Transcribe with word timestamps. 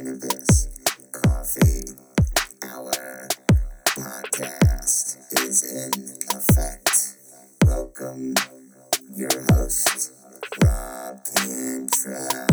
Cannabis 0.00 0.68
Coffee 1.12 1.92
Hour 2.64 3.28
podcast 3.86 5.18
is 5.34 5.62
in 5.62 5.92
effect. 6.38 7.18
Welcome 7.66 8.34
your 9.14 9.44
host, 9.52 10.14
Rob 10.64 11.20
Cantrell. 11.36 12.49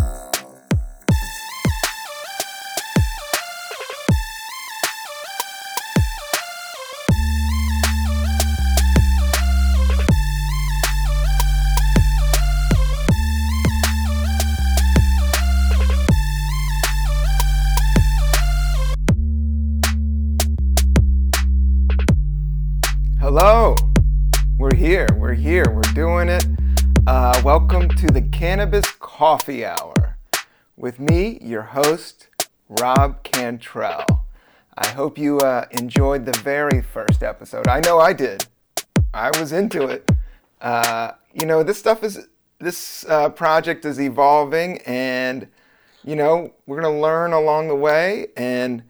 Coffee 29.47 29.63
Hour 29.63 30.17
with 30.75 30.99
me, 30.99 31.39
your 31.41 31.61
host, 31.61 32.27
Rob 32.67 33.23
Cantrell. 33.23 34.25
I 34.77 34.88
hope 34.89 35.17
you 35.17 35.38
uh, 35.38 35.67
enjoyed 35.71 36.25
the 36.25 36.38
very 36.39 36.81
first 36.81 37.23
episode. 37.23 37.65
I 37.65 37.79
know 37.79 37.97
I 37.97 38.11
did. 38.11 38.45
I 39.13 39.31
was 39.39 39.53
into 39.53 39.83
it. 39.83 40.11
Uh, 40.59 41.13
you 41.33 41.45
know, 41.45 41.63
this 41.63 41.79
stuff 41.79 42.03
is, 42.03 42.27
this 42.59 43.05
uh, 43.07 43.29
project 43.29 43.85
is 43.85 44.02
evolving, 44.02 44.79
and, 44.79 45.47
you 46.03 46.17
know, 46.17 46.52
we're 46.66 46.81
going 46.81 46.93
to 46.93 47.02
learn 47.02 47.31
along 47.31 47.69
the 47.69 47.75
way. 47.75 48.27
And, 48.35 48.83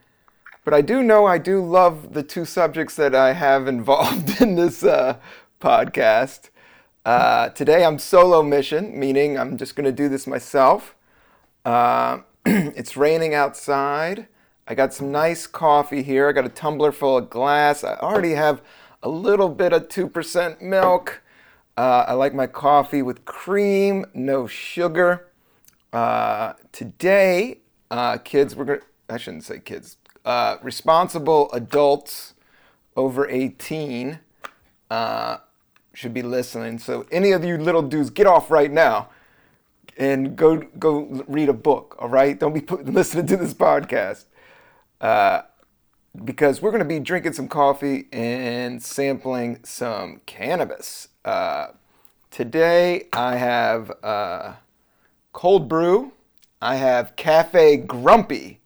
but 0.65 0.73
I 0.73 0.81
do 0.81 1.03
know 1.03 1.27
I 1.27 1.37
do 1.37 1.63
love 1.63 2.13
the 2.13 2.23
two 2.23 2.45
subjects 2.45 2.95
that 2.95 3.13
I 3.13 3.33
have 3.33 3.67
involved 3.75 4.41
in 4.41 4.55
this 4.55 4.83
uh, 4.83 5.17
podcast. 5.61 6.49
Uh, 7.07 7.47
today 7.47 7.85
I'm 7.85 7.99
solo 7.99 8.43
mission, 8.43 8.99
meaning 8.99 9.39
I'm 9.39 9.55
just 9.55 9.77
going 9.77 9.85
to 9.85 9.93
do 9.93 10.09
this 10.09 10.27
myself. 10.27 10.93
Uh, 11.63 12.19
it's 12.45 12.97
raining 12.97 13.33
outside. 13.33 14.27
I 14.67 14.75
got 14.75 14.93
some 14.93 15.09
nice 15.09 15.47
coffee 15.47 16.03
here. 16.03 16.27
I 16.27 16.33
got 16.33 16.43
a 16.43 16.49
tumbler 16.49 16.91
full 16.91 17.15
of 17.15 17.29
glass. 17.29 17.85
I 17.85 17.93
already 17.93 18.33
have 18.33 18.61
a 19.01 19.07
little 19.07 19.47
bit 19.47 19.71
of 19.71 19.87
2% 19.87 20.59
milk. 20.59 21.21
Uh, 21.77 22.03
I 22.09 22.11
like 22.11 22.33
my 22.33 22.45
coffee 22.45 23.01
with 23.01 23.23
cream, 23.23 24.07
no 24.13 24.45
sugar. 24.45 25.29
Uh, 25.93 26.55
today, 26.73 27.59
uh, 27.89 28.17
kids, 28.17 28.53
we're 28.53 28.65
to, 28.65 28.81
I 29.09 29.15
shouldn't 29.15 29.45
say 29.45 29.59
kids, 29.59 29.95
uh, 30.25 30.57
responsible 30.61 31.49
adults 31.53 32.33
over 32.97 33.29
18 33.29 34.19
uh, 34.89 35.37
should 35.97 36.13
be 36.13 36.21
listening. 36.21 36.77
So 36.77 37.07
any 37.11 37.31
of 37.31 37.43
you 37.43 37.57
little 37.57 37.81
dudes, 37.81 38.11
get 38.11 38.27
off 38.27 38.51
right 38.51 38.71
now 38.71 39.09
and 39.97 40.35
go 40.35 40.57
go 40.77 41.23
read 41.27 41.49
a 41.49 41.53
book. 41.53 41.95
All 41.97 42.07
right, 42.07 42.39
don't 42.39 42.53
be 42.53 42.61
put, 42.61 42.85
listening 42.93 43.25
to 43.25 43.35
this 43.35 43.55
podcast 43.55 44.25
uh, 45.01 45.41
because 46.23 46.61
we're 46.61 46.69
going 46.69 46.83
to 46.83 46.85
be 46.85 46.99
drinking 46.99 47.33
some 47.33 47.47
coffee 47.47 48.07
and 48.11 48.83
sampling 48.83 49.59
some 49.63 50.21
cannabis. 50.27 51.07
Uh, 51.25 51.69
today 52.29 53.07
I 53.11 53.37
have 53.37 53.91
uh, 54.03 54.53
cold 55.33 55.67
brew. 55.67 56.11
I 56.61 56.75
have 56.75 57.15
Cafe 57.15 57.77
Grumpy 57.77 58.59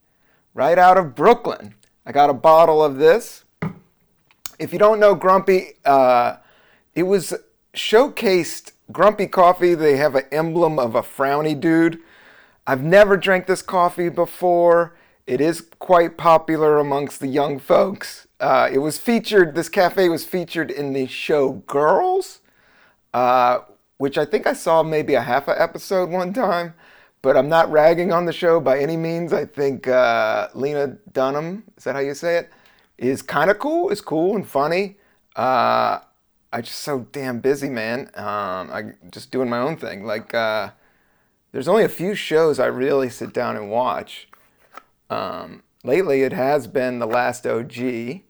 right 0.54 0.78
out 0.78 0.98
of 0.98 1.16
Brooklyn. 1.16 1.76
I 2.06 2.12
got 2.12 2.30
a 2.30 2.34
bottle 2.34 2.84
of 2.84 2.98
this. 2.98 3.46
If 4.60 4.74
you 4.74 4.80
don't 4.80 5.00
know 5.00 5.16
Grumpy, 5.16 5.76
uh, 5.86 6.36
it 6.96 7.04
was 7.04 7.34
showcased 7.74 8.72
Grumpy 8.92 9.28
Coffee. 9.28 9.76
They 9.76 9.98
have 9.98 10.16
an 10.16 10.26
emblem 10.32 10.80
of 10.80 10.96
a 10.96 11.02
frowny 11.02 11.60
dude. 11.60 12.00
I've 12.68 12.84
never 12.84 13.18
drank 13.18 13.48
this 13.48 13.62
coffee 13.62 14.10
before. 14.10 14.96
It 15.28 15.42
is 15.42 15.62
quite 15.80 16.18
popular 16.18 16.78
amongst 16.78 17.20
the 17.20 17.28
young 17.28 17.60
folks. 17.60 18.28
Uh, 18.40 18.70
it 18.72 18.80
was 18.80 18.98
featured, 18.98 19.56
this 19.56 19.70
cafe 19.70 20.10
was 20.10 20.26
featured 20.26 20.72
in 20.72 20.94
the 20.94 21.08
show 21.08 21.64
Girls, 21.68 22.42
uh, 23.14 23.60
which 23.98 24.18
I 24.18 24.26
think 24.26 24.48
I 24.48 24.54
saw 24.54 24.84
maybe 24.84 25.14
a 25.14 25.22
half 25.22 25.48
a 25.48 25.62
episode 25.62 26.10
one 26.10 26.34
time 26.34 26.74
but 27.22 27.38
I'm 27.38 27.50
not 27.50 27.72
ragging 27.72 28.12
on 28.12 28.26
the 28.26 28.34
show 28.34 28.60
by 28.60 28.80
any 28.80 28.98
means. 28.98 29.32
I 29.34 29.46
think 29.46 29.88
uh, 29.88 30.48
Lena 30.54 30.98
Dunham, 31.14 31.64
is 31.78 31.84
that 31.84 31.96
how 31.96 32.02
you 32.02 32.14
say 32.14 32.38
it? 32.38 32.50
Is 32.98 33.22
kind 33.22 33.50
of 33.50 33.60
cool. 33.60 33.90
It's 33.90 34.02
cool 34.02 34.36
and 34.36 34.48
funny. 34.48 34.98
I'm 36.54 36.64
just 36.64 36.80
so 36.80 37.08
damn 37.12 37.40
busy, 37.40 37.70
man. 37.70 38.12
Um, 38.16 38.70
I'm 38.72 38.98
just 39.10 39.32
doing 39.32 39.50
my 39.50 39.60
own 39.60 39.78
thing. 39.78 40.04
Like, 40.04 40.34
uh, 40.34 40.72
there's 41.52 41.68
only 41.68 41.84
a 41.84 41.90
few 41.90 42.14
shows 42.14 42.60
I 42.60 42.66
really 42.66 43.10
sit 43.10 43.34
down 43.34 43.56
and 43.56 43.70
watch. 43.70 44.28
Um, 45.10 45.64
lately, 45.84 46.24
it 46.24 46.34
has 46.34 46.68
been 46.68 47.00
The 47.00 47.06
Last 47.06 47.48
OG 47.48 48.22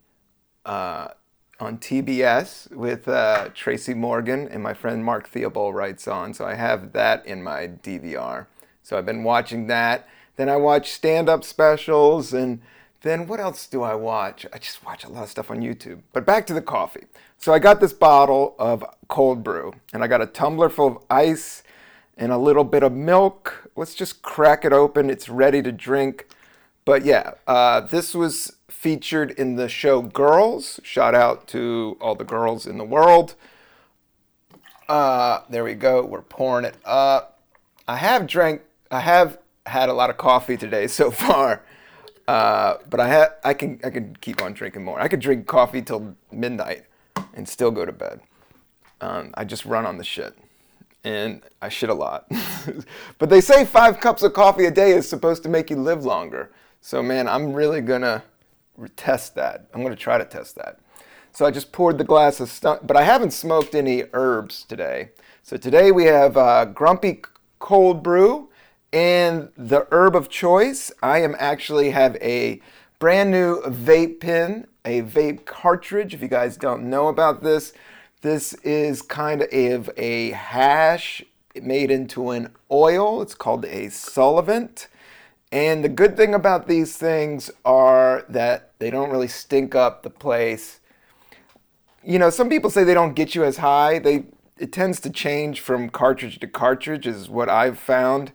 uh, 0.66 1.14
on 1.60 1.78
TBS 1.78 2.72
with 2.76 3.08
uh, 3.08 3.50
Tracy 3.56 3.96
Morgan 3.96 4.48
and 4.48 4.62
my 4.62 4.74
friend 4.74 5.04
Mark 5.04 5.28
Theobald 5.28 5.74
writes 5.74 6.08
on. 6.08 6.34
So 6.34 6.46
I 6.46 6.54
have 6.54 6.94
that 6.94 7.26
in 7.26 7.42
my 7.42 7.68
DVR. 7.68 8.46
So 8.84 8.98
I've 8.98 9.06
been 9.06 9.24
watching 9.24 9.68
that. 9.68 10.08
Then 10.36 10.50
I 10.50 10.58
watch 10.58 10.92
stand 10.92 11.28
up 11.28 11.44
specials. 11.44 12.34
And 12.34 12.62
then 13.02 13.28
what 13.28 13.40
else 13.40 13.68
do 13.68 13.82
I 13.84 13.96
watch? 13.96 14.46
I 14.54 14.58
just 14.58 14.86
watch 14.86 15.04
a 15.04 15.10
lot 15.10 15.24
of 15.24 15.30
stuff 15.30 15.50
on 15.50 15.62
YouTube. 15.62 16.02
But 16.14 16.26
back 16.26 16.46
to 16.48 16.54
the 16.54 16.62
coffee. 16.62 17.06
So 17.38 17.54
I 17.54 17.60
got 17.60 17.80
this 17.80 17.94
bottle 17.94 18.56
of 18.60 18.86
cold 19.08 19.44
brew, 19.44 19.74
and 19.94 20.04
I 20.04 20.08
got 20.08 20.22
a 20.22 20.28
tumbler 20.28 20.70
full 20.70 20.88
of 20.88 20.98
ice 21.10 21.64
and 22.18 22.32
a 22.32 22.38
little 22.38 22.64
bit 22.64 22.84
of 22.84 22.92
milk. 22.92 23.70
Let's 23.76 23.96
just 23.96 24.22
crack 24.22 24.64
it 24.64 24.74
open. 24.74 25.10
It's 25.10 25.30
ready 25.30 25.62
to 25.64 25.72
drink. 25.72 26.28
But 26.86 27.04
yeah, 27.04 27.34
uh, 27.48 27.82
this 27.82 28.14
was 28.14 28.58
featured 28.68 29.32
in 29.32 29.56
the 29.56 29.70
show 29.70 30.02
Girls. 30.02 30.80
Shout 30.84 31.16
out 31.16 31.48
to 31.50 31.98
all 32.02 32.16
the 32.16 32.24
girls 32.24 32.68
in 32.68 32.78
the 32.78 32.84
world. 32.84 33.36
Uh, 34.88 35.42
there 35.50 35.64
we 35.64 35.74
go. 35.74 36.04
We're 36.04 36.22
pouring 36.22 36.66
it 36.66 36.76
up. 36.86 37.40
I 37.88 37.98
have 37.98 38.28
drank 38.28 38.62
I 38.92 39.00
have 39.00 39.38
had 39.66 39.88
a 39.88 39.94
lot 39.94 40.10
of 40.10 40.18
coffee 40.18 40.58
today 40.58 40.88
so 40.88 41.12
far, 41.12 41.64
uh, 42.32 42.78
but 42.90 43.02
I 43.02 43.28
I 43.44 43.54
can 43.54 43.78
I 43.84 43.90
keep 44.22 44.42
on 44.42 44.54
drinking 44.54 44.86
more. 44.86 44.98
I 45.02 45.10
could 45.10 45.20
drink 45.20 45.48
coffee 45.48 45.82
till 45.82 46.16
midnight 46.32 46.86
and 47.34 47.48
still 47.48 47.72
go 47.72 47.86
to 47.86 47.92
bed. 47.92 48.22
Um, 49.02 49.32
I 49.34 49.44
just 49.44 49.66
run 49.66 49.86
on 49.86 49.98
the 49.98 50.06
shit, 50.06 50.34
and 51.04 51.42
I 51.62 51.68
shit 51.68 51.90
a 51.90 51.94
lot. 51.94 52.32
but 53.18 53.30
they 53.30 53.42
say 53.42 53.66
five 53.66 54.00
cups 54.00 54.24
of 54.24 54.32
coffee 54.32 54.64
a 54.64 54.72
day 54.72 54.92
is 54.92 55.10
supposed 55.10 55.44
to 55.44 55.50
make 55.50 55.70
you 55.70 55.76
live 55.76 56.06
longer. 56.06 56.54
So 56.80 57.04
man, 57.04 57.28
I'm 57.28 57.52
really 57.52 57.82
gonna 57.82 58.24
test 58.96 59.36
that. 59.36 59.68
I'm 59.74 59.84
gonna 59.84 59.98
try 59.98 60.18
to 60.18 60.24
test 60.24 60.56
that. 60.56 60.80
So 61.34 61.46
I 61.46 61.52
just 61.52 61.74
poured 61.74 61.98
the 61.98 62.06
glass 62.06 62.40
of 62.40 62.48
stuff, 62.48 62.80
but 62.84 62.96
I 62.96 63.04
haven't 63.04 63.32
smoked 63.32 63.76
any 63.76 64.06
herbs 64.14 64.64
today. 64.64 65.10
So 65.44 65.58
today 65.58 65.92
we 65.92 66.06
have 66.06 66.38
uh, 66.38 66.64
Grumpy 66.64 67.24
Cold 67.60 68.02
Brew 68.02 68.51
and 68.94 69.50
the 69.58 69.88
herb 69.92 70.16
of 70.16 70.30
choice, 70.30 70.92
I 71.02 71.20
am 71.20 71.36
actually 71.40 71.92
have 71.92 72.16
a 72.18 72.62
brand 73.00 73.32
new 73.32 73.62
vape 73.62 74.20
pen, 74.20 74.68
a 74.84 75.02
vape 75.02 75.46
cartridge. 75.46 76.14
If 76.14 76.22
you 76.22 76.28
guys 76.28 76.58
don't 76.58 76.90
know 76.90 77.08
about 77.08 77.42
this, 77.42 77.74
this 78.22 78.54
is 78.64 79.02
kind 79.02 79.44
of 79.44 79.90
a 79.98 80.32
hash 80.32 81.24
made 81.62 81.90
into 81.90 82.32
an 82.32 82.50
oil. 82.70 83.22
It's 83.22 83.34
called 83.34 83.66
a 83.66 83.90
solvent. 83.90 84.88
And 85.52 85.84
the 85.84 85.90
good 85.90 86.16
thing 86.16 86.34
about 86.34 86.68
these 86.68 86.98
things 86.98 87.52
are 87.66 88.26
that 88.30 88.72
they 88.80 88.90
don't 88.90 89.10
really 89.10 89.28
stink 89.28 89.76
up 89.76 90.04
the 90.04 90.10
place. 90.10 90.80
You 92.04 92.20
know, 92.20 92.30
some 92.30 92.50
people 92.50 92.70
say 92.70 92.84
they 92.84 92.94
don't 92.94 93.16
get 93.16 93.36
you 93.36 93.44
as 93.44 93.58
high. 93.58 94.00
They 94.00 94.26
it 94.58 94.72
tends 94.72 95.00
to 95.00 95.10
change 95.10 95.60
from 95.60 95.90
cartridge 95.90 96.40
to 96.40 96.48
cartridge 96.48 97.08
is 97.08 97.28
what 97.28 97.50
I've 97.50 97.80
found 97.80 98.32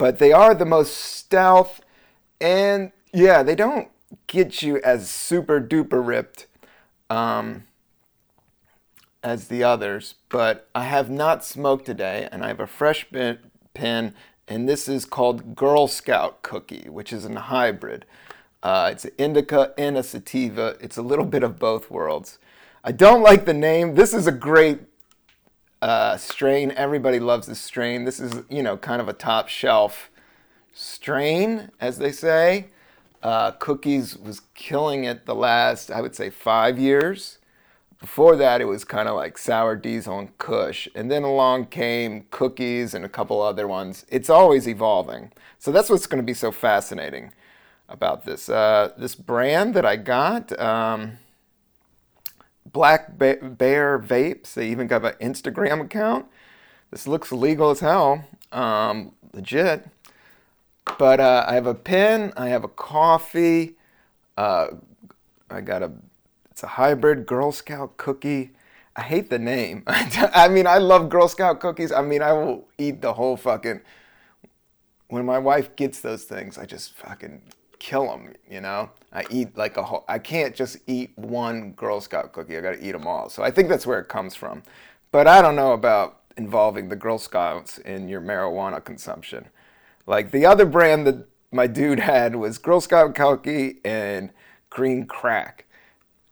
but 0.00 0.18
they 0.18 0.32
are 0.32 0.54
the 0.54 0.64
most 0.64 0.94
stealth 0.94 1.82
and 2.40 2.90
yeah 3.12 3.42
they 3.42 3.54
don't 3.54 3.88
get 4.26 4.62
you 4.62 4.80
as 4.82 5.10
super 5.10 5.60
duper 5.60 6.04
ripped 6.04 6.46
um, 7.10 7.64
as 9.22 9.48
the 9.48 9.62
others 9.62 10.14
but 10.30 10.66
i 10.74 10.84
have 10.84 11.10
not 11.10 11.44
smoked 11.44 11.84
today 11.84 12.26
and 12.32 12.42
i 12.42 12.48
have 12.48 12.60
a 12.60 12.66
fresh 12.66 13.06
pen 13.74 14.14
and 14.48 14.66
this 14.66 14.88
is 14.88 15.04
called 15.04 15.54
girl 15.54 15.86
scout 15.86 16.42
cookie 16.42 16.88
which 16.88 17.12
is 17.12 17.24
a 17.24 17.40
hybrid. 17.40 18.04
Uh, 18.62 18.90
it's 18.92 19.06
an 19.06 19.12
indica 19.16 19.72
and 19.78 19.96
a 19.96 20.02
sativa. 20.02 20.76
It's 20.80 20.98
a 20.98 21.02
little 21.02 21.24
bit 21.24 21.42
of 21.42 21.58
both 21.58 21.90
worlds. 21.90 22.38
I 22.84 22.92
don't 22.92 23.22
like 23.22 23.46
the 23.46 23.54
name. 23.54 23.94
This 23.94 24.12
is 24.12 24.26
a 24.26 24.32
great 24.32 24.80
uh, 25.82 26.16
strain. 26.16 26.72
Everybody 26.72 27.20
loves 27.20 27.46
this 27.46 27.60
strain. 27.60 28.04
This 28.04 28.20
is, 28.20 28.42
you 28.48 28.62
know, 28.62 28.76
kind 28.76 29.00
of 29.00 29.08
a 29.08 29.12
top 29.12 29.48
shelf 29.48 30.10
strain, 30.72 31.70
as 31.80 31.98
they 31.98 32.12
say. 32.12 32.68
Uh, 33.22 33.52
cookies 33.52 34.16
was 34.16 34.40
killing 34.54 35.04
it 35.04 35.26
the 35.26 35.34
last, 35.34 35.90
I 35.90 36.00
would 36.00 36.14
say, 36.14 36.30
five 36.30 36.78
years. 36.78 37.38
Before 37.98 38.34
that, 38.36 38.62
it 38.62 38.64
was 38.64 38.82
kind 38.82 39.08
of 39.10 39.14
like 39.14 39.36
sour 39.36 39.76
diesel 39.76 40.18
and 40.18 40.38
Kush, 40.38 40.88
and 40.94 41.10
then 41.10 41.22
along 41.22 41.66
came 41.66 42.24
cookies 42.30 42.94
and 42.94 43.04
a 43.04 43.10
couple 43.10 43.42
other 43.42 43.68
ones. 43.68 44.06
It's 44.08 44.30
always 44.30 44.66
evolving, 44.66 45.32
so 45.58 45.70
that's 45.70 45.90
what's 45.90 46.06
going 46.06 46.22
to 46.22 46.26
be 46.26 46.32
so 46.32 46.50
fascinating 46.50 47.34
about 47.90 48.24
this. 48.24 48.48
Uh, 48.48 48.92
this 48.96 49.14
brand 49.14 49.74
that 49.74 49.84
I 49.84 49.96
got, 49.96 50.58
um, 50.58 51.18
Black 52.66 53.18
Bear 53.18 53.98
Vapes. 53.98 54.54
They 54.54 54.68
even 54.68 54.86
got 54.86 55.04
an 55.04 55.14
Instagram 55.20 55.80
account. 55.80 56.26
This 56.90 57.06
looks 57.06 57.30
legal 57.32 57.70
as 57.70 57.80
hell, 57.80 58.24
um, 58.52 59.12
legit. 59.32 59.86
But 60.98 61.20
uh, 61.20 61.44
I 61.46 61.54
have 61.54 61.66
a 61.66 61.74
pen. 61.74 62.32
I 62.36 62.48
have 62.48 62.64
a 62.64 62.68
coffee. 62.68 63.76
Uh, 64.36 64.68
I 65.48 65.60
got 65.60 65.82
a. 65.82 65.92
It's 66.50 66.62
a 66.62 66.68
hybrid 66.68 67.26
Girl 67.26 67.52
Scout 67.52 67.96
cookie. 67.96 68.52
I 68.96 69.02
hate 69.02 69.30
the 69.30 69.38
name. 69.38 69.84
I 69.86 70.48
mean, 70.48 70.66
I 70.66 70.78
love 70.78 71.08
Girl 71.08 71.28
Scout 71.28 71.60
cookies. 71.60 71.92
I 71.92 72.02
mean, 72.02 72.22
I 72.22 72.32
will 72.32 72.68
eat 72.76 73.00
the 73.00 73.14
whole 73.14 73.36
fucking. 73.36 73.80
When 75.08 75.24
my 75.24 75.38
wife 75.38 75.74
gets 75.76 76.00
those 76.00 76.24
things, 76.24 76.58
I 76.58 76.66
just 76.66 76.94
fucking 76.94 77.42
kill 77.80 78.06
them. 78.06 78.34
You 78.48 78.60
know, 78.60 78.90
I 79.12 79.24
eat 79.30 79.56
like 79.56 79.76
a 79.76 79.82
whole. 79.82 80.04
I 80.08 80.20
can't 80.20 80.54
just 80.54 80.76
eat 80.86 81.10
one 81.16 81.72
Girl 81.72 82.00
Scout 82.00 82.32
cookie. 82.32 82.56
I 82.56 82.60
got 82.60 82.76
to 82.76 82.86
eat 82.86 82.92
them 82.92 83.08
all. 83.08 83.28
So 83.28 83.42
I 83.42 83.50
think 83.50 83.68
that's 83.68 83.86
where 83.86 83.98
it 83.98 84.08
comes 84.08 84.36
from. 84.36 84.62
But 85.10 85.26
I 85.26 85.42
don't 85.42 85.56
know 85.56 85.72
about 85.72 86.20
involving 86.36 86.88
the 86.88 86.96
Girl 86.96 87.18
Scouts 87.18 87.78
in 87.78 88.08
your 88.08 88.20
marijuana 88.20 88.84
consumption. 88.84 89.48
Like 90.06 90.30
the 90.30 90.46
other 90.46 90.64
brand 90.64 91.06
that 91.06 91.26
my 91.50 91.66
dude 91.66 92.00
had 92.12 92.36
was 92.36 92.58
Girl 92.58 92.80
Scout 92.80 93.16
cookie 93.16 93.80
and 93.84 94.30
green 94.68 95.06
crack. 95.06 95.66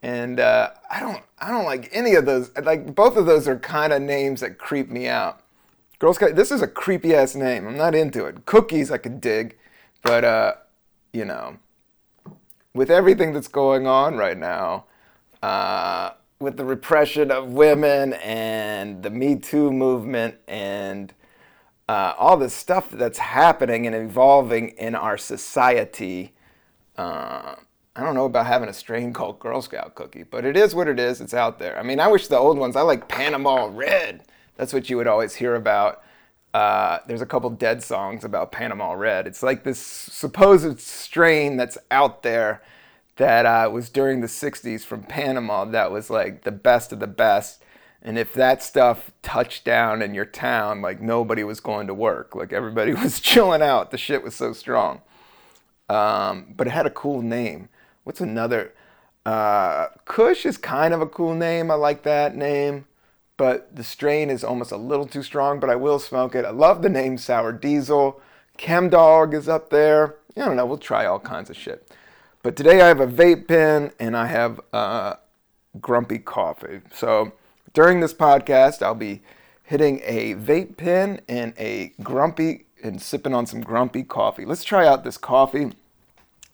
And 0.01 0.39
uh, 0.39 0.71
I 0.89 1.01
don't, 1.01 1.23
I 1.41 1.51
don't 1.51 1.65
like 1.65 1.89
any 1.93 2.15
of 2.15 2.25
those. 2.25 2.53
Like 2.63 2.95
both 2.95 3.17
of 3.17 3.27
those 3.27 3.49
are 3.49 3.59
kind 3.59 3.93
of 3.93 4.01
names 4.01 4.41
that 4.43 4.59
creep 4.59 4.89
me 4.89 5.09
out. 5.09 5.41
Girl 5.99 6.15
Scout, 6.15 6.37
this 6.37 6.53
is 6.53 6.63
a 6.63 6.69
creepy 6.69 7.15
ass 7.15 7.35
name. 7.35 7.67
I'm 7.67 7.77
not 7.77 7.97
into 7.97 8.25
it. 8.27 8.47
Cookies 8.47 8.93
I 8.93 8.99
could 8.99 9.21
dig, 9.21 9.59
but 10.03 10.25
uh, 10.25 10.53
you 11.13 11.25
know, 11.25 11.59
with 12.75 12.91
everything 12.91 13.33
that's 13.33 13.49
going 13.49 13.87
on 13.87 14.17
right 14.17 14.37
now, 14.37 14.85
uh, 15.43 16.11
with 16.41 16.57
the 16.57 16.65
repression 16.65 17.31
of 17.31 17.51
women 17.53 18.13
and 18.15 19.03
the 19.03 19.11
Me 19.11 19.37
Too 19.37 19.73
movement 19.73 20.37
and 20.47 21.13
uh, 21.89 22.15
all 22.19 22.37
this 22.37 22.55
stuff 22.55 22.91
that's 22.91 23.19
happening 23.19 23.87
and 23.87 23.97
evolving 23.97 24.71
in 24.71 24.95
our 24.95 25.17
society. 25.17 26.35
Uh, 26.97 27.55
I 27.97 28.03
don't 28.03 28.15
know 28.15 28.27
about 28.27 28.47
having 28.47 28.69
a 28.69 28.75
strain 28.75 29.13
called 29.13 29.41
Girl 29.41 29.61
Scout 29.63 29.95
cookie, 29.95 30.23
but 30.23 30.45
it 30.45 30.57
is 30.57 30.75
what 30.75 30.87
it 30.87 31.01
is. 31.01 31.21
It's 31.21 31.35
out 31.35 31.59
there. 31.59 31.79
I 31.79 31.83
mean, 31.83 31.99
I 31.99 32.07
wish 32.07 32.29
the 32.29 32.39
old 32.39 32.59
ones, 32.59 32.77
I 32.77 32.83
like 32.83 33.09
Panama 33.09 33.69
Red. 33.73 34.23
That's 34.57 34.73
what 34.73 34.89
you 34.89 34.97
would 34.99 35.07
always 35.07 35.35
hear 35.35 35.55
about. 35.55 36.03
Uh, 36.55 36.99
there's 37.07 37.21
a 37.21 37.27
couple 37.27 37.51
dead 37.51 37.83
songs 37.83 38.25
about 38.25 38.53
Panama 38.53 38.93
Red. 38.93 39.27
It's 39.27 39.43
like 39.43 39.65
this 39.65 39.79
supposed 39.79 40.81
strain 40.81 41.57
that's 41.57 41.77
out 41.91 42.23
there 42.23 42.63
that 43.17 43.47
uh, 43.47 43.69
was 43.71 43.91
during 43.91 44.21
the 44.21 44.27
60s 44.27 44.85
from 44.85 45.03
Panama 45.03 45.65
that 45.67 45.91
was 45.91 46.09
like 46.09 46.43
the 46.43 46.53
best 46.53 46.93
of 46.93 47.01
the 47.01 47.07
best. 47.07 47.63
And 48.01 48.17
if 48.17 48.33
that 48.35 48.63
stuff 48.63 49.11
touched 49.23 49.65
down 49.65 50.03
in 50.03 50.15
your 50.15 50.25
town, 50.25 50.81
like 50.81 51.01
nobody 51.01 51.45
was 51.45 51.61
going 51.61 51.89
to 51.89 51.95
work. 51.95 52.35
Like 52.35 52.53
everybody 52.53 52.95
was 53.03 53.21
chilling 53.21 53.63
out. 53.63 53.91
The 53.91 53.99
shit 53.99 54.23
was 54.23 54.35
so 54.35 54.53
strong. 54.53 55.03
Um, 55.89 56.55
but 56.57 56.67
it 56.67 56.71
had 56.71 56.87
a 56.87 56.91
cool 56.91 57.23
name. 57.23 57.69
What's 58.05 58.21
another? 58.21 58.73
Uh, 59.27 59.89
Kush 60.05 60.47
is 60.47 60.57
kind 60.57 60.95
of 60.95 61.01
a 61.01 61.07
cool 61.07 61.35
name. 61.35 61.71
I 61.71 61.75
like 61.75 62.05
that 62.05 62.35
name. 62.35 62.87
But 63.39 63.75
the 63.75 63.85
strain 63.85 64.29
is 64.29 64.45
almost 64.45 64.73
a 64.73 64.77
little 64.77 65.07
too 65.07 65.23
strong, 65.23 65.61
but 65.61 65.71
I 65.71 65.77
will 65.77 65.99
smoke 65.99 66.35
it. 66.35 66.45
I 66.45 66.51
love 66.51 66.83
the 66.83 66.91
name 66.91 67.17
Sour 67.17 67.53
Diesel. 67.53 68.21
Chem 68.59 68.91
Dog 68.91 69.33
is 69.33 69.49
up 69.49 69.71
there. 69.71 70.17
I 70.37 70.41
don't 70.45 70.57
know. 70.57 70.67
We'll 70.67 70.77
try 70.77 71.07
all 71.07 71.21
kinds 71.21 71.49
of 71.49 71.57
shit. 71.57 71.91
But 72.43 72.57
today 72.57 72.81
I 72.81 72.89
have 72.89 73.01
a 73.01 73.07
vape 73.07 73.49
pen 73.49 73.93
and 73.99 74.17
I 74.17 74.27
have 74.27 74.61
uh, 74.73 75.15
grumpy 75.81 76.19
coffee. 76.19 76.81
So 76.93 77.33
during 77.73 78.01
this 78.01 78.13
podcast, 78.13 78.83
I'll 78.83 78.95
be 78.95 79.23
hitting 79.63 80.01
a 80.05 80.35
vape 80.35 80.77
pen 80.77 81.21
and 81.29 81.55
a 81.59 81.93
grumpy 82.03 82.67
and 82.83 83.01
sipping 83.01 83.35
on 83.35 83.47
some 83.47 83.61
grumpy 83.61 84.03
coffee. 84.03 84.45
Let's 84.45 84.65
try 84.65 84.87
out 84.87 85.05
this 85.05 85.17
coffee. 85.17 85.73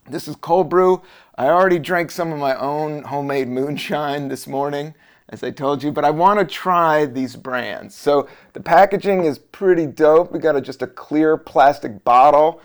This 0.07 0.27
is 0.27 0.35
cold 0.35 0.69
brew. 0.69 1.01
I 1.37 1.47
already 1.47 1.79
drank 1.79 2.11
some 2.11 2.31
of 2.31 2.37
my 2.37 2.55
own 2.55 3.03
homemade 3.03 3.47
moonshine 3.47 4.27
this 4.27 4.45
morning, 4.45 4.93
as 5.29 5.43
I 5.43 5.51
told 5.51 5.81
you, 5.81 5.91
but 5.91 6.05
I 6.05 6.11
want 6.11 6.39
to 6.39 6.45
try 6.45 7.05
these 7.05 7.35
brands. 7.35 7.95
So 7.95 8.27
the 8.53 8.59
packaging 8.61 9.25
is 9.25 9.39
pretty 9.39 9.87
dope. 9.87 10.31
We 10.31 10.39
got 10.39 10.55
a, 10.55 10.61
just 10.61 10.81
a 10.81 10.87
clear 10.87 11.35
plastic 11.37 12.03
bottle. 12.03 12.61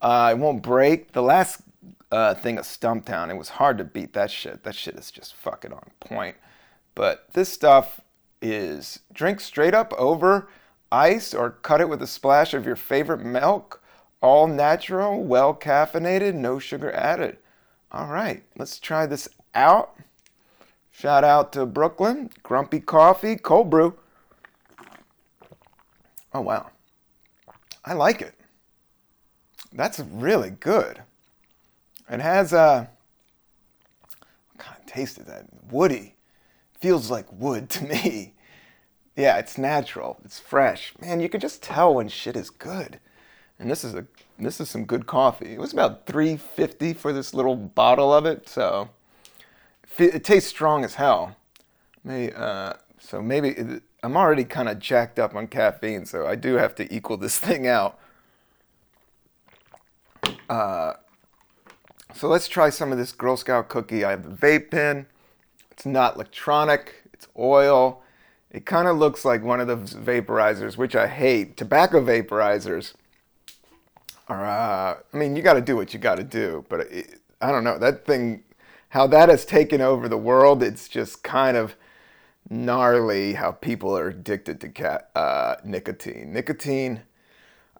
Uh, 0.00 0.30
it 0.32 0.38
won't 0.38 0.62
break. 0.62 1.12
The 1.12 1.22
last 1.22 1.62
uh, 2.12 2.34
thing 2.34 2.58
of 2.58 2.64
Stumptown. 2.64 3.30
It 3.30 3.36
was 3.36 3.48
hard 3.48 3.78
to 3.78 3.84
beat 3.84 4.12
that 4.12 4.30
shit. 4.30 4.62
That 4.62 4.74
shit 4.74 4.96
is 4.96 5.10
just 5.10 5.34
fucking 5.34 5.72
on 5.72 5.90
point. 5.98 6.36
But 6.94 7.26
this 7.32 7.48
stuff 7.48 8.00
is 8.42 9.00
drink 9.12 9.40
straight 9.40 9.74
up 9.74 9.94
over 9.94 10.48
ice 10.90 11.32
or 11.32 11.50
cut 11.50 11.80
it 11.80 11.88
with 11.88 12.02
a 12.02 12.06
splash 12.06 12.52
of 12.52 12.66
your 12.66 12.76
favorite 12.76 13.24
milk. 13.24 13.82
All 14.20 14.46
natural, 14.46 15.22
well 15.24 15.54
caffeinated, 15.54 16.34
no 16.34 16.58
sugar 16.58 16.92
added. 16.92 17.38
All 17.90 18.06
right, 18.06 18.44
let's 18.56 18.78
try 18.78 19.06
this 19.06 19.28
out. 19.54 19.96
Shout 20.92 21.24
out 21.24 21.52
to 21.54 21.66
Brooklyn, 21.66 22.30
Grumpy 22.42 22.78
Coffee, 22.78 23.36
cold 23.36 23.70
brew. 23.70 23.98
Oh, 26.34 26.42
wow. 26.42 26.70
I 27.84 27.94
like 27.94 28.22
it. 28.22 28.34
That's 29.72 29.98
really 29.98 30.50
good. 30.50 31.02
It 32.10 32.20
has 32.20 32.52
a 32.52 32.90
what 34.10 34.58
kind 34.58 34.76
of 34.78 34.86
taste 34.86 35.18
is 35.18 35.24
that? 35.24 35.46
Woody. 35.70 36.14
Feels 36.78 37.10
like 37.10 37.32
wood 37.32 37.70
to 37.70 37.84
me. 37.88 38.34
Yeah, 39.16 39.38
it's 39.38 39.58
natural. 39.58 40.18
It's 40.24 40.38
fresh. 40.38 40.92
Man, 41.00 41.20
you 41.20 41.28
can 41.28 41.40
just 41.40 41.62
tell 41.62 41.94
when 41.94 42.08
shit 42.08 42.36
is 42.36 42.50
good. 42.50 43.00
And 43.58 43.70
this 43.70 43.82
is 43.82 43.94
a 43.94 44.06
this 44.38 44.60
is 44.60 44.68
some 44.68 44.84
good 44.84 45.06
coffee. 45.06 45.54
It 45.54 45.60
was 45.60 45.72
about 45.72 46.06
350 46.06 46.92
for 46.94 47.12
this 47.12 47.32
little 47.32 47.56
bottle 47.56 48.12
of 48.12 48.26
it, 48.26 48.48
so 48.48 48.90
it, 49.98 50.24
tastes 50.24 50.48
strong 50.48 50.84
as 50.84 50.94
hell. 50.94 51.36
May 52.04 52.32
uh, 52.32 52.74
so 52.98 53.20
maybe 53.20 53.50
it, 53.50 53.82
I'm 54.02 54.16
already 54.16 54.44
kind 54.44 54.68
of 54.68 54.78
jacked 54.78 55.18
up 55.18 55.34
on 55.34 55.46
caffeine, 55.46 56.06
so 56.06 56.26
I 56.26 56.34
do 56.34 56.54
have 56.54 56.74
to 56.76 56.94
equal 56.94 57.16
this 57.16 57.38
thing 57.46 57.66
out. 57.66 57.98
Uh, 60.48 60.94
so 62.14 62.28
let's 62.28 62.48
try 62.48 62.70
some 62.70 62.92
of 62.92 62.98
this 62.98 63.12
Girl 63.12 63.36
Scout 63.36 63.68
cookie. 63.68 64.04
I 64.04 64.10
have 64.10 64.26
a 64.26 64.30
vape 64.30 64.70
pen. 64.70 65.06
It's 65.70 65.86
not 65.86 66.16
electronic, 66.16 67.02
it's 67.12 67.26
oil. 67.38 68.02
It 68.50 68.66
kind 68.66 68.86
of 68.86 68.98
looks 68.98 69.24
like 69.24 69.42
one 69.42 69.60
of 69.60 69.66
those 69.66 69.94
vaporizers, 69.94 70.76
which 70.76 70.94
I 70.94 71.06
hate. 71.06 71.56
Tobacco 71.56 72.04
vaporizers 72.04 72.92
are, 74.28 74.44
uh, 74.44 74.98
I 75.12 75.16
mean, 75.16 75.34
you 75.34 75.42
got 75.42 75.54
to 75.54 75.62
do 75.62 75.74
what 75.74 75.94
you 75.94 75.98
got 75.98 76.16
to 76.16 76.24
do, 76.24 76.64
but 76.68 76.80
it, 76.80 77.20
I 77.40 77.50
don't 77.50 77.64
know. 77.64 77.78
That 77.78 78.04
thing, 78.04 78.44
how 78.92 79.06
that 79.06 79.30
has 79.30 79.46
taken 79.46 79.80
over 79.80 80.06
the 80.06 80.18
world, 80.18 80.62
it's 80.62 80.86
just 80.86 81.22
kind 81.22 81.56
of 81.56 81.76
gnarly 82.50 83.32
how 83.32 83.50
people 83.50 83.96
are 83.96 84.08
addicted 84.08 84.60
to 84.60 85.02
uh, 85.16 85.56
nicotine. 85.64 86.30
Nicotine, 86.34 87.00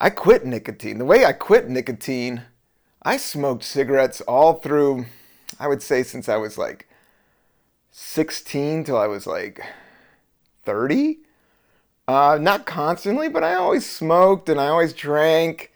I 0.01 0.09
quit 0.09 0.47
nicotine. 0.47 0.97
The 0.97 1.05
way 1.05 1.27
I 1.27 1.35
quit 1.35 1.69
nicotine, 1.69 2.45
I 3.03 3.19
smoked 3.19 3.63
cigarettes 3.63 4.23
all 4.23 4.55
through, 4.55 5.05
I 5.61 5.69
would 5.69 5.83
say, 5.83 6.03
since 6.03 6.31
I 6.31 6.39
was 6.39 6.57
like 6.57 6.89
16 7.91 8.85
till 8.85 8.97
I 8.97 9.07
was 9.07 9.27
like 9.27 9.61
30. 10.65 11.19
Uh, 12.09 12.39
not 12.41 12.65
constantly, 12.65 13.29
but 13.29 13.45
I 13.45 13.53
always 13.53 13.85
smoked 13.85 14.49
and 14.49 14.59
I 14.59 14.69
always 14.69 14.95
drank. 14.95 15.73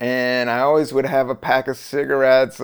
And 0.00 0.48
I 0.48 0.60
always 0.60 0.94
would 0.94 1.04
have 1.04 1.28
a 1.28 1.34
pack 1.34 1.68
of 1.68 1.76
cigarettes. 1.76 2.62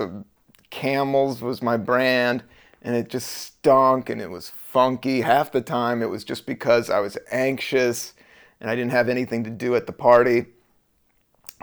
Camels 0.71 1.41
was 1.41 1.61
my 1.61 1.77
brand. 1.77 2.43
And 2.81 2.95
it 2.95 3.09
just 3.09 3.31
stunk 3.31 4.09
and 4.09 4.19
it 4.19 4.31
was 4.31 4.49
funky. 4.49 5.21
Half 5.21 5.51
the 5.51 5.61
time 5.61 6.01
it 6.01 6.09
was 6.09 6.23
just 6.23 6.47
because 6.47 6.89
I 6.89 6.99
was 6.99 7.15
anxious 7.31 8.13
and 8.59 8.71
I 8.71 8.75
didn't 8.75 8.91
have 8.91 9.07
anything 9.07 9.43
to 9.43 9.51
do 9.51 9.75
at 9.75 9.85
the 9.85 9.93
party. 9.93 10.47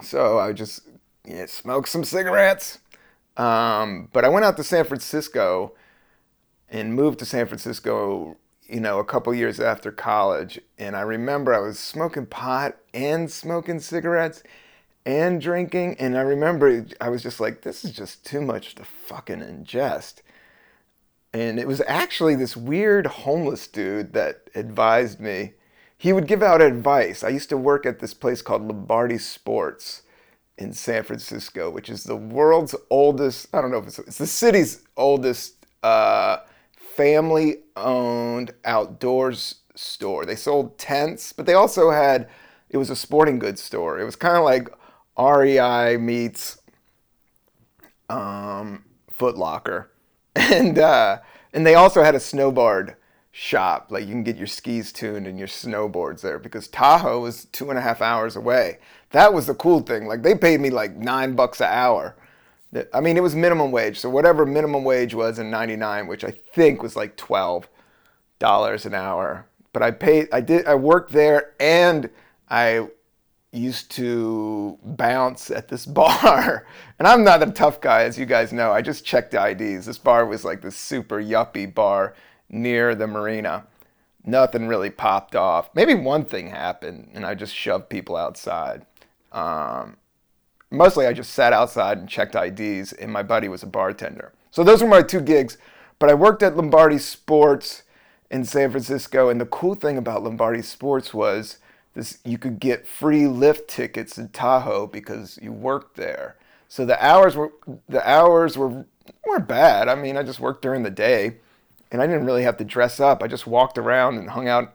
So 0.01 0.39
I 0.39 0.53
just 0.53 0.83
yeah, 1.25 1.47
smoke 1.47 1.87
some 1.87 2.05
cigarettes. 2.05 2.79
Um, 3.37 4.09
but 4.13 4.25
I 4.25 4.29
went 4.29 4.45
out 4.45 4.57
to 4.57 4.65
San 4.65 4.85
Francisco 4.85 5.75
and 6.69 6.95
moved 6.95 7.19
to 7.21 7.25
San 7.25 7.47
Francisco, 7.47 8.37
you 8.69 8.81
know, 8.81 8.99
a 8.99 9.05
couple 9.05 9.33
years 9.35 9.61
after 9.61 9.93
college. 9.93 10.61
And 10.79 10.97
I 10.97 11.03
remember 11.03 11.55
I 11.55 11.61
was 11.61 11.79
smoking 11.79 12.27
pot 12.27 12.77
and 12.93 13.31
smoking 13.31 13.81
cigarettes. 13.81 14.43
And 15.05 15.41
drinking. 15.41 15.97
And 15.99 16.17
I 16.17 16.23
remember 16.23 16.87
I 17.01 17.09
was 17.09 17.23
just 17.23 17.41
like, 17.41 17.63
this 17.63 17.85
is 17.85 17.93
just 17.93 18.25
too 18.25 18.41
much 18.41 18.75
to 18.77 18.85
fucking 18.85 19.41
ingest. 19.41 20.23
And 21.33 21.59
it 21.59 21.69
was 21.69 21.83
actually 21.87 22.35
this 22.35 22.57
weird 22.57 23.07
homeless 23.07 23.67
dude 23.67 24.13
that 24.15 24.49
advised 24.55 25.21
me. 25.21 25.53
He 25.97 26.13
would 26.13 26.27
give 26.27 26.43
out 26.43 26.63
advice. 26.63 27.23
I 27.23 27.29
used 27.29 27.49
to 27.51 27.57
work 27.57 27.85
at 27.85 27.99
this 27.99 28.15
place 28.15 28.41
called 28.41 28.63
Lombardi 28.63 29.19
Sports 29.19 30.03
in 30.57 30.73
San 30.73 31.03
Francisco, 31.05 31.71
which 31.71 31.89
is 31.89 32.05
the 32.05 32.17
world's 32.17 32.75
oldest, 32.91 33.55
I 33.55 33.61
don't 33.61 33.71
know 33.71 33.79
if 33.79 33.87
it's, 33.87 33.99
it's 34.01 34.19
the 34.19 34.27
city's 34.27 34.83
oldest 34.97 35.67
uh, 35.83 36.39
family 36.77 37.59
owned 37.77 38.53
outdoors 38.65 39.57
store. 39.75 40.25
They 40.25 40.35
sold 40.35 40.79
tents, 40.79 41.33
but 41.33 41.47
they 41.47 41.55
also 41.55 41.91
had, 41.91 42.29
it 42.71 42.77
was 42.77 42.91
a 42.91 42.97
sporting 42.97 43.39
goods 43.39 43.63
store. 43.63 44.01
It 44.01 44.05
was 44.05 44.17
kind 44.17 44.37
of 44.37 44.45
like 44.45 44.69
REI 45.19 45.97
meets 45.97 46.59
um, 48.09 48.85
Foot 49.11 49.37
Locker. 49.37 49.91
And, 50.37 50.79
uh, 50.79 51.19
and 51.53 51.67
they 51.67 51.75
also 51.75 52.05
had 52.05 52.15
a 52.15 52.19
snowboard 52.19 52.95
shop. 53.33 53.89
Like 53.91 54.05
you 54.05 54.13
can 54.13 54.23
get 54.23 54.37
your 54.37 54.47
skis 54.47 54.93
tuned 54.93 55.27
and 55.27 55.39
your 55.39 55.49
snowboards 55.49 56.21
there 56.21 56.39
because 56.39 56.69
Tahoe 56.69 57.21
was 57.21 57.47
two 57.47 57.71
and 57.71 57.79
a 57.79 57.83
half 57.83 58.01
hours 58.01 58.37
away. 58.37 58.79
That 59.11 59.35
was 59.35 59.47
the 59.47 59.55
cool 59.55 59.81
thing. 59.81 60.07
Like 60.07 60.23
they 60.23 60.35
paid 60.35 60.61
me 60.61 60.71
like 60.71 60.97
nine 60.97 61.35
bucks 61.35 61.61
an 61.61 61.69
hour. 61.71 62.17
I 62.93 63.01
mean, 63.01 63.17
it 63.17 63.23
was 63.23 63.35
minimum 63.35 63.73
wage. 63.73 63.99
So 63.99 64.11
whatever 64.11 64.45
minimum 64.45 64.85
wage 64.85 65.15
was 65.15 65.39
in 65.39 65.51
99, 65.51 66.07
which 66.07 66.25
I 66.25 66.33
think 66.55 66.83
was 66.83 66.97
like 66.97 67.17
$12 67.17 67.67
an 68.85 68.95
hour. 68.95 69.47
But 69.73 69.83
I 69.83 69.91
paid, 69.91 70.29
I 70.33 70.41
did, 70.41 70.67
I 70.67 70.75
worked 70.75 71.13
there 71.13 71.55
and 71.59 72.11
I 72.51 72.89
used 73.53 73.91
to 73.93 74.79
bounce 74.83 75.51
at 75.51 75.69
this 75.69 75.87
bar. 76.01 76.67
And 76.99 77.09
I'm 77.09 77.25
not 77.25 77.43
a 77.43 77.51
tough 77.51 77.81
guy, 77.81 78.03
as 78.03 78.19
you 78.19 78.27
guys 78.27 78.53
know. 78.53 78.73
I 78.73 78.83
just 78.83 79.05
checked 79.05 79.35
IDs. 79.35 79.87
This 79.87 79.99
bar 79.99 80.27
was 80.27 80.45
like 80.45 80.63
this 80.63 80.77
super 80.77 81.23
yuppie 81.23 81.73
bar 81.73 82.15
near 82.49 82.95
the 82.95 83.07
marina. 83.07 83.67
Nothing 84.25 84.67
really 84.67 84.91
popped 84.91 85.35
off. 85.35 85.71
Maybe 85.75 85.95
one 85.95 86.25
thing 86.25 86.51
happened, 86.51 87.11
and 87.15 87.25
I 87.25 87.35
just 87.35 87.55
shoved 87.55 87.89
people 87.89 88.17
outside. 88.17 88.85
Um, 89.33 89.97
mostly, 90.71 91.07
I 91.07 91.13
just 91.13 91.33
sat 91.33 91.53
outside 91.53 91.99
and 91.99 92.09
checked 92.09 92.35
IDs, 92.35 92.93
and 92.93 93.13
my 93.13 93.23
buddy 93.23 93.49
was 93.49 93.63
a 93.63 93.67
bartender. 93.67 94.33
So 94.51 94.65
those 94.65 94.83
were 94.83 94.89
my 94.89 95.03
two 95.03 95.21
gigs. 95.21 95.57
But 95.99 96.11
I 96.11 96.15
worked 96.15 96.43
at 96.43 96.57
Lombardi 96.57 96.99
Sports 96.99 97.83
in 98.31 98.45
San 98.45 98.71
Francisco, 98.71 99.29
and 99.29 99.41
the 99.41 99.47
cool 99.47 99.75
thing 99.75 99.97
about 99.97 100.23
Lombardi 100.23 100.63
Sports 100.63 101.15
was 101.15 101.59
this: 101.99 102.19
you 102.25 102.39
could 102.39 102.59
get 102.61 102.87
free 102.87 103.27
lift 103.27 103.69
tickets 103.69 104.17
in 104.17 104.29
Tahoe 104.31 104.87
because 104.87 105.39
you 105.43 105.53
worked 105.53 105.97
there. 105.97 106.37
So 106.69 106.87
the 106.87 107.03
hours 107.05 107.37
were 107.37 107.53
the 107.89 108.09
hours 108.09 108.57
were 108.57 108.87
weren't 109.27 109.49
bad. 109.49 109.89
I 109.89 109.95
mean, 109.95 110.17
I 110.17 110.23
just 110.23 110.41
worked 110.41 110.63
during 110.63 110.83
the 110.83 110.91
day 110.91 111.37
and 111.91 112.03
I 112.03 112.07
didn't 112.07 112.27
really 112.27 112.43
have 112.43 112.57
to 112.59 112.65
dress 112.65 113.01
up. 113.01 113.23
I 113.23 113.27
just 113.27 113.47
walked 113.47 113.79
around 113.79 114.19
and 114.19 114.31
hung 114.31 114.49
out 114.49 114.75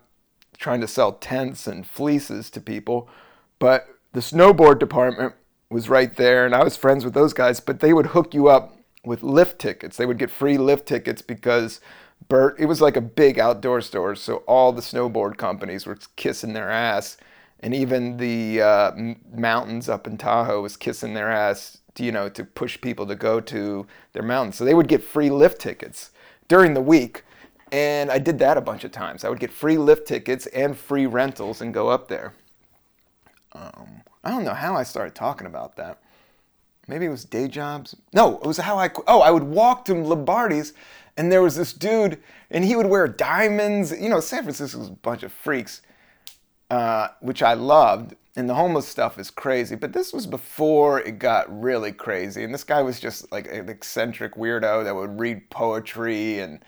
trying 0.57 0.81
to 0.81 0.87
sell 0.87 1.13
tents 1.13 1.67
and 1.67 1.85
fleeces 1.85 2.49
to 2.51 2.61
people. 2.61 3.09
But 3.59 3.87
the 4.13 4.19
snowboard 4.19 4.79
department 4.79 5.33
was 5.69 5.89
right 5.89 6.15
there, 6.15 6.45
and 6.45 6.53
I 6.53 6.63
was 6.63 6.77
friends 6.77 7.03
with 7.03 7.13
those 7.13 7.33
guys, 7.33 7.59
but 7.59 7.79
they 7.79 7.93
would 7.93 8.07
hook 8.07 8.33
you 8.33 8.47
up 8.47 8.77
with 9.03 9.23
lift 9.23 9.59
tickets. 9.59 9.97
They 9.97 10.05
would 10.05 10.17
get 10.17 10.31
free 10.31 10.57
lift 10.57 10.87
tickets 10.87 11.21
because 11.21 11.81
Bert, 12.29 12.59
it 12.59 12.65
was 12.65 12.81
like 12.81 12.95
a 12.95 13.01
big 13.01 13.39
outdoor 13.39 13.81
store, 13.81 14.15
so 14.15 14.37
all 14.47 14.71
the 14.71 14.81
snowboard 14.81 15.37
companies 15.37 15.85
were 15.85 15.97
kissing 16.15 16.53
their 16.53 16.69
ass, 16.69 17.17
and 17.59 17.73
even 17.73 18.17
the 18.17 18.61
uh, 18.61 18.91
mountains 19.33 19.89
up 19.89 20.07
in 20.07 20.17
Tahoe 20.17 20.61
was 20.61 20.77
kissing 20.77 21.13
their 21.13 21.29
ass, 21.29 21.79
to, 21.95 22.03
you 22.03 22.11
know, 22.11 22.29
to 22.29 22.43
push 22.43 22.79
people 22.81 23.05
to 23.07 23.15
go 23.15 23.39
to 23.39 23.85
their 24.13 24.23
mountains. 24.23 24.57
So 24.57 24.65
they 24.65 24.73
would 24.73 24.87
get 24.87 25.03
free 25.03 25.29
lift 25.29 25.61
tickets 25.61 26.11
during 26.47 26.73
the 26.73 26.81
week. 26.81 27.23
And 27.71 28.11
I 28.11 28.19
did 28.19 28.39
that 28.39 28.57
a 28.57 28.61
bunch 28.61 28.83
of 28.83 28.91
times. 28.91 29.23
I 29.23 29.29
would 29.29 29.39
get 29.39 29.51
free 29.51 29.77
lift 29.77 30.07
tickets 30.07 30.45
and 30.47 30.77
free 30.77 31.05
rentals 31.05 31.61
and 31.61 31.73
go 31.73 31.89
up 31.89 32.07
there. 32.07 32.33
Um, 33.53 34.01
I 34.23 34.29
don't 34.29 34.43
know 34.43 34.53
how 34.53 34.75
I 34.75 34.83
started 34.83 35.15
talking 35.15 35.47
about 35.47 35.75
that. 35.77 35.99
Maybe 36.87 37.05
it 37.05 37.09
was 37.09 37.23
day 37.25 37.47
jobs. 37.47 37.95
No, 38.13 38.37
it 38.39 38.45
was 38.45 38.57
how 38.57 38.77
I. 38.77 38.89
Oh, 39.07 39.21
I 39.21 39.31
would 39.31 39.43
walk 39.43 39.85
to 39.85 39.93
Lombardi's, 39.93 40.73
and 41.17 41.31
there 41.31 41.41
was 41.41 41.55
this 41.55 41.73
dude, 41.73 42.19
and 42.49 42.63
he 42.63 42.75
would 42.75 42.87
wear 42.87 43.07
diamonds. 43.07 43.91
You 43.91 44.09
know, 44.09 44.19
San 44.19 44.43
Francisco 44.43 44.79
was 44.79 44.87
a 44.87 44.91
bunch 44.91 45.23
of 45.23 45.31
freaks, 45.31 45.81
uh, 46.69 47.09
which 47.21 47.43
I 47.43 47.53
loved. 47.53 48.15
And 48.35 48.49
the 48.49 48.55
homeless 48.55 48.87
stuff 48.87 49.19
is 49.19 49.29
crazy, 49.29 49.75
but 49.75 49.93
this 49.93 50.11
was 50.11 50.25
before 50.25 50.99
it 51.01 51.19
got 51.19 51.61
really 51.61 51.91
crazy. 51.91 52.43
And 52.43 52.51
this 52.51 52.63
guy 52.63 52.81
was 52.81 52.99
just 52.99 53.31
like 53.31 53.45
an 53.47 53.69
eccentric 53.69 54.33
weirdo 54.33 54.83
that 54.83 54.95
would 54.95 55.19
read 55.19 55.51
poetry 55.51 56.39
and 56.39 56.65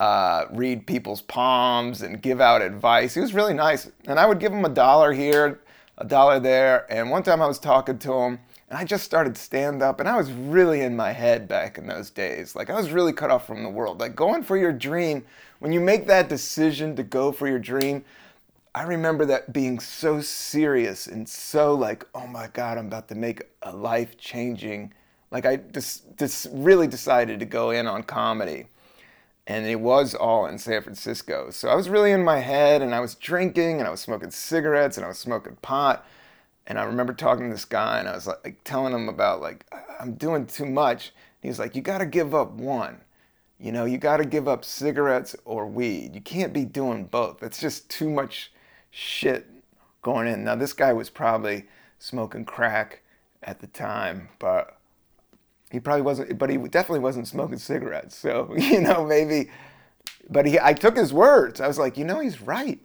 uh, 0.00 0.44
read 0.50 0.86
people's 0.86 1.22
palms 1.22 2.02
and 2.02 2.20
give 2.20 2.42
out 2.42 2.60
advice. 2.60 3.14
He 3.14 3.20
was 3.20 3.32
really 3.32 3.54
nice. 3.54 3.90
And 4.06 4.20
I 4.20 4.26
would 4.26 4.38
give 4.38 4.52
him 4.52 4.66
a 4.66 4.68
dollar 4.68 5.12
here, 5.14 5.60
a 5.96 6.04
dollar 6.04 6.40
there. 6.40 6.86
And 6.92 7.10
one 7.10 7.22
time 7.22 7.40
I 7.40 7.46
was 7.46 7.58
talking 7.58 7.98
to 8.00 8.12
him 8.12 8.38
and 8.68 8.78
I 8.78 8.84
just 8.84 9.04
started 9.04 9.36
stand 9.36 9.82
up 9.82 9.98
and 9.98 10.08
I 10.08 10.16
was 10.16 10.30
really 10.30 10.82
in 10.82 10.94
my 10.94 11.12
head 11.12 11.48
back 11.48 11.78
in 11.78 11.86
those 11.86 12.10
days. 12.10 12.54
Like 12.54 12.68
I 12.68 12.74
was 12.74 12.90
really 12.90 13.12
cut 13.12 13.30
off 13.30 13.46
from 13.46 13.62
the 13.62 13.70
world. 13.70 14.00
Like 14.00 14.14
going 14.14 14.42
for 14.42 14.56
your 14.58 14.72
dream, 14.72 15.24
when 15.58 15.72
you 15.72 15.80
make 15.80 16.06
that 16.06 16.28
decision 16.28 16.94
to 16.96 17.02
go 17.02 17.32
for 17.32 17.48
your 17.48 17.58
dream, 17.58 18.04
I 18.74 18.82
remember 18.82 19.24
that 19.24 19.52
being 19.52 19.80
so 19.80 20.20
serious 20.20 21.06
and 21.06 21.26
so 21.26 21.74
like, 21.74 22.06
oh 22.14 22.26
my 22.26 22.48
God, 22.52 22.76
I'm 22.76 22.86
about 22.86 23.08
to 23.08 23.14
make 23.14 23.42
a 23.62 23.74
life 23.74 24.18
changing. 24.18 24.92
Like 25.30 25.46
I 25.46 25.56
just, 25.56 26.04
just 26.18 26.48
really 26.52 26.86
decided 26.86 27.40
to 27.40 27.46
go 27.46 27.70
in 27.70 27.86
on 27.86 28.02
comedy. 28.02 28.66
And 29.46 29.66
it 29.66 29.80
was 29.80 30.14
all 30.14 30.44
in 30.44 30.58
San 30.58 30.82
Francisco. 30.82 31.48
So 31.50 31.70
I 31.70 31.74
was 31.74 31.88
really 31.88 32.12
in 32.12 32.22
my 32.22 32.40
head 32.40 32.82
and 32.82 32.94
I 32.94 33.00
was 33.00 33.14
drinking 33.14 33.78
and 33.78 33.88
I 33.88 33.90
was 33.90 34.00
smoking 34.00 34.30
cigarettes 34.30 34.98
and 34.98 35.06
I 35.06 35.08
was 35.08 35.18
smoking 35.18 35.56
pot. 35.62 36.06
And 36.68 36.78
I 36.78 36.84
remember 36.84 37.14
talking 37.14 37.46
to 37.46 37.50
this 37.54 37.64
guy 37.64 37.98
and 37.98 38.06
I 38.06 38.14
was 38.14 38.26
like, 38.26 38.44
like 38.44 38.62
telling 38.62 38.92
him 38.92 39.08
about 39.08 39.40
like, 39.40 39.64
I'm 39.98 40.12
doing 40.12 40.46
too 40.46 40.66
much. 40.66 41.12
And 41.42 41.48
he's 41.48 41.58
like, 41.58 41.74
you 41.74 41.80
got 41.80 41.98
to 41.98 42.06
give 42.06 42.34
up 42.34 42.52
one. 42.52 43.00
You 43.58 43.72
know, 43.72 43.86
you 43.86 43.96
got 43.96 44.18
to 44.18 44.26
give 44.26 44.46
up 44.46 44.64
cigarettes 44.64 45.34
or 45.46 45.66
weed. 45.66 46.14
You 46.14 46.20
can't 46.20 46.52
be 46.52 46.66
doing 46.66 47.06
both. 47.06 47.42
It's 47.42 47.58
just 47.58 47.88
too 47.88 48.10
much 48.10 48.52
shit 48.90 49.46
going 50.02 50.28
in. 50.28 50.44
Now, 50.44 50.56
this 50.56 50.74
guy 50.74 50.92
was 50.92 51.08
probably 51.08 51.64
smoking 51.98 52.44
crack 52.44 53.00
at 53.42 53.60
the 53.60 53.66
time, 53.66 54.28
but 54.38 54.78
he 55.70 55.80
probably 55.80 56.02
wasn't, 56.02 56.38
but 56.38 56.50
he 56.50 56.58
definitely 56.58 57.00
wasn't 57.00 57.26
smoking 57.26 57.58
cigarettes. 57.58 58.14
So, 58.14 58.54
you 58.56 58.82
know, 58.82 59.06
maybe, 59.06 59.50
but 60.28 60.44
he, 60.44 60.60
I 60.60 60.74
took 60.74 60.98
his 60.98 61.14
words. 61.14 61.62
I 61.62 61.66
was 61.66 61.78
like, 61.78 61.96
you 61.96 62.04
know, 62.04 62.20
he's 62.20 62.42
right. 62.42 62.78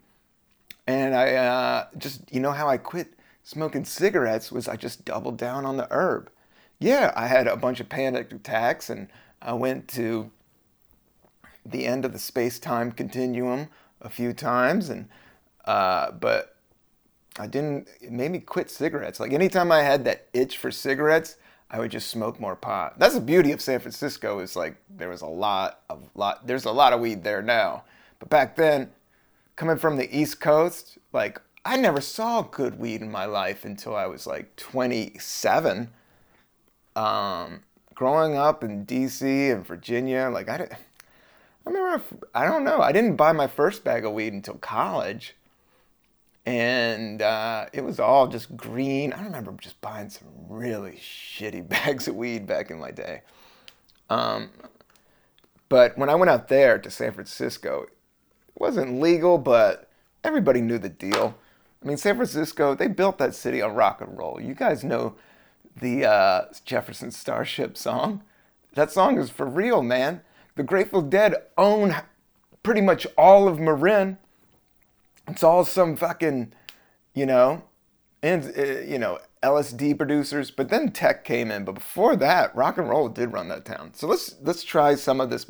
And 0.88 1.14
I 1.14 1.34
uh, 1.36 1.88
just, 1.98 2.34
you 2.34 2.40
know, 2.40 2.52
how 2.52 2.70
I 2.70 2.78
quit 2.78 3.14
smoking 3.44 3.86
cigarettes 3.86 4.52
was 4.52 4.68
I 4.68 4.76
just 4.76 5.06
doubled 5.06 5.38
down 5.38 5.66
on 5.66 5.78
the 5.78 5.88
herb. 5.92 6.30
Yeah, 6.80 7.14
I 7.16 7.28
had 7.28 7.48
a 7.48 7.56
bunch 7.56 7.80
of 7.80 7.90
panic 7.90 8.32
attacks 8.32 8.90
and 8.90 9.10
I 9.42 9.54
went 9.54 9.88
to 9.90 10.32
the 11.66 11.86
end 11.86 12.06
of 12.06 12.14
the 12.14 12.20
space 12.20 12.60
time 12.60 12.92
continuum 12.92 13.70
a 14.02 14.10
few 14.10 14.34
times 14.34 14.90
and 14.90 15.08
uh, 15.66 16.12
but 16.12 16.58
I 17.40 17.48
didn't, 17.48 17.88
it 18.02 18.12
made 18.12 18.32
me 18.32 18.40
quit 18.40 18.70
cigarettes. 18.70 19.20
Like 19.20 19.34
anytime 19.34 19.72
I 19.72 19.82
had 19.82 20.06
that 20.06 20.28
itch 20.34 20.58
for 20.58 20.72
cigarettes, 20.72 21.38
I 21.72 21.80
would 21.80 21.90
just 21.90 22.10
smoke 22.10 22.40
more 22.40 22.56
pot. 22.56 23.00
That's 23.00 23.16
the 23.16 23.22
beauty 23.22 23.52
of 23.52 23.62
San 23.62 23.80
Francisco 23.80 24.40
is 24.40 24.56
like 24.56 24.76
there 24.90 25.10
was 25.10 25.22
a 25.22 25.28
lot 25.28 25.80
of 25.90 26.08
lot 26.14 26.46
there's 26.46 26.66
a 26.66 26.72
lot 26.72 26.94
of 26.94 27.00
weed 27.00 27.24
there 27.24 27.42
now. 27.42 27.84
But 28.20 28.30
back 28.30 28.56
then, 28.56 28.92
coming 29.56 29.78
from 29.78 29.98
the 29.98 30.16
East 30.16 30.40
Coast, 30.40 31.00
like 31.14 31.42
I 31.66 31.78
never 31.78 32.02
saw 32.02 32.42
good 32.42 32.78
weed 32.78 33.02
in 33.02 33.12
my 33.12 33.26
life 33.26 33.64
until 33.64 33.96
I 33.96 34.06
was 34.08 34.28
like 34.28 34.56
27. 34.58 35.90
Um, 36.96 37.62
growing 37.96 38.36
up 38.36 38.64
in 38.64 38.86
DC 38.86 39.52
and 39.52 39.66
Virginia, 39.66 40.30
like 40.32 40.50
I 40.50 40.58
didn't 40.58 40.74
I 40.74 41.70
remember 41.70 42.04
I 42.36 42.46
don't 42.46 42.64
know, 42.64 42.82
I 42.82 42.92
didn't 42.92 43.16
buy 43.16 43.32
my 43.32 43.48
first 43.48 43.84
bag 43.84 44.06
of 44.06 44.12
weed 44.14 44.34
until 44.34 44.56
college 44.56 45.36
and 46.46 47.22
uh, 47.22 47.68
it 47.72 47.84
was 47.84 48.00
all 48.00 48.28
just 48.28 48.56
green. 48.58 49.14
I 49.14 49.24
remember 49.24 49.54
just 49.60 49.80
buying 49.80 50.10
some 50.10 50.28
really 50.50 51.00
shitty 51.02 51.68
bags 51.70 52.08
of 52.08 52.16
weed 52.16 52.46
back 52.46 52.70
in 52.70 52.80
my 52.80 52.92
day. 52.92 53.22
Um, 54.10 54.50
but 55.70 55.98
when 55.98 56.10
I 56.10 56.16
went 56.16 56.30
out 56.30 56.50
there 56.50 56.78
to 56.78 56.92
San 56.92 57.14
Francisco, 57.14 57.84
it 57.84 57.94
wasn't 58.56 59.00
legal, 59.00 59.38
but 59.38 59.90
everybody 60.24 60.62
knew 60.62 60.78
the 60.78 60.90
deal. 60.90 61.36
I 61.84 61.88
mean, 61.88 61.98
San 61.98 62.16
Francisco, 62.16 62.76
they 62.76 62.88
built 62.88 63.18
that 63.18 63.36
city 63.36 63.62
on 63.62 63.76
rock 63.76 64.02
and 64.02 64.18
roll. 64.18 64.40
You 64.42 64.54
guys 64.54 64.84
know 64.84 65.16
the 65.76 66.06
uh, 66.06 66.46
Jefferson 66.64 67.12
Starship 67.12 67.78
song. 67.78 68.24
That 68.74 68.92
song 68.92 69.18
is 69.18 69.30
for 69.30 69.46
real, 69.46 69.82
man. 69.82 70.22
The 70.56 70.64
Grateful 70.64 71.02
Dead 71.02 71.36
own 71.58 71.96
pretty 72.62 72.82
much 72.82 73.06
all 73.18 73.48
of 73.48 73.60
Marin 73.60 74.18
it's 75.28 75.44
all 75.44 75.66
some 75.66 75.96
fucking, 75.96 76.54
you 77.14 77.26
know, 77.26 77.64
and 78.22 78.54
uh, 78.58 78.82
you 78.82 78.98
know, 78.98 79.20
LSD 79.42 79.98
producers, 79.98 80.52
but 80.52 80.70
then 80.70 80.92
tech 80.92 81.24
came 81.24 81.52
in. 81.52 81.66
But 81.66 81.76
before 81.76 82.16
that, 82.18 82.56
rock 82.56 82.78
and 82.78 82.90
roll 82.90 83.10
did 83.10 83.34
run 83.34 83.48
that 83.50 83.66
town. 83.66 83.94
So 83.94 84.08
let's 84.08 84.36
let's 84.42 84.64
try 84.64 84.96
some 84.96 85.22
of 85.22 85.30
this. 85.30 85.50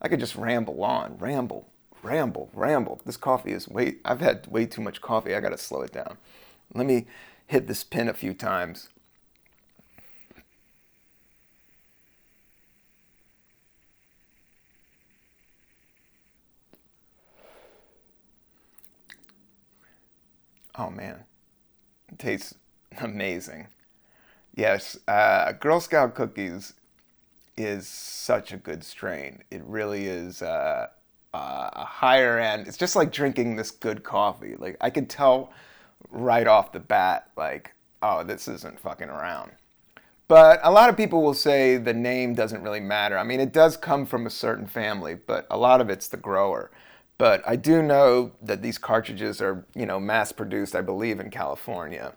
I 0.00 0.08
could 0.08 0.20
just 0.20 0.36
ramble 0.36 0.84
on, 0.84 1.16
ramble, 1.18 1.68
ramble, 2.02 2.50
ramble. 2.54 3.00
This 3.04 3.16
coffee 3.16 3.52
is 3.52 3.68
way. 3.68 3.96
I've 4.04 4.20
had 4.20 4.46
way 4.48 4.66
too 4.66 4.82
much 4.82 5.00
coffee. 5.00 5.34
I 5.34 5.40
gotta 5.40 5.58
slow 5.58 5.82
it 5.82 5.92
down. 5.92 6.18
Let 6.74 6.86
me 6.86 7.06
hit 7.46 7.66
this 7.66 7.84
pin 7.84 8.08
a 8.08 8.14
few 8.14 8.34
times. 8.34 8.88
Oh 20.78 20.90
man, 20.90 21.24
it 22.10 22.18
tastes 22.18 22.54
amazing. 23.00 23.68
Yes, 24.54 24.98
uh, 25.08 25.52
Girl 25.52 25.80
Scout 25.80 26.14
cookies 26.14 26.74
is 27.56 27.88
such 27.88 28.52
a 28.52 28.56
good 28.58 28.84
strain. 28.84 29.44
It 29.50 29.62
really 29.64 30.06
is 30.06 30.42
uh, 30.42 30.88
uh, 31.36 31.70
a 31.72 31.84
higher 31.84 32.38
end. 32.38 32.66
It's 32.66 32.78
just 32.78 32.96
like 32.96 33.12
drinking 33.12 33.56
this 33.56 33.70
good 33.70 34.02
coffee. 34.02 34.54
Like 34.58 34.76
I 34.80 34.88
could 34.90 35.10
tell 35.10 35.52
right 36.10 36.46
off 36.46 36.72
the 36.72 36.80
bat, 36.80 37.30
like, 37.36 37.72
oh, 38.02 38.24
this 38.24 38.48
isn't 38.48 38.80
fucking 38.80 39.08
around. 39.08 39.52
But 40.28 40.60
a 40.62 40.70
lot 40.70 40.88
of 40.88 40.96
people 40.96 41.22
will 41.22 41.34
say 41.34 41.76
the 41.76 41.92
name 41.92 42.34
doesn't 42.34 42.62
really 42.62 42.80
matter. 42.80 43.18
I 43.18 43.22
mean, 43.22 43.38
it 43.38 43.52
does 43.52 43.76
come 43.76 44.06
from 44.06 44.26
a 44.26 44.30
certain 44.30 44.66
family, 44.66 45.14
but 45.14 45.46
a 45.50 45.58
lot 45.58 45.80
of 45.80 45.90
it's 45.90 46.08
the 46.08 46.16
grower. 46.16 46.70
But 47.18 47.42
I 47.46 47.56
do 47.56 47.82
know 47.82 48.32
that 48.42 48.62
these 48.62 48.78
cartridges 48.78 49.40
are, 49.40 49.64
you 49.74 49.86
know, 49.86 50.00
mass 50.00 50.32
produced, 50.32 50.74
I 50.74 50.80
believe, 50.80 51.20
in 51.20 51.30
California. 51.30 52.14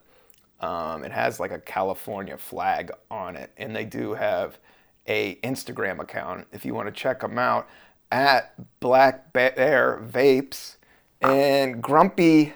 Um, 0.60 1.04
it 1.04 1.12
has 1.12 1.40
like 1.40 1.52
a 1.52 1.60
California 1.60 2.38
flag 2.38 2.92
on 3.12 3.36
it, 3.36 3.52
and 3.58 3.76
they 3.76 3.86
do 3.86 4.14
have 4.14 4.60
a 5.08 5.36
Instagram 5.44 6.00
account 6.00 6.48
if 6.52 6.66
you 6.66 6.74
want 6.74 6.88
to 6.88 6.92
check 6.92 7.22
them 7.22 7.38
out 7.38 7.68
at 8.12 8.54
Black 8.80 9.34
Bear 9.34 10.02
Vapes 10.06 10.76
and 11.22 11.82
Grumpy 11.82 12.54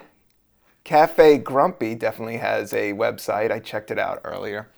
Cafe 0.84 1.38
Grumpy 1.38 1.94
definitely 1.94 2.36
has 2.36 2.74
a 2.74 2.92
website. 2.92 3.50
I 3.50 3.58
checked 3.58 3.90
it 3.90 3.98
out 3.98 4.20
earlier. 4.22 4.68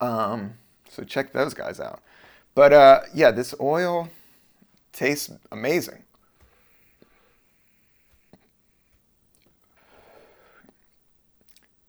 Um, 0.00 0.54
so 0.90 1.02
check 1.04 1.32
those 1.32 1.54
guys 1.54 1.80
out. 1.80 2.02
But 2.54 2.72
uh, 2.74 3.00
yeah, 3.14 3.30
this 3.30 3.54
oil 3.60 4.10
tastes 4.92 5.32
amazing. 5.50 6.02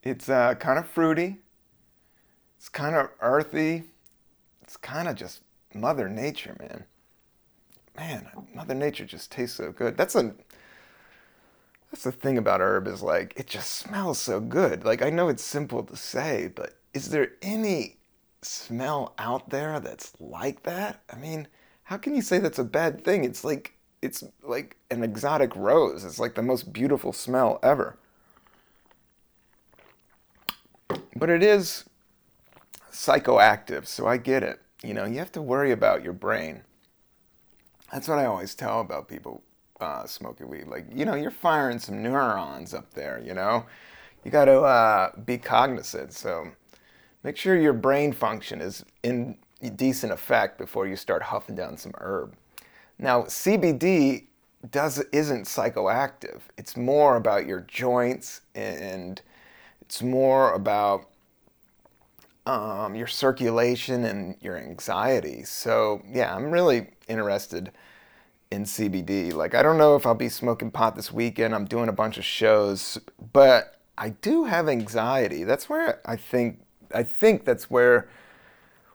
It's 0.02 0.28
uh, 0.28 0.54
kind 0.54 0.78
of 0.78 0.88
fruity. 0.88 1.36
It's 2.56 2.68
kind 2.68 2.96
of 2.96 3.10
earthy. 3.20 3.84
It's 4.62 4.76
kind 4.76 5.06
of 5.06 5.16
just 5.16 5.42
Mother 5.74 6.08
Nature, 6.08 6.56
man. 6.58 6.84
Man, 7.96 8.28
Mother 8.54 8.74
Nature 8.74 9.06
just 9.06 9.32
tastes 9.32 9.56
so 9.56 9.72
good. 9.72 9.96
That's 9.96 10.14
a 10.14 10.34
that's 11.90 12.04
the 12.04 12.12
thing 12.12 12.36
about 12.36 12.60
herb 12.60 12.88
is 12.88 13.02
like 13.02 13.32
it 13.36 13.46
just 13.46 13.70
smells 13.70 14.18
so 14.18 14.40
good. 14.40 14.84
Like 14.84 15.02
I 15.02 15.10
know 15.10 15.28
it's 15.28 15.42
simple 15.42 15.82
to 15.84 15.96
say, 15.96 16.50
but 16.54 16.74
is 16.92 17.10
there 17.10 17.32
any 17.42 17.96
smell 18.42 19.14
out 19.18 19.50
there 19.50 19.80
that's 19.80 20.12
like 20.20 20.62
that? 20.64 21.02
I 21.12 21.16
mean, 21.16 21.48
how 21.84 21.96
can 21.96 22.14
you 22.14 22.22
say 22.22 22.38
that's 22.38 22.58
a 22.58 22.64
bad 22.64 23.04
thing? 23.04 23.24
It's 23.24 23.44
like 23.44 23.72
it's 24.02 24.22
like 24.42 24.76
an 24.90 25.02
exotic 25.02 25.54
rose. 25.56 26.04
It's 26.04 26.18
like 26.18 26.34
the 26.34 26.42
most 26.42 26.72
beautiful 26.72 27.12
smell 27.12 27.58
ever. 27.62 27.98
But 31.16 31.30
it 31.30 31.42
is 31.42 31.84
psychoactive, 32.92 33.86
so 33.86 34.06
I 34.06 34.18
get 34.18 34.42
it. 34.42 34.60
You 34.82 34.92
know, 34.92 35.04
you 35.06 35.18
have 35.18 35.32
to 35.32 35.42
worry 35.42 35.72
about 35.72 36.04
your 36.04 36.12
brain. 36.12 36.62
That's 37.92 38.08
what 38.08 38.18
I 38.18 38.26
always 38.26 38.54
tell 38.54 38.80
about 38.80 39.08
people 39.08 39.42
uh, 39.80 40.06
smoking 40.06 40.48
weed. 40.48 40.66
Like, 40.66 40.86
you 40.92 41.04
know, 41.04 41.14
you're 41.14 41.30
firing 41.30 41.78
some 41.78 42.02
neurons 42.02 42.74
up 42.74 42.92
there, 42.94 43.22
you 43.24 43.34
know? 43.34 43.66
You 44.24 44.30
got 44.30 44.46
to 44.46 44.60
uh, 44.60 45.10
be 45.24 45.38
cognizant. 45.38 46.12
So 46.12 46.48
make 47.22 47.36
sure 47.36 47.56
your 47.56 47.72
brain 47.72 48.12
function 48.12 48.60
is 48.60 48.84
in 49.02 49.36
decent 49.76 50.12
effect 50.12 50.58
before 50.58 50.86
you 50.86 50.96
start 50.96 51.22
huffing 51.22 51.54
down 51.54 51.76
some 51.76 51.92
herb. 51.98 52.34
Now, 52.98 53.22
CBD 53.22 54.24
does 54.70 54.98
isn't 55.12 55.44
psychoactive. 55.44 56.40
It's 56.56 56.76
more 56.76 57.16
about 57.16 57.46
your 57.46 57.60
joints 57.60 58.40
and 58.54 59.20
it's 59.80 60.02
more 60.02 60.52
about 60.54 61.08
um, 62.46 62.94
your 62.94 63.06
circulation 63.06 64.04
and 64.04 64.36
your 64.40 64.56
anxiety. 64.56 65.42
So, 65.42 66.02
yeah, 66.10 66.34
I'm 66.34 66.50
really 66.50 66.88
interested 67.08 67.72
in 68.50 68.64
CBD. 68.64 69.32
Like, 69.32 69.54
I 69.54 69.62
don't 69.62 69.78
know 69.78 69.96
if 69.96 70.06
I'll 70.06 70.14
be 70.14 70.28
smoking 70.28 70.70
pot 70.70 70.96
this 70.96 71.12
weekend. 71.12 71.54
I'm 71.54 71.66
doing 71.66 71.88
a 71.88 71.92
bunch 71.92 72.18
of 72.18 72.24
shows, 72.24 72.98
but 73.32 73.80
I 73.98 74.10
do 74.10 74.44
have 74.44 74.68
anxiety. 74.68 75.44
That's 75.44 75.68
where 75.68 76.00
I 76.04 76.16
think 76.16 76.60
I 76.94 77.02
think 77.02 77.44
that's 77.44 77.68
where 77.70 78.08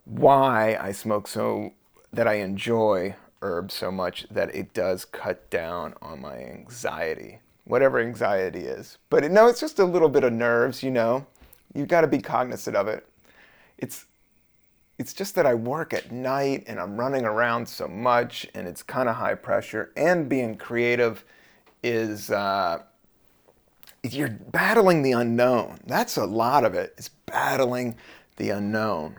why 0.05 0.77
I 0.79 0.91
smoke 0.93 1.27
so 1.27 1.73
that 2.13 2.27
I 2.27 2.35
enjoy 2.35 3.15
herbs 3.41 3.73
so 3.73 3.91
much 3.91 4.27
that 4.29 4.53
it 4.55 4.73
does 4.73 5.05
cut 5.05 5.49
down 5.49 5.95
on 6.01 6.21
my 6.21 6.37
anxiety, 6.37 7.39
whatever 7.65 7.99
anxiety 7.99 8.61
is. 8.61 8.97
But 9.09 9.29
no, 9.31 9.47
it's 9.47 9.59
just 9.59 9.79
a 9.79 9.85
little 9.85 10.09
bit 10.09 10.23
of 10.23 10.33
nerves, 10.33 10.83
you 10.83 10.91
know. 10.91 11.25
you've 11.73 11.87
got 11.87 12.01
to 12.01 12.07
be 12.07 12.19
cognizant 12.19 12.75
of 12.75 12.87
it. 12.87 13.05
It's 13.82 14.06
it's 15.02 15.13
just 15.13 15.34
that 15.34 15.48
I 15.48 15.56
work 15.56 15.96
at 15.96 16.12
night 16.12 16.65
and 16.67 16.80
I'm 16.80 16.96
running 16.96 17.26
around 17.26 17.67
so 17.67 17.88
much 17.88 18.48
and 18.54 18.67
it's 18.67 18.84
kind 18.84 19.10
of 19.10 19.15
high 19.15 19.34
pressure. 19.34 19.91
And 19.98 20.30
being 20.30 20.56
creative 20.56 21.26
is, 21.82 22.30
uh, 22.30 22.84
you're 24.04 24.30
battling 24.30 25.02
the 25.02 25.13
unknown. 25.13 25.80
That's 25.88 26.17
a 26.17 26.26
lot 26.26 26.63
of 26.63 26.76
it. 26.76 26.94
it, 26.98 27.00
is 27.00 27.10
battling 27.26 27.96
the 28.38 28.52
unknown. 28.52 29.15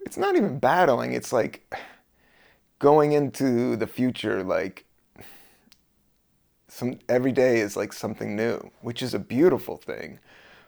It's 0.00 0.16
not 0.16 0.34
even 0.34 0.58
battling, 0.58 1.12
it's 1.12 1.34
like 1.34 1.74
going 2.78 3.12
into 3.12 3.76
the 3.76 3.86
future 3.86 4.42
like 4.42 4.86
some 6.78 6.98
every 7.08 7.32
day 7.32 7.58
is 7.58 7.76
like 7.76 7.92
something 7.92 8.36
new, 8.36 8.70
which 8.82 9.02
is 9.02 9.12
a 9.12 9.18
beautiful 9.18 9.76
thing. 9.76 10.20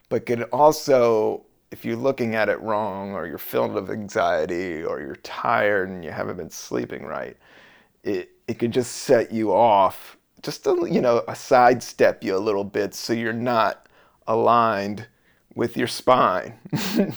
But 0.09 0.27
can 0.27 0.42
also 0.44 1.44
if 1.70 1.85
you're 1.85 1.96
looking 1.96 2.35
at 2.35 2.49
it 2.49 2.61
wrong 2.61 3.12
or 3.12 3.29
you're 3.29 3.38
filled 3.38 3.73
with 3.73 3.90
anxiety 3.90 4.83
or 4.83 5.01
you're 5.01 5.14
tired 5.16 5.88
and 5.88 6.05
you 6.05 6.11
haven't 6.11 6.37
been 6.37 6.51
sleeping 6.51 7.05
right 7.05 7.37
it 8.03 8.31
it 8.49 8.59
could 8.59 8.73
just 8.73 8.92
set 8.92 9.31
you 9.31 9.53
off 9.53 10.16
just 10.42 10.64
to 10.64 10.88
you 10.90 11.01
know 11.01 11.23
a 11.29 11.37
sidestep 11.37 12.25
you 12.25 12.37
a 12.37 12.38
little 12.38 12.64
bit 12.64 12.92
so 12.92 13.12
you're 13.12 13.33
not 13.33 13.87
aligned 14.27 15.07
with 15.55 15.77
your 15.77 15.87
spine. 15.87 16.55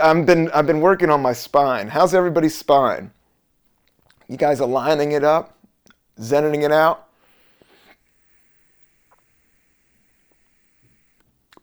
I've 0.00 0.26
been 0.26 0.50
I've 0.50 0.66
been 0.66 0.80
working 0.80 1.10
on 1.10 1.22
my 1.22 1.32
spine. 1.32 1.88
How's 1.88 2.14
everybody's 2.14 2.56
spine? 2.56 3.10
You 4.28 4.36
guys 4.36 4.60
aligning 4.60 5.12
it 5.12 5.24
up? 5.24 5.58
Zenning 6.18 6.64
it 6.64 6.72
out 6.72 7.05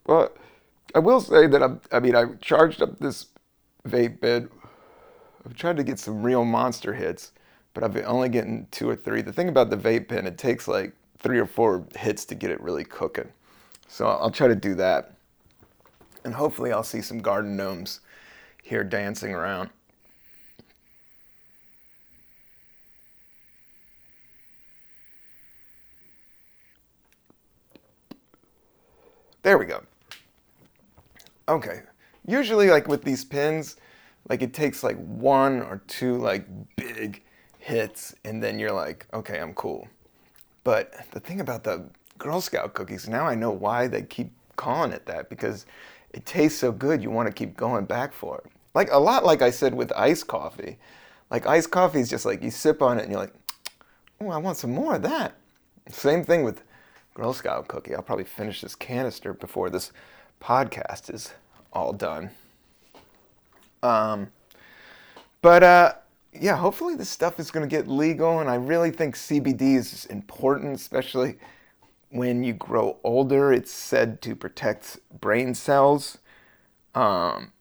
Well, 0.06 0.30
I 0.94 0.98
will 0.98 1.20
say 1.20 1.46
that 1.46 1.62
I'm, 1.62 1.80
I 1.90 2.00
mean, 2.00 2.14
I 2.14 2.26
charged 2.40 2.82
up 2.82 2.98
this 2.98 3.26
vape 3.88 4.20
bed. 4.20 4.48
I've 5.44 5.56
tried 5.56 5.76
to 5.78 5.84
get 5.84 5.98
some 5.98 6.22
real 6.22 6.44
monster 6.44 6.94
hits, 6.94 7.32
but 7.72 7.82
I've 7.82 7.92
been 7.92 8.04
only 8.04 8.28
getting 8.28 8.66
two 8.70 8.88
or 8.88 8.96
three. 8.96 9.22
The 9.22 9.32
thing 9.32 9.48
about 9.48 9.70
the 9.70 9.76
vape 9.76 10.08
pen, 10.08 10.26
it 10.26 10.38
takes 10.38 10.68
like 10.68 10.94
three 11.18 11.38
or 11.38 11.46
four 11.46 11.86
hits 11.96 12.24
to 12.26 12.34
get 12.34 12.50
it 12.50 12.60
really 12.60 12.84
cooking. 12.84 13.28
So 13.88 14.06
I'll 14.06 14.30
try 14.30 14.48
to 14.48 14.54
do 14.54 14.74
that. 14.76 15.12
And 16.24 16.34
hopefully 16.34 16.72
I'll 16.72 16.82
see 16.82 17.02
some 17.02 17.18
garden 17.18 17.56
gnomes 17.56 18.00
here 18.62 18.84
dancing 18.84 19.34
around. 19.34 19.70
There 29.42 29.58
we 29.58 29.66
go. 29.66 29.82
Okay. 31.48 31.82
Usually, 32.26 32.70
like 32.70 32.88
with 32.88 33.04
these 33.04 33.24
pins, 33.24 33.76
like 34.28 34.42
it 34.42 34.54
takes 34.54 34.82
like 34.82 34.96
one 34.96 35.60
or 35.60 35.82
two 35.86 36.16
like 36.16 36.46
big 36.76 37.22
hits, 37.58 38.14
and 38.24 38.42
then 38.42 38.58
you're 38.58 38.72
like, 38.72 39.06
okay, 39.12 39.38
I'm 39.38 39.54
cool. 39.54 39.88
But 40.64 40.92
the 41.10 41.20
thing 41.20 41.40
about 41.40 41.64
the 41.64 41.84
Girl 42.18 42.40
Scout 42.40 42.74
cookies, 42.74 43.08
now 43.08 43.26
I 43.26 43.34
know 43.34 43.50
why 43.50 43.86
they 43.86 44.02
keep 44.02 44.32
calling 44.56 44.92
it 44.92 45.04
that 45.06 45.28
because 45.28 45.66
it 46.12 46.24
tastes 46.24 46.58
so 46.58 46.72
good, 46.72 47.02
you 47.02 47.10
want 47.10 47.26
to 47.26 47.32
keep 47.32 47.56
going 47.56 47.84
back 47.84 48.12
for 48.12 48.38
it. 48.38 48.50
Like 48.74 48.90
a 48.90 48.98
lot, 48.98 49.24
like 49.24 49.42
I 49.42 49.50
said 49.50 49.74
with 49.74 49.92
iced 49.94 50.26
coffee. 50.26 50.78
Like 51.30 51.46
iced 51.46 51.70
coffee 51.70 52.00
is 52.00 52.08
just 52.08 52.24
like 52.24 52.42
you 52.42 52.50
sip 52.50 52.80
on 52.82 52.98
it 52.98 53.02
and 53.02 53.10
you're 53.10 53.20
like, 53.20 53.34
oh, 54.20 54.30
I 54.30 54.38
want 54.38 54.56
some 54.56 54.72
more 54.72 54.94
of 54.96 55.02
that. 55.02 55.34
Same 55.90 56.24
thing 56.24 56.44
with 56.44 56.62
Girl 57.14 57.32
Scout 57.32 57.68
cookie. 57.68 57.94
I'll 57.94 58.02
probably 58.02 58.24
finish 58.24 58.60
this 58.60 58.74
canister 58.74 59.34
before 59.34 59.70
this 59.70 59.92
podcast 60.44 61.12
is 61.12 61.32
all 61.72 61.92
done. 61.92 62.30
Um, 63.82 64.30
but 65.40 65.62
uh, 65.62 65.92
yeah, 66.38 66.56
hopefully 66.56 66.94
this 66.94 67.08
stuff 67.08 67.40
is 67.40 67.50
going 67.50 67.68
to 67.68 67.76
get 67.76 67.88
legal, 67.88 68.40
and 68.40 68.50
I 68.50 68.56
really 68.56 68.90
think 68.90 69.14
CBD 69.16 69.76
is 69.76 70.04
important, 70.06 70.76
especially 70.76 71.36
when 72.10 72.44
you 72.44 72.52
grow 72.52 72.98
older. 73.02 73.52
It's 73.52 73.72
said 73.72 74.20
to 74.22 74.36
protect 74.36 74.98
brain 75.20 75.54
cells 75.54 76.18
um, 76.94 77.52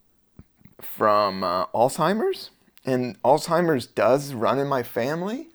from 0.81 1.43
uh, 1.43 1.67
Alzheimer's, 1.67 2.51
and 2.85 3.21
Alzheimer's 3.23 3.87
does 3.87 4.33
run 4.33 4.59
in 4.59 4.67
my 4.67 4.83
family. 4.83 5.47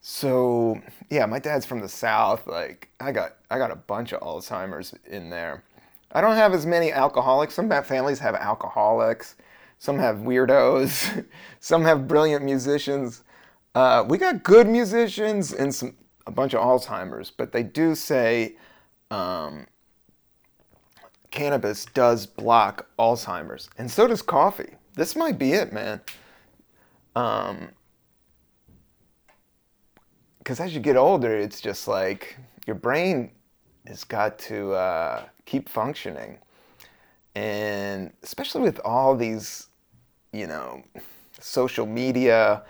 So 0.00 0.80
yeah, 1.10 1.26
my 1.26 1.40
dad's 1.40 1.66
from 1.66 1.80
the 1.80 1.88
south. 1.88 2.46
Like 2.46 2.88
I 3.00 3.10
got 3.10 3.34
I 3.50 3.58
got 3.58 3.72
a 3.72 3.76
bunch 3.76 4.12
of 4.12 4.20
Alzheimer's 4.20 4.94
in 5.04 5.30
there. 5.30 5.64
I 6.12 6.20
don't 6.20 6.36
have 6.36 6.54
as 6.54 6.64
many 6.64 6.92
alcoholics. 6.92 7.54
Some 7.54 7.70
families 7.82 8.18
have 8.18 8.34
alcoholics. 8.34 9.36
Some 9.78 9.98
have 9.98 10.16
weirdos. 10.18 11.24
some 11.60 11.82
have 11.82 12.08
brilliant 12.08 12.44
musicians. 12.44 13.22
Uh, 13.74 14.04
we 14.08 14.18
got 14.18 14.42
good 14.42 14.66
musicians 14.66 15.52
and 15.52 15.74
some 15.74 15.94
a 16.28 16.30
bunch 16.30 16.54
of 16.54 16.60
Alzheimer's, 16.60 17.30
but 17.30 17.52
they 17.52 17.62
do 17.62 17.94
say 17.94 18.54
um, 19.10 19.66
cannabis 21.30 21.86
does 21.86 22.26
block 22.26 22.86
Alzheimer's, 22.98 23.70
and 23.78 23.90
so 23.90 24.06
does 24.06 24.20
coffee. 24.20 24.74
This 24.94 25.16
might 25.16 25.38
be 25.38 25.52
it, 25.52 25.72
man. 25.72 26.02
Um, 27.16 27.70
because 30.38 30.60
as 30.60 30.74
you 30.74 30.80
get 30.80 30.96
older, 30.96 31.36
it's 31.36 31.60
just 31.60 31.88
like 31.88 32.36
your 32.66 32.76
brain 32.76 33.30
has 33.86 34.04
got 34.04 34.38
to 34.40 34.72
uh, 34.72 35.24
keep 35.48 35.68
functioning. 35.68 36.38
And 37.34 38.12
especially 38.22 38.62
with 38.62 38.80
all 38.84 39.16
these, 39.16 39.68
you 40.32 40.46
know, 40.46 40.82
social 41.40 41.86
media 41.86 42.62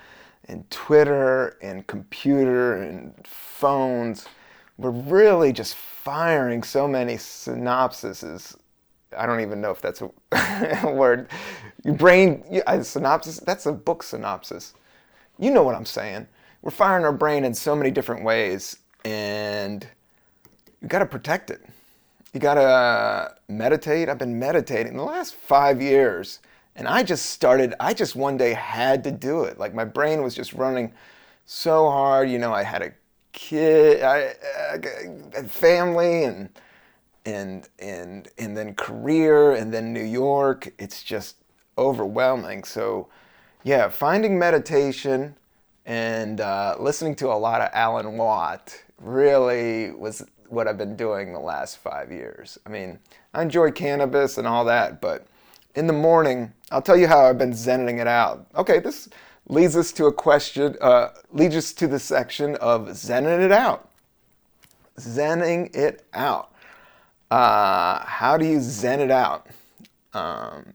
and 0.45 0.69
Twitter 0.71 1.59
and 1.61 1.87
computer 1.87 2.75
and 2.83 3.15
phones, 3.27 4.27
we're 4.77 4.91
really 4.91 5.53
just 5.53 5.75
firing 5.75 6.63
so 6.63 6.87
many 6.87 7.15
synopsises. 7.17 8.57
I 9.17 9.27
don't 9.27 9.41
even 9.41 9.61
know 9.61 9.71
if 9.71 9.81
that's 9.81 10.03
a 10.03 10.11
word. 10.93 11.29
Your 11.85 11.95
brain, 11.95 12.45
a 12.67 12.85
synopsis, 12.85 13.41
that's 13.41 13.67
a 13.67 13.73
book 13.73 14.03
synopsis. 14.03 14.75
You 15.39 15.51
know 15.51 15.63
what 15.63 15.75
I'm 15.75 15.87
saying 15.87 16.29
we're 16.63 16.71
firing 16.71 17.05
our 17.05 17.13
brain 17.13 17.45
in 17.45 17.55
so 17.55 17.77
many 17.77 17.91
different 17.91 18.25
ways, 18.25 18.79
and 19.05 19.87
you 20.81 20.89
got 20.89 20.99
to 21.01 21.07
protect 21.07 21.51
it. 21.51 21.61
You 22.33 22.41
got 22.41 22.55
to 22.55 23.35
meditate. 23.49 24.09
I've 24.09 24.19
been 24.19 24.39
meditating 24.39 24.97
the 24.97 25.05
last 25.05 25.35
five 25.35 25.81
years, 25.81 26.41
and 26.77 26.87
I 26.87 27.03
just 27.03 27.27
started. 27.27 27.75
I 27.81 27.95
just 27.95 28.17
one 28.17 28.37
day 28.37 28.53
had 28.53 29.03
to 29.05 29.11
do 29.11 29.45
it. 29.45 29.59
Like 29.59 29.75
my 29.75 29.85
brain 29.85 30.23
was 30.23 30.35
just 30.35 30.53
running 30.53 30.93
so 31.47 31.89
hard. 31.89 32.31
You 32.31 32.39
know, 32.39 32.53
I 32.53 32.63
had 32.63 32.83
a 32.83 32.93
kid, 33.33 34.03
I, 34.03 34.35
I 35.37 35.43
family, 35.43 36.25
and 36.25 36.51
and 37.25 37.69
and 37.79 38.29
and 38.37 38.57
then 38.57 38.75
career, 38.75 39.53
and 39.53 39.73
then 39.73 39.93
New 39.93 40.05
York. 40.05 40.73
It's 40.79 41.03
just 41.03 41.37
overwhelming. 41.79 42.65
So, 42.65 43.09
yeah, 43.65 43.89
finding 43.89 44.39
meditation 44.39 45.37
and 45.87 46.43
uh, 46.43 46.77
listening 46.79 47.15
to 47.17 47.29
a 47.29 47.35
lot 47.35 47.63
of 47.63 47.71
Alan 47.73 48.19
Watt 48.19 48.79
really 49.01 49.91
was 49.93 50.23
what 50.49 50.67
I've 50.67 50.79
been 50.79 50.97
doing 50.97 51.33
the 51.33 51.39
last 51.39 51.79
five 51.79 52.11
years. 52.11 52.59
I 52.67 52.71
mean, 52.71 52.99
I 53.35 53.43
enjoy 53.43 53.71
cannabis 53.71 54.39
and 54.39 54.47
all 54.47 54.65
that, 54.65 55.01
but 55.01 55.27
in 55.75 55.87
the 55.87 55.93
morning, 55.93 56.53
I'll 56.71 56.83
tell 56.83 56.97
you 56.97 57.07
how 57.07 57.25
I've 57.25 57.39
been 57.39 57.53
zenning 57.53 58.01
it 58.01 58.07
out. 58.07 58.47
Okay, 58.57 58.81
this 58.81 59.09
leads 59.47 59.77
us 59.77 59.93
to 59.93 60.07
a 60.07 60.13
question, 60.13 60.77
uh, 60.81 61.09
leads 61.33 61.57
us 61.57 61.73
to 61.75 61.87
the 61.87 61.99
section 61.99 62.57
of 62.57 62.89
zenning 62.89 63.45
it 63.45 63.53
out. 63.53 63.89
Zenning 64.99 65.75
it 65.75 66.07
out. 66.15 66.53
Uh, 67.31 68.05
how 68.05 68.37
do 68.37 68.47
you 68.47 68.61
zen 68.61 69.01
it 69.01 69.11
out? 69.11 69.47
Um, 70.15 70.73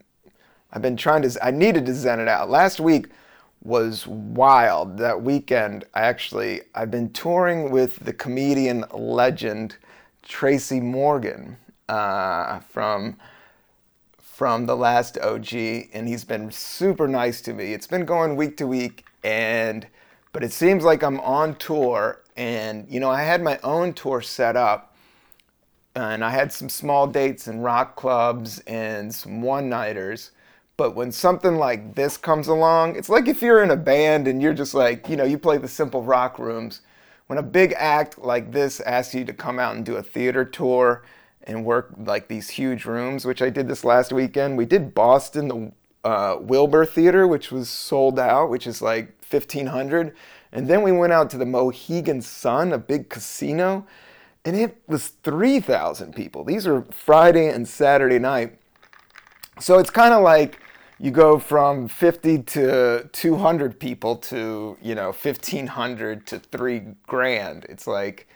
I've 0.72 0.82
been 0.82 0.96
trying 0.96 1.22
to, 1.22 1.44
I 1.44 1.50
needed 1.50 1.86
to 1.86 1.94
zen 1.94 2.20
it 2.20 2.28
out. 2.28 2.48
Last 2.48 2.80
week, 2.80 3.08
was 3.64 4.06
wild. 4.06 4.98
That 4.98 5.22
weekend, 5.22 5.86
I 5.94 6.02
actually, 6.02 6.60
I've 6.74 6.90
been 6.90 7.10
touring 7.10 7.70
with 7.70 7.96
the 7.96 8.12
comedian 8.12 8.84
legend 8.92 9.78
Tracy 10.22 10.80
Morgan 10.80 11.56
uh, 11.88 12.60
from 12.60 13.16
from 14.18 14.66
the 14.66 14.76
last 14.76 15.16
OG, 15.18 15.54
and 15.92 16.08
he's 16.08 16.24
been 16.24 16.50
super 16.50 17.06
nice 17.06 17.40
to 17.40 17.54
me. 17.54 17.72
It's 17.72 17.86
been 17.86 18.04
going 18.04 18.34
week 18.34 18.56
to 18.56 18.66
week, 18.66 19.06
and 19.22 19.86
but 20.32 20.42
it 20.42 20.52
seems 20.52 20.82
like 20.82 21.02
I'm 21.04 21.20
on 21.20 21.54
tour, 21.54 22.20
and 22.36 22.86
you 22.88 22.98
know, 23.00 23.10
I 23.10 23.22
had 23.22 23.42
my 23.42 23.58
own 23.62 23.92
tour 23.92 24.20
set 24.20 24.56
up, 24.56 24.96
and 25.94 26.24
I 26.24 26.30
had 26.30 26.52
some 26.52 26.68
small 26.68 27.06
dates 27.06 27.46
in 27.46 27.60
rock 27.60 27.94
clubs 27.94 28.58
and 28.66 29.14
some 29.14 29.40
one 29.40 29.68
nighters 29.68 30.32
but 30.76 30.94
when 30.94 31.12
something 31.12 31.56
like 31.56 31.94
this 31.94 32.16
comes 32.16 32.48
along, 32.48 32.96
it's 32.96 33.08
like 33.08 33.28
if 33.28 33.40
you're 33.42 33.62
in 33.62 33.70
a 33.70 33.76
band 33.76 34.26
and 34.26 34.42
you're 34.42 34.54
just 34.54 34.74
like, 34.74 35.08
you 35.08 35.16
know, 35.16 35.24
you 35.24 35.38
play 35.38 35.56
the 35.56 35.68
simple 35.68 36.02
rock 36.02 36.38
rooms. 36.38 36.80
When 37.26 37.38
a 37.38 37.42
big 37.42 37.72
act 37.76 38.18
like 38.18 38.52
this 38.52 38.80
asks 38.80 39.14
you 39.14 39.24
to 39.24 39.32
come 39.32 39.58
out 39.58 39.76
and 39.76 39.86
do 39.86 39.96
a 39.96 40.02
theater 40.02 40.44
tour 40.44 41.04
and 41.44 41.64
work 41.64 41.94
like 41.96 42.28
these 42.28 42.50
huge 42.50 42.84
rooms, 42.84 43.24
which 43.24 43.40
I 43.40 43.50
did 43.50 43.68
this 43.68 43.84
last 43.84 44.12
weekend, 44.12 44.58
we 44.58 44.66
did 44.66 44.94
Boston, 44.94 45.48
the 45.48 45.72
uh, 46.08 46.38
Wilbur 46.40 46.84
Theater, 46.84 47.26
which 47.26 47.50
was 47.50 47.68
sold 47.68 48.18
out, 48.18 48.50
which 48.50 48.66
is 48.66 48.82
like 48.82 49.14
1500. 49.30 50.14
And 50.52 50.68
then 50.68 50.82
we 50.82 50.92
went 50.92 51.12
out 51.12 51.30
to 51.30 51.38
the 51.38 51.46
Mohegan 51.46 52.20
Sun, 52.20 52.72
a 52.72 52.78
big 52.78 53.08
casino, 53.08 53.86
and 54.44 54.54
it 54.54 54.76
was 54.86 55.08
3,000 55.22 56.14
people. 56.14 56.44
These 56.44 56.66
are 56.66 56.82
Friday 56.90 57.48
and 57.48 57.66
Saturday 57.66 58.18
night. 58.18 58.58
So 59.60 59.78
it's 59.78 59.90
kind 59.90 60.12
of 60.12 60.22
like 60.22 60.58
you 60.98 61.10
go 61.10 61.38
from 61.38 61.88
50 61.88 62.42
to 62.42 63.08
200 63.12 63.80
people 63.80 64.16
to 64.16 64.76
you 64.80 64.94
know 64.94 65.12
1500 65.12 66.26
to 66.26 66.38
3 66.38 66.82
grand. 67.06 67.66
It's 67.68 67.86
like 67.86 68.28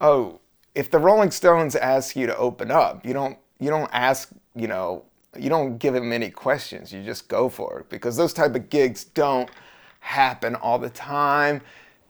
oh 0.00 0.40
if 0.74 0.90
the 0.90 0.98
rolling 0.98 1.30
stones 1.30 1.74
ask 1.76 2.16
you 2.16 2.26
to 2.26 2.36
open 2.36 2.70
up 2.70 3.04
you 3.04 3.12
don't 3.12 3.38
you 3.58 3.70
don't 3.70 3.90
ask 3.92 4.30
you 4.54 4.68
know 4.68 5.04
you 5.38 5.50
don't 5.50 5.78
give 5.78 5.94
them 5.94 6.12
any 6.12 6.30
questions. 6.30 6.92
You 6.92 7.02
just 7.02 7.28
go 7.28 7.48
for 7.48 7.80
it 7.80 7.88
because 7.90 8.16
those 8.16 8.32
type 8.32 8.54
of 8.54 8.70
gigs 8.70 9.04
don't 9.04 9.50
happen 10.00 10.54
all 10.54 10.78
the 10.78 10.90
time 10.90 11.60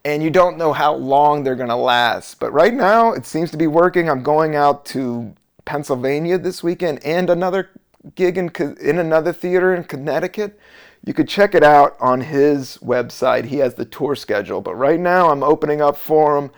and 0.05 0.23
you 0.23 0.31
don't 0.31 0.57
know 0.57 0.73
how 0.73 0.95
long 0.95 1.43
they're 1.43 1.57
going 1.57 1.69
to 1.69 1.77
last. 1.77 2.39
But 2.39 2.53
right 2.53 2.73
now 2.73 3.13
it 3.13 3.27
seems 3.27 3.51
to 3.51 3.57
be 3.57 3.67
working. 3.67 4.09
I'm 4.09 4.23
going 4.23 4.55
out 4.55 4.85
to 4.87 5.35
pennsylvania 5.65 6.39
this 6.39 6.63
weekend 6.63 7.05
and 7.05 7.29
another 7.29 7.71
gig 8.15 8.39
in, 8.39 8.51
in 8.81 8.99
another 8.99 9.33
theater 9.33 9.75
in 9.75 9.85
Connecticut. 9.85 10.59
You 11.05 11.15
could 11.15 11.29
check 11.29 11.55
it 11.55 11.63
out 11.63 11.97
on 12.01 12.21
his 12.21 12.79
website. 12.79 13.45
He 13.45 13.59
has 13.59 13.75
the 13.75 13.85
tour 13.85 14.15
schedule. 14.15 14.61
But 14.61 14.75
right 14.75 14.99
now, 14.99 15.31
I'm 15.31 15.43
opening 15.43 15.81
up 15.81 15.97
for 15.97 16.39
him 16.39 16.51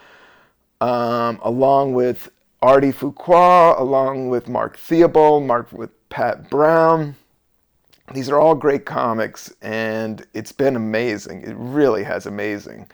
um, 0.81 1.39
along 1.43 1.95
with 1.95 2.31
Artie 2.63 2.93
Fuqua, 2.93 3.79
along 3.79 4.29
with 4.29 4.49
Mark 4.49 4.77
Theobald, 4.77 5.45
Mark 5.45 5.73
with 5.73 5.91
Pat 6.09 6.51
Brown. 6.51 7.15
These 8.15 8.31
are 8.31 8.39
all 8.39 8.55
great 8.55 8.87
comics, 8.87 9.53
and 9.61 10.25
it's 10.33 10.53
been 10.53 10.77
amazing. 10.77 11.43
It 11.43 11.55
really 11.57 12.05
has 12.05 12.25
amazing, 12.25 12.89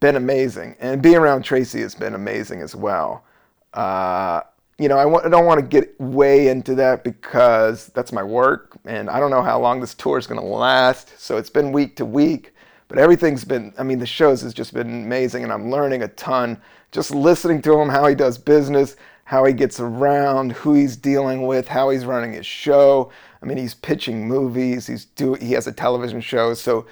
been 0.00 0.16
amazing, 0.16 0.76
and 0.80 1.00
being 1.00 1.16
around 1.16 1.42
Tracy 1.42 1.80
has 1.80 1.94
been 1.94 2.14
amazing 2.14 2.60
as 2.60 2.76
well. 2.76 3.24
Uh, 3.72 4.42
you 4.78 4.88
know, 4.88 4.98
I 4.98 5.28
don't 5.28 5.46
want 5.46 5.60
to 5.60 5.66
get 5.66 5.98
way 6.00 6.48
into 6.48 6.74
that 6.76 7.04
because 7.04 7.86
that's 7.88 8.12
my 8.12 8.22
work, 8.22 8.76
and 8.84 9.08
I 9.08 9.20
don't 9.20 9.30
know 9.30 9.42
how 9.42 9.60
long 9.60 9.80
this 9.80 9.94
tour 9.94 10.18
is 10.18 10.26
going 10.26 10.40
to 10.40 10.46
last. 10.46 11.18
So 11.20 11.36
it's 11.36 11.50
been 11.50 11.70
week 11.70 11.96
to 11.96 12.04
week, 12.04 12.54
but 12.88 12.98
everything's 12.98 13.44
been, 13.44 13.72
I 13.78 13.84
mean, 13.84 13.98
the 14.00 14.06
shows 14.06 14.42
has 14.42 14.52
just 14.52 14.74
been 14.74 15.04
amazing, 15.04 15.44
and 15.44 15.52
I'm 15.52 15.70
learning 15.70 16.02
a 16.02 16.08
ton 16.08 16.60
just 16.90 17.12
listening 17.12 17.60
to 17.62 17.78
him, 17.78 17.88
how 17.88 18.06
he 18.06 18.14
does 18.14 18.38
business, 18.38 18.96
how 19.24 19.44
he 19.44 19.52
gets 19.52 19.80
around, 19.80 20.52
who 20.52 20.74
he's 20.74 20.96
dealing 20.96 21.46
with, 21.46 21.66
how 21.66 21.90
he's 21.90 22.04
running 22.04 22.32
his 22.32 22.46
show. 22.46 23.10
I 23.42 23.46
mean, 23.46 23.58
he's 23.58 23.74
pitching 23.74 24.28
movies, 24.28 24.86
he's 24.86 25.04
do, 25.04 25.34
he 25.34 25.52
has 25.52 25.66
a 25.66 25.72
television 25.72 26.20
show, 26.20 26.54
so 26.54 26.86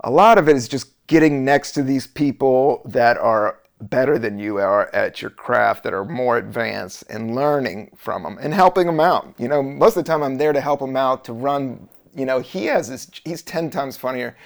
a 0.00 0.10
lot 0.10 0.36
of 0.36 0.48
it 0.48 0.56
is 0.56 0.68
just 0.68 1.06
getting 1.06 1.44
next 1.44 1.72
to 1.72 1.82
these 1.82 2.06
people 2.06 2.82
that 2.86 3.16
are 3.18 3.58
better 3.90 4.18
than 4.18 4.38
you 4.38 4.58
are 4.58 4.88
at 4.94 5.22
your 5.22 5.30
craft 5.30 5.84
that 5.84 5.92
are 5.94 6.04
more 6.04 6.38
advanced 6.38 7.04
and 7.10 7.34
learning 7.34 7.90
from 7.96 8.22
them 8.22 8.38
and 8.40 8.54
helping 8.54 8.86
them 8.86 9.00
out. 9.00 9.34
You 9.38 9.48
know, 9.48 9.62
most 9.62 9.96
of 9.96 10.04
the 10.04 10.08
time 10.10 10.22
I'm 10.22 10.36
there 10.38 10.52
to 10.52 10.60
help 10.60 10.80
him 10.80 10.96
out 10.96 11.24
to 11.26 11.32
run. 11.32 11.88
You 12.14 12.26
know, 12.26 12.40
he 12.40 12.66
has 12.66 12.88
this. 12.88 13.10
He's 13.24 13.42
ten 13.42 13.70
times 13.70 13.96
funnier 13.96 14.36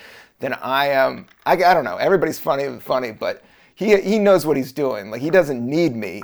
than 0.41 0.55
I 0.55 0.89
am. 0.89 1.27
I, 1.45 1.53
I 1.53 1.75
don't 1.75 1.85
know. 1.85 1.97
Everybody's 1.97 2.39
funny, 2.39 2.79
funny, 2.81 3.13
but 3.13 3.43
he 3.75 3.97
he 4.01 4.19
knows 4.19 4.47
what 4.47 4.57
he's 4.57 4.73
doing. 4.73 5.11
Like 5.11 5.23
he 5.23 5.31
doesn't 5.31 5.65
need 5.65 5.97
me, 5.97 6.23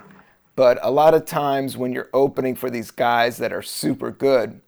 But 0.54 0.78
a 0.82 0.90
lot 0.90 1.14
of 1.14 1.24
times 1.24 1.76
when 1.76 1.92
you're 1.92 2.10
opening 2.12 2.54
for 2.54 2.70
these 2.70 2.90
guys 2.90 3.38
that 3.38 3.52
are 3.52 3.62
super 3.62 4.10
good, 4.10 4.60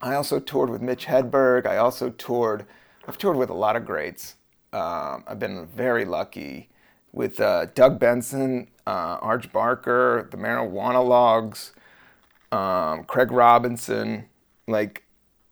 I 0.00 0.14
also 0.14 0.38
toured 0.38 0.70
with 0.70 0.80
Mitch 0.80 1.06
Hedberg. 1.06 1.66
I 1.66 1.76
also 1.78 2.10
toured, 2.10 2.66
I've 3.06 3.18
toured 3.18 3.36
with 3.36 3.50
a 3.50 3.54
lot 3.54 3.76
of 3.76 3.84
greats. 3.84 4.36
Um, 4.72 5.24
I've 5.26 5.40
been 5.40 5.66
very 5.66 6.04
lucky 6.04 6.69
with 7.12 7.40
uh, 7.40 7.66
Doug 7.74 7.98
Benson, 7.98 8.68
uh, 8.86 9.18
Arj 9.18 9.50
Barker, 9.52 10.28
the 10.30 10.36
Marijuana-Logues, 10.36 11.72
um, 12.52 13.04
Craig 13.04 13.30
Robinson. 13.30 14.26
Like, 14.66 15.04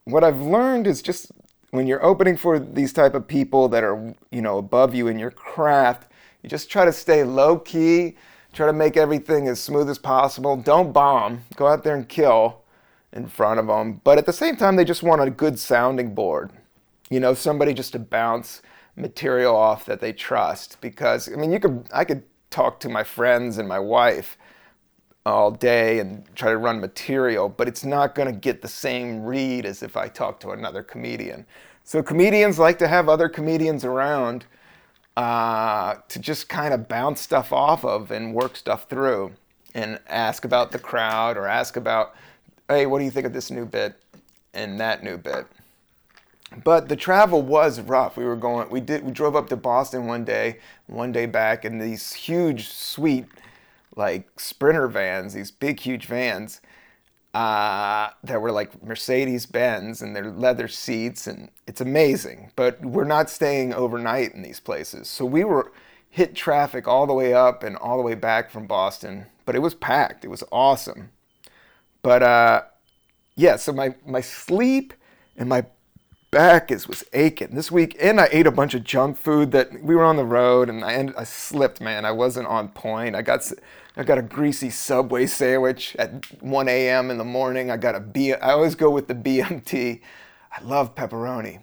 what 0.05 0.25
I've 0.25 0.41
learned 0.41 0.87
is 0.87 1.03
just 1.03 1.33
when 1.71 1.87
you're 1.87 2.05
opening 2.05 2.37
for 2.37 2.59
these 2.59 2.93
type 2.93 3.15
of 3.15 3.27
people 3.27 3.69
that 3.69 3.85
are, 3.85 4.15
you 4.31 4.41
know, 4.41 4.59
above 4.59 4.95
you 4.95 5.09
in 5.09 5.19
your 5.19 5.31
craft, 5.31 6.11
you 6.43 6.49
just 6.49 6.71
try 6.71 6.85
to 6.85 6.93
stay 6.93 7.25
low 7.25 7.59
key, 7.59 8.17
try 8.53 8.67
to 8.67 8.73
make 8.73 8.97
everything 8.97 9.49
as 9.49 9.61
smooth 9.61 9.91
as 9.91 9.99
possible. 9.99 10.57
Don't 10.57 10.93
bomb. 10.93 11.43
Go 11.57 11.67
out 11.67 11.85
there 11.85 11.95
and 11.95 12.09
kill 12.09 12.63
in 13.13 13.27
front 13.27 13.61
of 13.61 13.67
them. 13.67 14.01
But 14.05 14.19
at 14.19 14.27
the 14.27 14.33
same 14.33 14.57
time, 14.57 14.77
they 14.77 14.85
just 14.85 15.03
want 15.03 15.21
a 15.21 15.31
good 15.31 15.59
sounding 15.59 16.15
board. 16.15 16.51
You 17.11 17.21
know, 17.21 17.35
somebody 17.35 17.75
just 17.75 17.93
to 17.93 17.99
bounce 17.99 18.63
material 18.99 19.57
off 19.57 19.87
that 19.87 20.01
they 20.01 20.13
trust. 20.13 20.81
Because 20.81 21.33
I 21.33 21.37
mean, 21.37 21.53
you 21.53 21.61
could 21.61 21.87
I 21.93 22.05
could 22.05 22.23
talk 22.51 22.81
to 22.81 22.89
my 22.89 23.05
friends 23.05 23.59
and 23.59 23.69
my 23.69 23.79
wife 23.79 24.37
all 25.27 25.51
day 25.51 25.99
and 25.99 26.25
try 26.35 26.51
to 26.51 26.57
run 26.57 26.81
material, 26.81 27.49
but 27.49 27.69
it's 27.69 27.85
not 27.85 28.15
going 28.15 28.33
to 28.33 28.39
get 28.39 28.63
the 28.63 28.69
same 28.69 29.23
read 29.23 29.67
as 29.67 29.83
if 29.83 29.97
I 29.97 30.09
talk 30.09 30.41
to 30.41 30.51
another 30.51 30.83
comedian. 30.83 31.45
So 31.85 32.03
comedians 32.03 32.59
like 32.59 32.79
to 32.79 32.89
have 32.89 33.09
other 33.09 33.29
comedians 33.29 33.85
around 33.85 34.47
uh, 35.17 35.97
to 36.09 36.19
just 36.19 36.49
kind 36.49 36.73
of 36.73 36.89
bounce 36.89 37.21
stuff 37.21 37.53
off 37.53 37.85
of 37.85 38.11
and 38.11 38.35
work 38.35 38.57
stuff 38.57 38.89
through 38.89 39.33
and 39.75 39.99
ask 40.09 40.45
about 40.45 40.73
the 40.73 40.79
crowd 40.79 41.37
or 41.37 41.47
ask 41.47 41.77
about, 41.77 42.15
hey, 42.69 42.87
what 42.87 42.99
do 42.99 43.05
you 43.05 43.11
think 43.11 43.27
of 43.27 43.33
this 43.33 43.51
new 43.51 43.67
bit 43.67 44.01
and 44.55 44.81
that 44.81 45.03
new 45.03 45.19
bit? 45.19 45.47
But 46.65 46.89
the 46.89 46.97
travel 46.97 47.43
was 47.43 47.81
rough. 47.81 48.17
We 48.17 48.25
were 48.25 48.37
going, 48.37 48.71
we 48.71 48.81
did, 48.81 49.05
we 49.05 49.13
drove 49.13 49.37
up 49.37 49.49
to 49.51 49.57
Boston 49.57 50.07
one 50.07 50.25
day, 50.25 50.59
one 50.87 51.13
day 51.13 51.27
back 51.27 51.65
in 51.65 51.79
these 51.79 52.15
huge, 52.15 52.69
sweet 52.69 53.27
like 53.97 54.41
sprinter 54.41 54.89
vans, 54.89 55.35
these 55.35 55.51
big, 55.51 55.81
huge 55.81 56.07
vans 56.07 56.61
uh, 57.35 58.11
that 58.25 58.41
were 58.41 58.53
like 58.53 58.83
Mercedes 58.83 59.47
Benz 59.47 60.01
and 60.01 60.17
their 60.17 60.31
leather 60.31 60.69
seats, 60.69 61.27
and 61.27 61.51
it's 61.67 61.81
amazing. 61.81 62.51
But 62.57 62.81
we're 62.85 63.05
not 63.05 63.29
staying 63.29 63.75
overnight 63.75 64.35
in 64.35 64.43
these 64.43 64.61
places, 64.61 65.09
so 65.09 65.25
we 65.25 65.45
were 65.45 65.73
hit 66.09 66.35
traffic 66.35 66.89
all 66.89 67.07
the 67.07 67.13
way 67.13 67.35
up 67.35 67.63
and 67.63 67.77
all 67.77 67.99
the 67.99 68.03
way 68.03 68.15
back 68.15 68.51
from 68.51 68.67
Boston. 68.67 69.27
But 69.45 69.55
it 69.55 69.61
was 69.61 69.75
packed. 69.75 70.25
It 70.25 70.29
was 70.29 70.43
awesome. 70.51 71.11
But 72.03 72.23
uh, 72.23 72.63
yeah, 73.37 73.57
so 73.57 73.73
my 73.73 73.95
my 74.07 74.21
sleep 74.21 74.95
and 75.37 75.49
my 75.49 75.67
back 76.31 76.71
is 76.71 76.87
was 76.87 77.05
aching 77.13 77.55
this 77.55 77.71
week, 77.71 77.97
and 78.01 78.21
I 78.21 78.29
ate 78.31 78.47
a 78.47 78.53
bunch 78.53 78.75
of 78.75 78.85
junk 78.85 79.17
food 79.17 79.53
that 79.53 79.83
we 79.83 79.95
were 79.95 80.05
on 80.05 80.17
the 80.17 80.25
road, 80.25 80.69
and 80.69 80.85
I 80.85 80.95
ended, 80.95 81.17
I 81.17 81.25
slipped, 81.25 81.81
man. 81.81 82.05
I 82.05 82.13
wasn't 82.13 82.47
on 82.47 82.69
point. 82.69 83.17
I 83.17 83.23
got 83.23 83.51
I 83.97 84.05
got 84.05 84.19
a 84.19 84.23
greasy 84.23 84.71
Subway 84.71 85.27
sandwich 85.27 85.97
at 85.99 86.43
1 86.43 86.69
a.m. 86.69 87.11
in 87.11 87.19
the 87.19 87.25
morning. 87.25 87.71
I 87.71 87.77
got 87.77 87.95
a 87.95 88.01
B. 88.01 88.33
I 88.33 88.53
always 88.53 88.75
go 88.75 88.91
with 88.91 89.09
the 89.09 89.15
BMT. 89.15 90.01
I 90.57 90.63
love 90.63 90.95
pepperoni. 90.95 91.61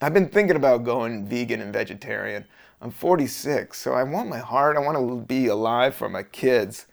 I've 0.00 0.14
been 0.14 0.28
thinking 0.28 0.56
about 0.56 0.84
going 0.84 1.26
vegan 1.26 1.60
and 1.60 1.72
vegetarian. 1.72 2.44
I'm 2.80 2.90
46, 2.90 3.78
so 3.78 3.94
I 3.94 4.02
want 4.02 4.28
my 4.28 4.38
heart. 4.38 4.76
I 4.76 4.80
want 4.80 4.98
to 4.98 5.26
be 5.26 5.46
alive 5.46 5.94
for 5.94 6.08
my 6.08 6.22
kids. 6.22 6.86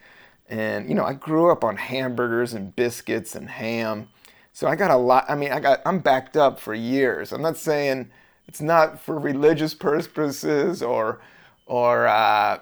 And 0.49 0.87
you 0.87 0.95
know, 0.95 1.05
I 1.05 1.13
grew 1.13 1.51
up 1.51 1.63
on 1.63 1.77
hamburgers 1.77 2.53
and 2.53 2.75
biscuits 2.75 3.35
and 3.35 3.49
ham. 3.49 4.09
So 4.53 4.67
I 4.67 4.75
got 4.75 4.91
a 4.91 4.95
lot. 4.95 5.25
I 5.27 5.35
mean, 5.35 5.51
I 5.51 5.59
got 5.59 5.81
I'm 5.83 5.99
backed 5.99 6.37
up 6.37 6.59
for 6.59 6.75
years. 6.75 7.31
I'm 7.33 7.41
not 7.41 7.57
saying 7.57 8.11
it's 8.47 8.61
not 8.61 8.99
for 8.99 9.17
religious 9.17 9.73
purposes 9.73 10.83
or 10.83 11.19
or 11.65 12.07
uh, 12.07 12.59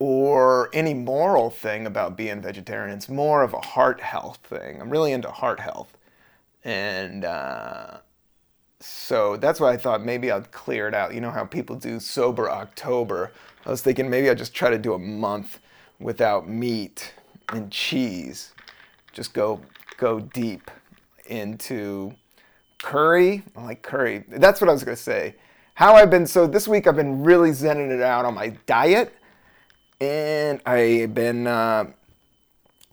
or 0.00 0.68
any 0.72 0.94
moral 0.94 1.48
thing 1.50 1.86
about 1.86 2.16
being 2.16 2.42
vegetarian. 2.42 2.96
It's 2.96 3.08
more 3.08 3.44
of 3.44 3.54
a 3.54 3.60
heart 3.60 4.00
health 4.00 4.38
thing. 4.42 4.80
I'm 4.80 4.90
really 4.90 5.12
into 5.12 5.30
heart 5.30 5.60
health, 5.60 5.96
and 6.64 7.24
uh, 7.24 7.98
so 8.80 9.36
that's 9.36 9.60
why 9.60 9.72
I 9.72 9.76
thought 9.76 10.04
maybe 10.04 10.32
I'd 10.32 10.50
clear 10.50 10.88
it 10.88 10.94
out. 10.94 11.14
You 11.14 11.20
know 11.20 11.30
how 11.30 11.44
people 11.44 11.76
do 11.76 12.00
sober 12.00 12.50
October. 12.50 13.30
I 13.64 13.70
was 13.70 13.80
thinking 13.80 14.10
maybe 14.10 14.28
I'd 14.28 14.38
just 14.38 14.54
try 14.54 14.70
to 14.70 14.78
do 14.78 14.92
a 14.92 14.98
month 14.98 15.60
without 16.00 16.48
meat 16.48 17.14
and 17.48 17.70
cheese. 17.70 18.52
Just 19.12 19.32
go 19.32 19.60
go 19.96 20.20
deep 20.20 20.70
into 21.26 22.14
curry. 22.82 23.42
I 23.56 23.64
like 23.64 23.82
curry. 23.82 24.24
That's 24.28 24.60
what 24.60 24.70
I 24.70 24.72
was 24.72 24.84
gonna 24.84 24.96
say. 24.96 25.36
How 25.74 25.94
I've 25.94 26.10
been 26.10 26.26
so 26.26 26.46
this 26.46 26.66
week 26.66 26.86
I've 26.86 26.96
been 26.96 27.22
really 27.22 27.50
zenning 27.50 27.90
it 27.90 28.00
out 28.00 28.24
on 28.24 28.34
my 28.34 28.50
diet, 28.66 29.12
and 30.00 30.60
I've 30.64 31.14
been 31.14 31.46
uh, 31.46 31.86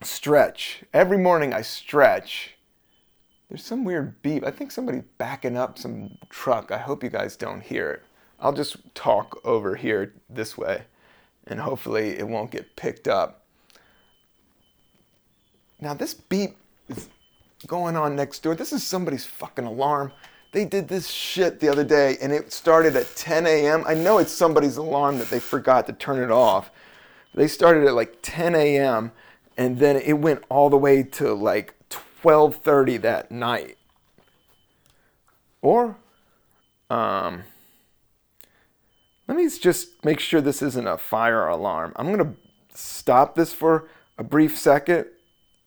stretch 0.02 0.84
every 0.94 1.18
morning. 1.18 1.54
I 1.54 1.62
stretch. 1.62 2.56
There's 3.50 3.64
some 3.64 3.84
weird 3.84 4.22
beep. 4.22 4.44
I 4.46 4.52
think 4.52 4.72
somebody's 4.72 5.04
backing 5.18 5.58
up 5.58 5.78
some 5.78 6.18
truck. 6.30 6.72
I 6.72 6.78
hope 6.78 7.04
you 7.04 7.10
guys 7.10 7.36
don't 7.36 7.62
hear 7.62 7.92
it. 7.92 8.02
I'll 8.40 8.54
just 8.54 8.78
talk 8.96 9.40
over 9.46 9.76
here 9.76 10.14
this 10.30 10.58
way, 10.58 10.84
and 11.48 11.60
hopefully 11.60 12.18
it 12.18 12.28
won't 12.28 12.52
get 12.52 12.76
picked 12.76 13.08
up. 13.08 13.46
Now 15.80 15.94
this 15.94 16.14
beep 16.14 16.58
going 17.64 17.96
on 17.96 18.16
next 18.16 18.44
door. 18.44 18.56
This 18.56 18.74
is 18.74 18.84
somebody's 18.84 19.26
fucking 19.26 19.66
alarm. 19.66 20.12
They 20.52 20.66
did 20.66 20.88
this 20.88 21.10
shit 21.10 21.60
the 21.60 21.70
other 21.70 21.84
day 21.84 22.18
and 22.22 22.32
it 22.32 22.54
started 22.54 22.96
at 22.96 23.16
10 23.16 23.48
a.m. 23.48 23.84
I 23.88 23.96
know 23.96 24.20
it's 24.20 24.32
somebody's 24.32 24.78
alarm 24.78 25.18
that 25.20 25.30
they 25.30 25.40
forgot 25.40 25.88
to 25.88 25.94
turn 25.94 26.22
it 26.22 26.32
off. 26.32 26.70
They 27.34 27.48
started 27.48 27.86
at 27.88 27.96
like 27.96 28.20
10 28.22 28.54
a.m. 28.54 29.12
and 29.58 29.80
then 29.80 29.96
it 29.96 30.14
went 30.14 30.44
all 30.50 30.70
the 30.70 30.78
way 30.78 31.02
to 31.04 31.34
like 31.34 31.76
12:30 32.22 33.02
that 33.02 33.32
night. 33.32 33.78
Or 35.62 35.98
um 36.90 37.44
let 39.28 39.38
me 39.38 39.50
just 39.50 40.04
make 40.04 40.20
sure 40.20 40.42
this 40.42 40.62
isn't 40.62 40.88
a 40.88 40.98
fire 40.98 41.48
alarm. 41.48 41.94
I'm 41.96 42.12
going 42.12 42.20
to 42.20 42.78
stop 42.78 43.36
this 43.36 43.54
for 43.54 43.88
a 44.18 44.24
brief 44.24 44.58
second 44.58 45.06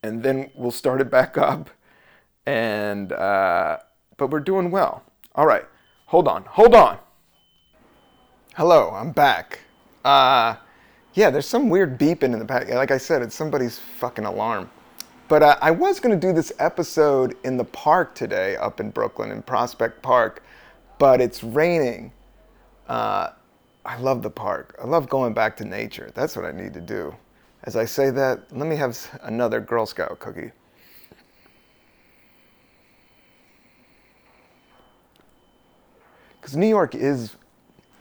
and 0.03 0.23
then 0.23 0.51
we'll 0.55 0.71
start 0.71 1.01
it 1.01 1.11
back 1.11 1.39
up. 1.39 1.71
And 2.47 3.13
uh, 3.13 3.79
but 4.17 4.31
we're 4.31 4.41
doing 4.41 4.71
well. 4.71 5.03
All 5.35 5.47
right, 5.47 5.65
hold 6.07 6.29
on, 6.29 6.45
hold 6.45 6.75
on. 6.75 6.99
Hello, 8.55 8.91
I'm 8.91 9.13
back. 9.13 9.61
Uh, 10.05 10.57
yeah, 11.15 11.31
there's 11.31 11.47
some 11.47 11.69
weird 11.69 11.99
beeping 11.99 12.33
in 12.33 12.39
the 12.39 12.45
back. 12.45 12.69
Like 12.69 12.91
I 12.91 12.99
said, 12.99 13.21
it's 13.23 13.35
somebody's 13.35 13.79
fucking 13.99 14.25
alarm. 14.25 14.71
But 15.29 15.43
uh, 15.43 15.57
I 15.61 15.73
was 15.73 15.99
going 15.99 16.19
to 16.19 16.27
do 16.27 16.33
this 16.33 16.53
episode 16.59 17.37
in 17.43 17.57
the 17.57 17.65
park 17.65 18.15
today, 18.15 18.57
up 18.57 18.79
in 18.79 18.91
Brooklyn, 18.91 19.33
in 19.33 19.43
Prospect 19.43 20.01
Park, 20.01 20.43
but 20.99 21.21
it's 21.21 21.43
raining. 21.43 22.13
Uh, 22.89 23.31
I 23.85 23.99
love 23.99 24.23
the 24.23 24.31
park. 24.31 24.79
I 24.81 24.87
love 24.87 25.09
going 25.09 25.35
back 25.35 25.57
to 25.57 25.65
nature. 25.65 26.13
That's 26.15 26.37
what 26.37 26.45
I 26.45 26.53
need 26.53 26.75
to 26.75 26.81
do. 26.81 27.15
As 27.65 27.77
I 27.77 27.85
say 27.85 28.11
that, 28.11 28.57
let 28.57 28.69
me 28.69 28.77
have 28.77 28.97
another 29.23 29.61
Girl 29.61 29.87
Scout 29.87 30.19
cookie. 30.21 30.53
Because 36.47 36.59
New 36.59 36.69
York 36.69 36.95
is 36.95 37.35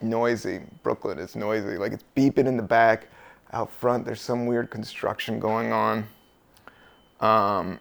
noisy. 0.03 0.59
Brooklyn 0.83 1.17
is 1.17 1.35
noisy. 1.35 1.79
Like 1.79 1.93
it's 1.93 2.03
beeping 2.15 2.45
in 2.45 2.57
the 2.57 2.61
back. 2.61 3.07
Out 3.53 3.71
front, 3.71 4.05
there's 4.05 4.21
some 4.21 4.45
weird 4.45 4.69
construction 4.69 5.39
going 5.39 5.71
on. 5.71 6.05
Um, 7.21 7.79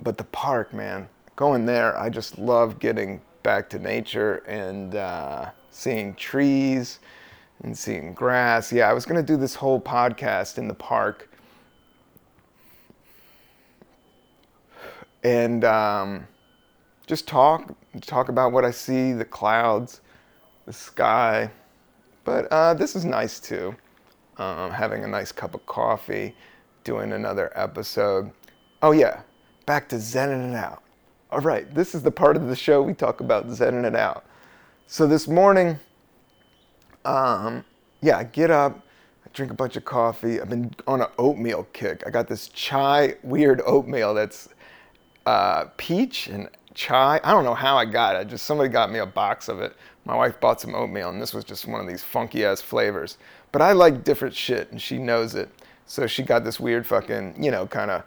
but 0.00 0.18
the 0.18 0.24
park, 0.24 0.74
man, 0.74 1.08
going 1.36 1.66
there, 1.66 1.96
I 1.96 2.08
just 2.08 2.36
love 2.36 2.80
getting 2.80 3.20
back 3.44 3.70
to 3.70 3.78
nature 3.78 4.38
and 4.48 4.96
uh, 4.96 5.50
seeing 5.70 6.16
trees 6.16 6.98
and 7.62 7.78
seeing 7.78 8.12
grass. 8.12 8.72
Yeah, 8.72 8.90
I 8.90 8.94
was 8.94 9.06
going 9.06 9.24
to 9.24 9.32
do 9.32 9.36
this 9.36 9.54
whole 9.54 9.80
podcast 9.80 10.58
in 10.58 10.66
the 10.66 10.74
park. 10.74 11.30
And 15.22 15.64
um, 15.64 16.26
just 17.06 17.28
talk, 17.28 17.76
talk 18.00 18.28
about 18.28 18.52
what 18.52 18.64
I 18.64 18.70
see, 18.70 19.12
the 19.12 19.24
clouds, 19.24 20.00
the 20.66 20.72
sky. 20.72 21.50
But 22.24 22.46
uh, 22.50 22.74
this 22.74 22.96
is 22.96 23.04
nice 23.04 23.40
too. 23.40 23.74
Um, 24.38 24.70
having 24.70 25.04
a 25.04 25.08
nice 25.08 25.30
cup 25.32 25.54
of 25.54 25.64
coffee, 25.66 26.34
doing 26.84 27.12
another 27.12 27.52
episode. 27.54 28.30
Oh, 28.80 28.92
yeah, 28.92 29.20
back 29.66 29.88
to 29.90 29.96
zenning 29.96 30.50
it 30.50 30.56
out. 30.56 30.82
All 31.30 31.40
right, 31.40 31.72
this 31.74 31.94
is 31.94 32.02
the 32.02 32.10
part 32.10 32.36
of 32.36 32.48
the 32.48 32.56
show 32.56 32.82
we 32.82 32.94
talk 32.94 33.20
about 33.20 33.48
zenning 33.48 33.84
it 33.84 33.94
out. 33.94 34.24
So 34.86 35.06
this 35.06 35.28
morning, 35.28 35.78
um, 37.04 37.64
yeah, 38.00 38.18
I 38.18 38.24
get 38.24 38.50
up, 38.50 38.84
I 39.24 39.28
drink 39.32 39.52
a 39.52 39.54
bunch 39.54 39.76
of 39.76 39.84
coffee. 39.84 40.40
I've 40.40 40.50
been 40.50 40.74
on 40.86 41.00
an 41.00 41.08
oatmeal 41.18 41.66
kick. 41.72 42.02
I 42.06 42.10
got 42.10 42.28
this 42.28 42.48
chai 42.48 43.16
weird 43.22 43.62
oatmeal 43.64 44.14
that's 44.14 44.48
uh, 45.26 45.66
peach 45.76 46.26
and 46.26 46.48
chai. 46.74 47.20
I 47.22 47.32
don't 47.32 47.44
know 47.44 47.54
how 47.54 47.76
I 47.76 47.84
got 47.84 48.16
it. 48.16 48.28
Just 48.28 48.46
somebody 48.46 48.68
got 48.68 48.90
me 48.90 48.98
a 48.98 49.06
box 49.06 49.48
of 49.48 49.60
it. 49.60 49.76
My 50.04 50.16
wife 50.16 50.40
bought 50.40 50.60
some 50.60 50.74
oatmeal, 50.74 51.10
and 51.10 51.20
this 51.20 51.32
was 51.32 51.44
just 51.44 51.66
one 51.66 51.80
of 51.80 51.86
these 51.86 52.02
funky 52.02 52.44
ass 52.44 52.60
flavors. 52.60 53.18
But 53.52 53.62
I 53.62 53.72
like 53.72 54.04
different 54.04 54.34
shit, 54.34 54.70
and 54.72 54.80
she 54.80 54.98
knows 54.98 55.34
it. 55.34 55.48
So 55.86 56.06
she 56.06 56.22
got 56.22 56.44
this 56.44 56.58
weird 56.58 56.86
fucking, 56.86 57.42
you 57.42 57.50
know, 57.50 57.66
kind 57.66 57.90
of 57.90 58.04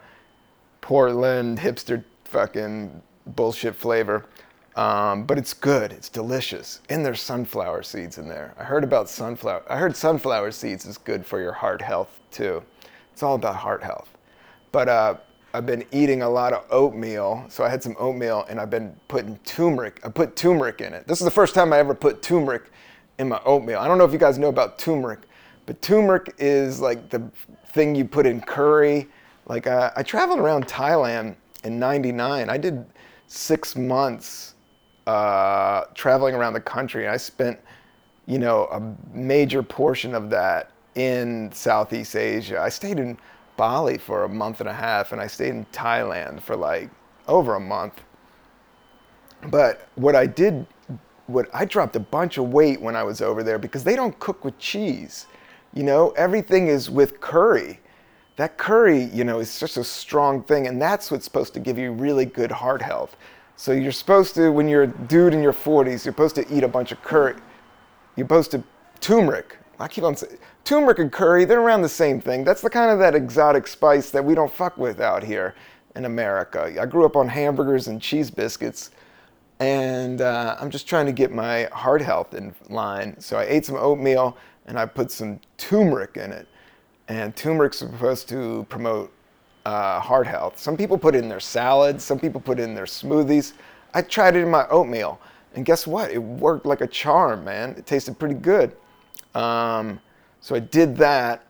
Portland 0.80 1.58
hipster 1.58 2.04
fucking 2.24 3.02
bullshit 3.26 3.74
flavor. 3.74 4.26
Um, 4.76 5.24
but 5.24 5.38
it's 5.38 5.54
good. 5.54 5.92
It's 5.92 6.10
delicious. 6.10 6.80
And 6.90 7.04
there's 7.04 7.22
sunflower 7.22 7.82
seeds 7.82 8.18
in 8.18 8.28
there. 8.28 8.54
I 8.58 8.64
heard 8.64 8.84
about 8.84 9.08
sunflower. 9.08 9.62
I 9.68 9.78
heard 9.78 9.96
sunflower 9.96 10.50
seeds 10.50 10.84
is 10.84 10.98
good 10.98 11.24
for 11.24 11.40
your 11.40 11.52
heart 11.52 11.80
health 11.80 12.20
too. 12.30 12.62
It's 13.12 13.22
all 13.22 13.36
about 13.36 13.56
heart 13.56 13.82
health. 13.82 14.10
But 14.72 14.88
uh, 14.90 15.14
I've 15.56 15.64
been 15.64 15.86
eating 15.90 16.20
a 16.20 16.28
lot 16.28 16.52
of 16.52 16.66
oatmeal. 16.70 17.46
So 17.48 17.64
I 17.64 17.70
had 17.70 17.82
some 17.82 17.96
oatmeal 17.98 18.44
and 18.50 18.60
I've 18.60 18.68
been 18.68 18.94
putting 19.08 19.38
turmeric. 19.38 20.00
I 20.04 20.10
put 20.10 20.36
turmeric 20.36 20.82
in 20.82 20.92
it. 20.92 21.08
This 21.08 21.18
is 21.18 21.24
the 21.24 21.30
first 21.30 21.54
time 21.54 21.72
I 21.72 21.78
ever 21.78 21.94
put 21.94 22.20
turmeric 22.20 22.70
in 23.18 23.30
my 23.30 23.40
oatmeal. 23.46 23.78
I 23.78 23.88
don't 23.88 23.96
know 23.96 24.04
if 24.04 24.12
you 24.12 24.18
guys 24.18 24.38
know 24.38 24.48
about 24.48 24.78
turmeric, 24.78 25.20
but 25.64 25.80
turmeric 25.80 26.34
is 26.36 26.78
like 26.80 27.08
the 27.08 27.22
thing 27.68 27.94
you 27.94 28.04
put 28.04 28.26
in 28.26 28.42
curry. 28.42 29.08
Like 29.46 29.66
uh, 29.66 29.92
I 29.96 30.02
traveled 30.02 30.40
around 30.40 30.66
Thailand 30.68 31.36
in 31.64 31.78
'99. 31.78 32.50
I 32.50 32.58
did 32.58 32.84
six 33.26 33.76
months 33.76 34.56
uh, 35.06 35.84
traveling 35.94 36.34
around 36.34 36.52
the 36.52 36.60
country. 36.60 37.08
I 37.08 37.16
spent, 37.16 37.58
you 38.26 38.38
know, 38.38 38.66
a 38.66 39.16
major 39.16 39.62
portion 39.62 40.14
of 40.14 40.28
that 40.30 40.70
in 40.96 41.50
Southeast 41.52 42.14
Asia. 42.14 42.60
I 42.60 42.68
stayed 42.68 42.98
in 42.98 43.16
Bali 43.56 43.98
for 43.98 44.24
a 44.24 44.28
month 44.28 44.60
and 44.60 44.68
a 44.68 44.72
half, 44.72 45.12
and 45.12 45.20
I 45.20 45.26
stayed 45.26 45.50
in 45.50 45.64
Thailand 45.66 46.40
for 46.40 46.56
like 46.56 46.90
over 47.28 47.54
a 47.54 47.60
month. 47.60 48.02
But 49.48 49.88
what 49.94 50.14
I 50.16 50.26
did, 50.26 50.66
what 51.26 51.48
I 51.52 51.64
dropped 51.64 51.96
a 51.96 52.00
bunch 52.00 52.38
of 52.38 52.52
weight 52.52 52.80
when 52.80 52.96
I 52.96 53.02
was 53.02 53.20
over 53.20 53.42
there 53.42 53.58
because 53.58 53.84
they 53.84 53.96
don't 53.96 54.18
cook 54.18 54.44
with 54.44 54.58
cheese. 54.58 55.26
You 55.74 55.82
know, 55.82 56.10
everything 56.10 56.68
is 56.68 56.88
with 56.90 57.20
curry. 57.20 57.80
That 58.36 58.58
curry, 58.58 59.04
you 59.04 59.24
know, 59.24 59.40
is 59.40 59.58
just 59.58 59.76
a 59.76 59.84
strong 59.84 60.42
thing, 60.42 60.66
and 60.66 60.80
that's 60.80 61.10
what's 61.10 61.24
supposed 61.24 61.54
to 61.54 61.60
give 61.60 61.78
you 61.78 61.92
really 61.92 62.26
good 62.26 62.50
heart 62.50 62.82
health. 62.82 63.16
So 63.56 63.72
you're 63.72 63.92
supposed 63.92 64.34
to, 64.34 64.50
when 64.50 64.68
you're 64.68 64.82
a 64.82 64.86
dude 64.86 65.32
in 65.32 65.42
your 65.42 65.54
40s, 65.54 65.86
you're 65.86 65.98
supposed 65.98 66.34
to 66.36 66.54
eat 66.54 66.62
a 66.62 66.68
bunch 66.68 66.92
of 66.92 67.02
curry. 67.02 67.36
You're 68.14 68.26
supposed 68.26 68.50
to 68.50 68.62
turmeric. 69.00 69.56
I 69.78 69.88
keep 69.88 70.04
on 70.04 70.16
saying 70.16 70.38
turmeric 70.66 70.98
and 70.98 71.12
curry, 71.12 71.44
they're 71.44 71.60
around 71.60 71.82
the 71.82 71.88
same 71.88 72.20
thing. 72.20 72.44
That's 72.44 72.60
the 72.60 72.68
kind 72.68 72.90
of 72.90 72.98
that 72.98 73.14
exotic 73.14 73.66
spice 73.68 74.10
that 74.10 74.22
we 74.22 74.34
don't 74.34 74.52
fuck 74.52 74.76
with 74.76 75.00
out 75.00 75.22
here 75.22 75.54
in 75.94 76.04
America. 76.04 76.76
I 76.78 76.84
grew 76.84 77.06
up 77.06 77.16
on 77.16 77.28
hamburgers 77.28 77.86
and 77.86 78.02
cheese 78.02 78.30
biscuits, 78.30 78.90
and 79.60 80.20
uh, 80.20 80.56
I'm 80.60 80.68
just 80.68 80.86
trying 80.86 81.06
to 81.06 81.12
get 81.12 81.32
my 81.32 81.64
heart 81.72 82.02
health 82.02 82.34
in 82.34 82.54
line. 82.68 83.18
So 83.20 83.38
I 83.38 83.44
ate 83.44 83.64
some 83.64 83.76
oatmeal 83.76 84.36
and 84.66 84.78
I 84.78 84.84
put 84.84 85.10
some 85.10 85.40
turmeric 85.56 86.16
in 86.16 86.32
it. 86.32 86.48
And 87.08 87.34
turmeric's 87.36 87.78
supposed 87.78 88.28
to 88.30 88.66
promote 88.68 89.12
uh, 89.64 90.00
heart 90.00 90.26
health. 90.26 90.58
Some 90.58 90.76
people 90.76 90.98
put 90.98 91.14
it 91.14 91.18
in 91.18 91.28
their 91.28 91.40
salads, 91.40 92.02
some 92.04 92.18
people 92.18 92.40
put 92.40 92.58
it 92.58 92.64
in 92.64 92.74
their 92.74 92.84
smoothies. 92.84 93.52
I 93.94 94.02
tried 94.02 94.34
it 94.34 94.42
in 94.42 94.50
my 94.50 94.66
oatmeal, 94.68 95.20
and 95.54 95.64
guess 95.64 95.86
what? 95.86 96.10
It 96.10 96.18
worked 96.18 96.66
like 96.66 96.80
a 96.80 96.86
charm, 96.86 97.44
man. 97.44 97.70
It 97.78 97.86
tasted 97.86 98.18
pretty 98.18 98.34
good. 98.34 98.76
Um, 99.34 100.00
so 100.46 100.54
I 100.54 100.60
did 100.60 100.96
that, 100.98 101.44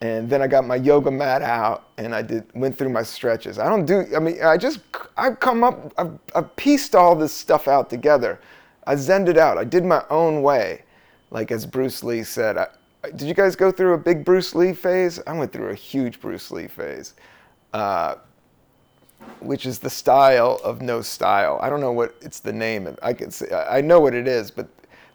and 0.00 0.28
then 0.28 0.42
I 0.42 0.48
got 0.48 0.66
my 0.66 0.74
yoga 0.74 1.12
mat 1.12 1.42
out, 1.42 1.90
and 1.96 2.12
I 2.12 2.22
did 2.22 2.44
went 2.54 2.76
through 2.76 2.88
my 2.88 3.04
stretches. 3.04 3.56
I 3.56 3.68
don't 3.68 3.84
do. 3.86 4.04
I 4.16 4.18
mean, 4.18 4.42
I 4.42 4.56
just 4.56 4.80
I've 5.16 5.38
come 5.38 5.62
up. 5.62 5.92
I've, 5.96 6.18
I've 6.34 6.56
pieced 6.56 6.96
all 6.96 7.14
this 7.14 7.32
stuff 7.32 7.68
out 7.68 7.88
together. 7.88 8.40
I 8.84 8.96
zenned 8.96 9.28
it 9.28 9.38
out. 9.38 9.58
I 9.58 9.62
did 9.62 9.84
my 9.84 10.02
own 10.10 10.42
way, 10.42 10.82
like 11.30 11.52
as 11.52 11.64
Bruce 11.64 12.02
Lee 12.02 12.24
said. 12.24 12.58
I, 12.58 12.66
did 13.14 13.28
you 13.28 13.34
guys 13.34 13.54
go 13.54 13.70
through 13.70 13.94
a 13.94 13.98
big 13.98 14.24
Bruce 14.24 14.56
Lee 14.56 14.72
phase? 14.72 15.20
I 15.24 15.34
went 15.34 15.52
through 15.52 15.68
a 15.68 15.76
huge 15.76 16.20
Bruce 16.20 16.50
Lee 16.50 16.66
phase, 16.66 17.14
uh, 17.72 18.16
which 19.38 19.66
is 19.66 19.78
the 19.78 19.90
style 19.90 20.60
of 20.64 20.82
no 20.82 21.00
style. 21.00 21.60
I 21.62 21.70
don't 21.70 21.80
know 21.80 21.92
what 21.92 22.16
it's 22.20 22.40
the 22.40 22.52
name. 22.52 22.88
Of. 22.88 22.98
I 23.04 23.12
can 23.12 23.30
say 23.30 23.54
I 23.54 23.80
know 23.82 24.00
what 24.00 24.14
it 24.14 24.26
is, 24.26 24.50
but 24.50 24.68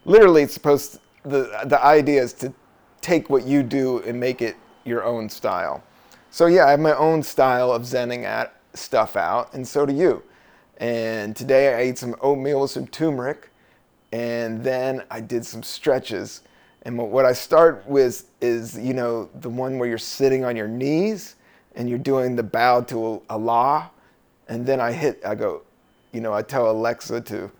literally, 0.06 0.44
it's 0.44 0.54
supposed. 0.54 0.92
To, 0.94 1.00
the 1.24 1.60
the 1.66 1.84
idea 1.84 2.22
is 2.22 2.32
to 2.32 2.54
take 3.00 3.30
what 3.30 3.46
you 3.46 3.62
do 3.62 4.00
and 4.00 4.18
make 4.18 4.42
it 4.42 4.56
your 4.84 5.04
own 5.04 5.28
style. 5.28 5.82
So 6.30 6.46
yeah, 6.46 6.66
I 6.66 6.70
have 6.72 6.80
my 6.80 6.96
own 6.96 7.22
style 7.22 7.72
of 7.72 7.82
zenning 7.82 8.24
at 8.24 8.54
stuff 8.74 9.16
out, 9.16 9.54
and 9.54 9.66
so 9.66 9.86
do 9.86 9.92
you. 9.92 10.22
And 10.78 11.34
today 11.34 11.74
I 11.74 11.80
ate 11.80 11.98
some 11.98 12.14
oatmeal 12.20 12.60
with 12.60 12.70
some 12.70 12.86
turmeric, 12.86 13.50
and 14.12 14.62
then 14.62 15.02
I 15.10 15.20
did 15.20 15.44
some 15.44 15.62
stretches. 15.62 16.42
And 16.82 16.96
what 16.96 17.24
I 17.24 17.32
start 17.32 17.84
with 17.86 18.30
is, 18.40 18.78
you 18.78 18.94
know, 18.94 19.28
the 19.40 19.50
one 19.50 19.78
where 19.78 19.88
you're 19.88 19.98
sitting 19.98 20.44
on 20.44 20.56
your 20.56 20.68
knees 20.68 21.34
and 21.74 21.88
you're 21.88 21.98
doing 21.98 22.36
the 22.36 22.42
bow 22.42 22.80
to 22.82 23.22
Allah, 23.28 23.90
and 24.48 24.64
then 24.64 24.80
I 24.80 24.92
hit, 24.92 25.20
I 25.24 25.34
go, 25.34 25.62
you 26.12 26.20
know, 26.20 26.32
I 26.32 26.42
tell 26.42 26.70
Alexa 26.70 27.20
to, 27.20 27.50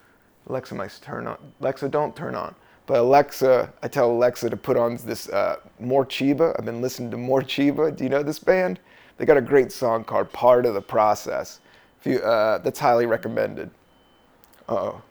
Alexa, 0.48 0.74
my 0.74 0.88
turn 0.88 1.27
on. 1.27 1.37
Alexa, 1.61 1.88
don't 1.88 2.16
turn 2.16 2.35
on. 2.35 2.55
But 2.88 3.01
Alexa, 3.01 3.70
I 3.83 3.88
tell 3.88 4.11
Alexa 4.11 4.48
to 4.48 4.57
put 4.57 4.79
on 4.79 4.96
this 5.05 5.29
uh, 5.29 5.57
Morcheeba. 5.79 6.57
I've 6.59 6.64
been 6.64 6.81
listening 6.81 7.11
to 7.11 7.18
Morcheeba. 7.18 7.94
Do 7.94 8.03
you 8.03 8.09
know 8.09 8.22
this 8.22 8.38
band? 8.38 8.81
They 9.18 9.27
got 9.27 9.37
a 9.37 9.42
great 9.42 9.70
song 9.70 10.05
called 10.05 10.33
"Part 10.33 10.64
of 10.64 10.72
the 10.72 10.81
Process." 10.81 11.61
If 12.01 12.07
you, 12.07 12.18
uh, 12.20 12.57
that's 12.59 12.79
highly 12.79 13.05
recommended. 13.05 13.68
oh, 14.70 15.03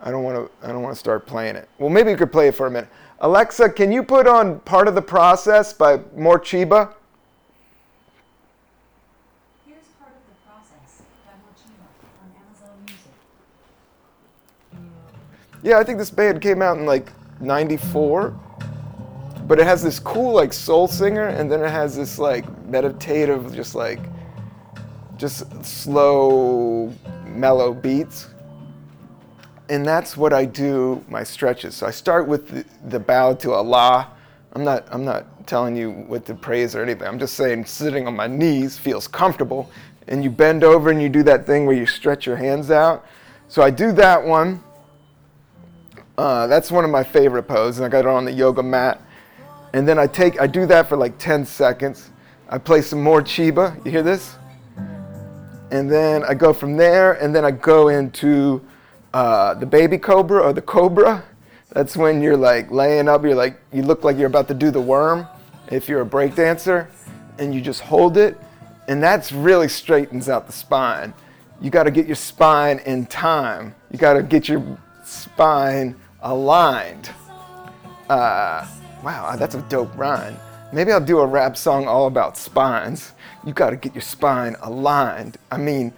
I 0.00 0.10
don't 0.10 0.24
want 0.24 0.38
to. 0.38 0.66
I 0.66 0.72
don't 0.72 0.80
want 0.80 0.94
to 0.96 0.98
start 0.98 1.26
playing 1.26 1.56
it. 1.56 1.68
Well, 1.78 1.90
maybe 1.90 2.12
you 2.12 2.16
could 2.16 2.32
play 2.32 2.48
it 2.48 2.54
for 2.54 2.66
a 2.66 2.70
minute. 2.70 2.88
Alexa, 3.20 3.68
can 3.68 3.92
you 3.92 4.02
put 4.02 4.26
on 4.26 4.60
"Part 4.60 4.88
of 4.88 4.94
the 4.94 5.02
Process" 5.02 5.74
by 5.74 5.98
Morcheeba? 5.98 6.94
Here's 9.66 9.84
part 9.98 10.12
of 10.16 10.24
the 10.24 10.36
process 10.48 11.02
by 11.26 11.32
Morcheeba 11.44 11.84
on 12.22 12.32
Amazon 12.40 12.72
Music. 12.86 13.12
Yeah, 15.62 15.78
I 15.78 15.84
think 15.84 15.98
this 15.98 16.10
band 16.10 16.40
came 16.40 16.62
out 16.62 16.78
in 16.78 16.86
like 16.86 17.12
94. 17.40 18.34
But 19.46 19.58
it 19.58 19.66
has 19.66 19.82
this 19.82 19.98
cool 19.98 20.32
like 20.32 20.52
soul 20.52 20.86
singer 20.86 21.28
and 21.28 21.50
then 21.50 21.60
it 21.62 21.70
has 21.70 21.96
this 21.96 22.18
like 22.18 22.44
meditative 22.66 23.52
just 23.52 23.74
like 23.74 23.98
just 25.16 25.64
slow 25.64 26.92
mellow 27.26 27.74
beats. 27.74 28.28
And 29.68 29.84
that's 29.84 30.16
what 30.16 30.32
I 30.32 30.44
do 30.44 31.04
my 31.08 31.24
stretches. 31.24 31.74
So 31.74 31.86
I 31.86 31.90
start 31.90 32.28
with 32.28 32.48
the, 32.48 32.64
the 32.88 33.00
bow 33.00 33.34
to 33.34 33.52
Allah. 33.52 34.08
I'm 34.52 34.64
not 34.64 34.86
I'm 34.90 35.04
not 35.04 35.46
telling 35.46 35.74
you 35.74 35.90
what 35.90 36.24
to 36.26 36.34
praise 36.34 36.76
or 36.76 36.82
anything. 36.82 37.08
I'm 37.08 37.18
just 37.18 37.34
saying 37.34 37.64
sitting 37.64 38.06
on 38.06 38.14
my 38.14 38.28
knees 38.28 38.78
feels 38.78 39.08
comfortable 39.08 39.68
and 40.06 40.22
you 40.22 40.30
bend 40.30 40.62
over 40.62 40.90
and 40.90 41.02
you 41.02 41.08
do 41.08 41.24
that 41.24 41.44
thing 41.44 41.66
where 41.66 41.76
you 41.76 41.86
stretch 41.86 42.24
your 42.24 42.36
hands 42.36 42.70
out. 42.70 43.04
So 43.48 43.62
I 43.62 43.70
do 43.70 43.90
that 43.92 44.22
one. 44.22 44.62
Uh, 46.20 46.46
that's 46.46 46.70
one 46.70 46.84
of 46.84 46.90
my 46.90 47.02
favorite 47.02 47.44
poses. 47.44 47.80
I 47.80 47.88
got 47.88 48.00
it 48.00 48.06
on 48.06 48.26
the 48.26 48.32
yoga 48.32 48.62
mat. 48.62 49.00
And 49.72 49.88
then 49.88 49.98
I 49.98 50.06
take, 50.06 50.38
I 50.38 50.46
do 50.46 50.66
that 50.66 50.86
for 50.86 50.98
like 50.98 51.16
10 51.16 51.46
seconds. 51.46 52.10
I 52.50 52.58
play 52.58 52.82
some 52.82 53.02
Morcheeba. 53.02 53.82
You 53.86 53.90
hear 53.90 54.02
this? 54.02 54.36
And 55.70 55.90
then 55.90 56.22
I 56.24 56.34
go 56.34 56.52
from 56.52 56.76
there, 56.76 57.14
and 57.14 57.34
then 57.34 57.46
I 57.46 57.50
go 57.50 57.88
into 57.88 58.60
uh, 59.14 59.54
the 59.54 59.64
baby 59.64 59.96
cobra 59.96 60.42
or 60.42 60.52
the 60.52 60.60
cobra. 60.60 61.24
That's 61.70 61.96
when 61.96 62.20
you're 62.20 62.36
like 62.36 62.70
laying 62.70 63.08
up, 63.08 63.22
you're 63.22 63.34
like, 63.34 63.58
you 63.72 63.80
look 63.80 64.04
like 64.04 64.18
you're 64.18 64.26
about 64.26 64.48
to 64.48 64.54
do 64.54 64.70
the 64.70 64.80
worm 64.80 65.26
if 65.68 65.88
you're 65.88 66.02
a 66.02 66.06
break 66.06 66.34
dancer, 66.34 66.90
and 67.38 67.54
you 67.54 67.62
just 67.62 67.80
hold 67.80 68.18
it. 68.18 68.38
And 68.88 69.02
that's 69.02 69.32
really 69.32 69.68
straightens 69.68 70.28
out 70.28 70.46
the 70.46 70.52
spine. 70.52 71.14
You 71.62 71.70
got 71.70 71.84
to 71.84 71.90
get 71.90 72.06
your 72.06 72.16
spine 72.16 72.80
in 72.80 73.06
time. 73.06 73.74
You 73.90 73.98
got 73.98 74.12
to 74.14 74.22
get 74.22 74.50
your 74.50 74.62
spine 75.02 75.96
aligned. 76.22 77.10
Uh, 78.08 78.66
wow, 79.02 79.36
that's 79.36 79.54
a 79.54 79.62
dope 79.62 79.96
rhyme. 79.96 80.36
Maybe 80.72 80.92
I'll 80.92 81.00
do 81.00 81.18
a 81.20 81.26
rap 81.26 81.56
song 81.56 81.86
all 81.86 82.06
about 82.06 82.36
spines. 82.36 83.12
You 83.44 83.52
gotta 83.52 83.76
get 83.76 83.94
your 83.94 84.02
spine 84.02 84.56
aligned. 84.62 85.36
I 85.50 85.56
mean, 85.56 85.92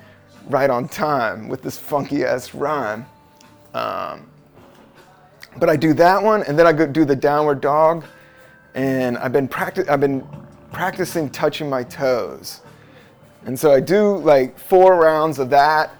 right 0.48 0.70
on 0.70 0.88
time 0.88 1.48
with 1.48 1.62
this 1.62 1.78
funky 1.78 2.24
ass 2.24 2.54
rhyme. 2.54 3.06
Um, 3.74 4.28
but 5.56 5.68
I 5.68 5.76
do 5.76 5.92
that 5.94 6.22
one, 6.22 6.42
and 6.44 6.58
then 6.58 6.66
I 6.66 6.72
go 6.72 6.86
do 6.86 7.04
the 7.04 7.16
downward 7.16 7.60
dog, 7.60 8.04
and 8.74 9.18
I've 9.18 9.32
been 9.32 9.48
practi- 9.48 9.88
I've 9.88 10.00
been 10.00 10.26
practicing 10.72 11.28
touching 11.28 11.68
my 11.68 11.82
toes, 11.82 12.62
and 13.44 13.58
so 13.58 13.72
I 13.72 13.80
do 13.80 14.16
like 14.18 14.58
four 14.58 14.96
rounds 14.96 15.38
of 15.38 15.50
that, 15.50 15.94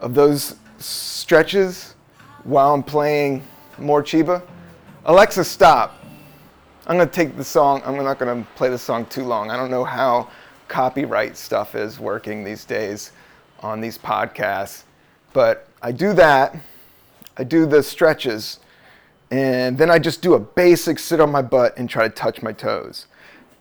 of 0.00 0.14
those 0.14 0.56
stretches, 0.78 1.94
while 2.44 2.74
I'm 2.74 2.82
playing 2.82 3.42
Morcheeba. 3.78 4.42
Alexa, 5.04 5.44
stop. 5.44 6.04
I'm 6.86 6.96
gonna 6.96 7.10
take 7.10 7.36
the 7.36 7.44
song. 7.44 7.82
I'm 7.84 7.96
not 7.96 8.18
gonna 8.18 8.46
play 8.56 8.68
the 8.68 8.78
song 8.78 9.06
too 9.06 9.24
long. 9.24 9.50
I 9.50 9.56
don't 9.56 9.70
know 9.70 9.84
how 9.84 10.28
copyright 10.68 11.36
stuff 11.36 11.74
is 11.74 11.98
working 12.00 12.44
these 12.44 12.64
days 12.64 13.12
on 13.60 13.80
these 13.80 13.98
podcasts, 13.98 14.84
but 15.32 15.68
I 15.82 15.92
do 15.92 16.12
that. 16.14 16.56
I 17.36 17.44
do 17.44 17.66
the 17.66 17.82
stretches, 17.82 18.60
and 19.30 19.78
then 19.78 19.90
I 19.90 19.98
just 19.98 20.22
do 20.22 20.34
a 20.34 20.40
basic 20.40 20.98
sit 20.98 21.20
on 21.20 21.30
my 21.30 21.42
butt 21.42 21.76
and 21.76 21.88
try 21.88 22.08
to 22.08 22.14
touch 22.14 22.42
my 22.42 22.52
toes. 22.52 23.06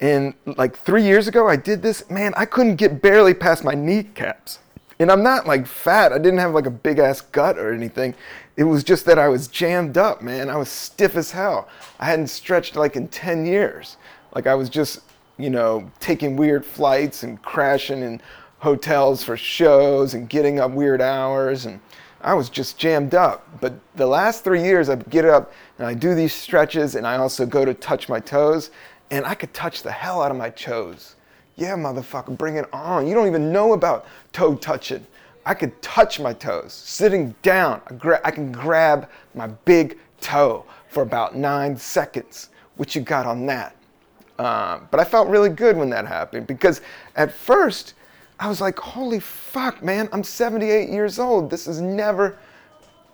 And 0.02 0.34
like 0.46 0.78
three 0.78 1.04
years 1.04 1.28
ago, 1.28 1.48
I 1.48 1.56
did 1.56 1.82
this. 1.82 2.10
Man, 2.10 2.34
I 2.38 2.46
couldn't 2.46 2.78
get 2.78 3.02
barely 3.02 3.34
past 3.34 3.64
my 3.64 3.74
kneecaps. 3.74 4.60
And 5.00 5.12
I'm 5.12 5.24
not 5.24 5.48
like 5.48 5.66
fat. 5.66 6.12
I 6.12 6.18
didn't 6.18 6.40
have 6.40 6.54
like 6.54 6.66
a 6.66 6.72
big 6.72 7.00
ass 7.00 7.22
gut 7.22 7.58
or 7.58 7.74
anything. 7.74 8.14
It 8.60 8.66
was 8.66 8.84
just 8.84 9.06
that 9.06 9.18
I 9.18 9.30
was 9.30 9.48
jammed 9.48 9.98
up, 9.98 10.22
man. 10.22 10.50
I 10.50 10.58
was 10.58 10.68
stiff 10.68 11.16
as 11.16 11.32
hell. 11.32 11.70
I 11.98 12.08
hadn't 12.08 12.28
stretched 12.28 12.76
like 12.76 12.98
in 12.98 13.08
10 13.08 13.46
years. 13.46 13.96
Like 14.36 14.48
I 14.48 14.54
was 14.54 14.68
just, 14.68 15.00
you 15.38 15.50
know, 15.50 15.90
taking 16.02 16.36
weird 16.36 16.66
flights 16.66 17.24
and 17.24 17.42
crashing 17.42 18.02
in 18.02 18.22
hotels 18.58 19.24
for 19.24 19.38
shows 19.38 20.14
and 20.14 20.28
getting 20.28 20.60
up 20.60 20.72
weird 20.72 21.00
hours 21.00 21.68
and 21.68 21.80
I 22.20 22.34
was 22.34 22.50
just 22.50 22.78
jammed 22.78 23.16
up. 23.16 23.48
But 23.62 23.76
the 23.96 24.08
last 24.08 24.44
three 24.44 24.62
years, 24.62 24.90
I 24.90 24.98
get 24.98 25.24
up 25.24 25.54
and 25.78 25.88
I 25.88 25.94
do 25.94 26.14
these 26.14 26.34
stretches, 26.34 26.96
and 26.96 27.08
I 27.08 27.16
also 27.16 27.46
go 27.46 27.64
to 27.64 27.74
touch 27.74 28.10
my 28.10 28.20
toes, 28.20 28.72
and 29.10 29.26
I 29.26 29.36
could 29.36 29.54
touch 29.54 29.84
the 29.84 29.92
hell 29.94 30.22
out 30.22 30.32
of 30.32 30.36
my 30.36 30.50
toes. 30.50 31.16
Yeah, 31.56 31.78
motherfucker, 31.78 32.38
bring 32.38 32.58
it 32.58 32.68
on. 32.74 33.08
You 33.08 33.14
don't 33.14 33.28
even 33.28 33.54
know 33.54 33.72
about 33.72 34.06
toe 34.34 34.56
touching. 34.56 35.08
I 35.50 35.56
could 35.56 35.82
touch 35.82 36.20
my 36.20 36.32
toes 36.32 36.74
sitting 36.74 37.34
down. 37.42 37.82
I, 38.24 38.30
can 38.30 38.52
grab 38.52 39.10
my 39.34 39.48
big 39.48 39.98
toe 40.22 40.64
for 40.90 41.02
about 41.02 41.36
nine 41.36 41.76
seconds. 41.76 42.50
What 42.76 42.94
you 42.94 43.02
got 43.02 43.26
on 43.26 43.48
that? 43.48 43.76
Um, 44.38 44.88
but 44.92 45.00
I 45.00 45.04
felt 45.04 45.28
really 45.28 45.50
good 45.50 45.76
when 45.76 45.90
that 45.90 46.06
happened 46.06 46.46
because 46.46 46.82
at 47.16 47.34
first 47.34 47.96
I 48.40 48.48
was 48.48 48.62
like, 48.62 48.78
holy 48.78 49.20
fuck, 49.20 49.82
man, 49.82 50.08
I'm 50.14 50.24
78 50.24 50.88
years 50.88 51.18
old. 51.18 51.50
This 51.50 51.66
is 51.66 51.82
never, 51.82 52.38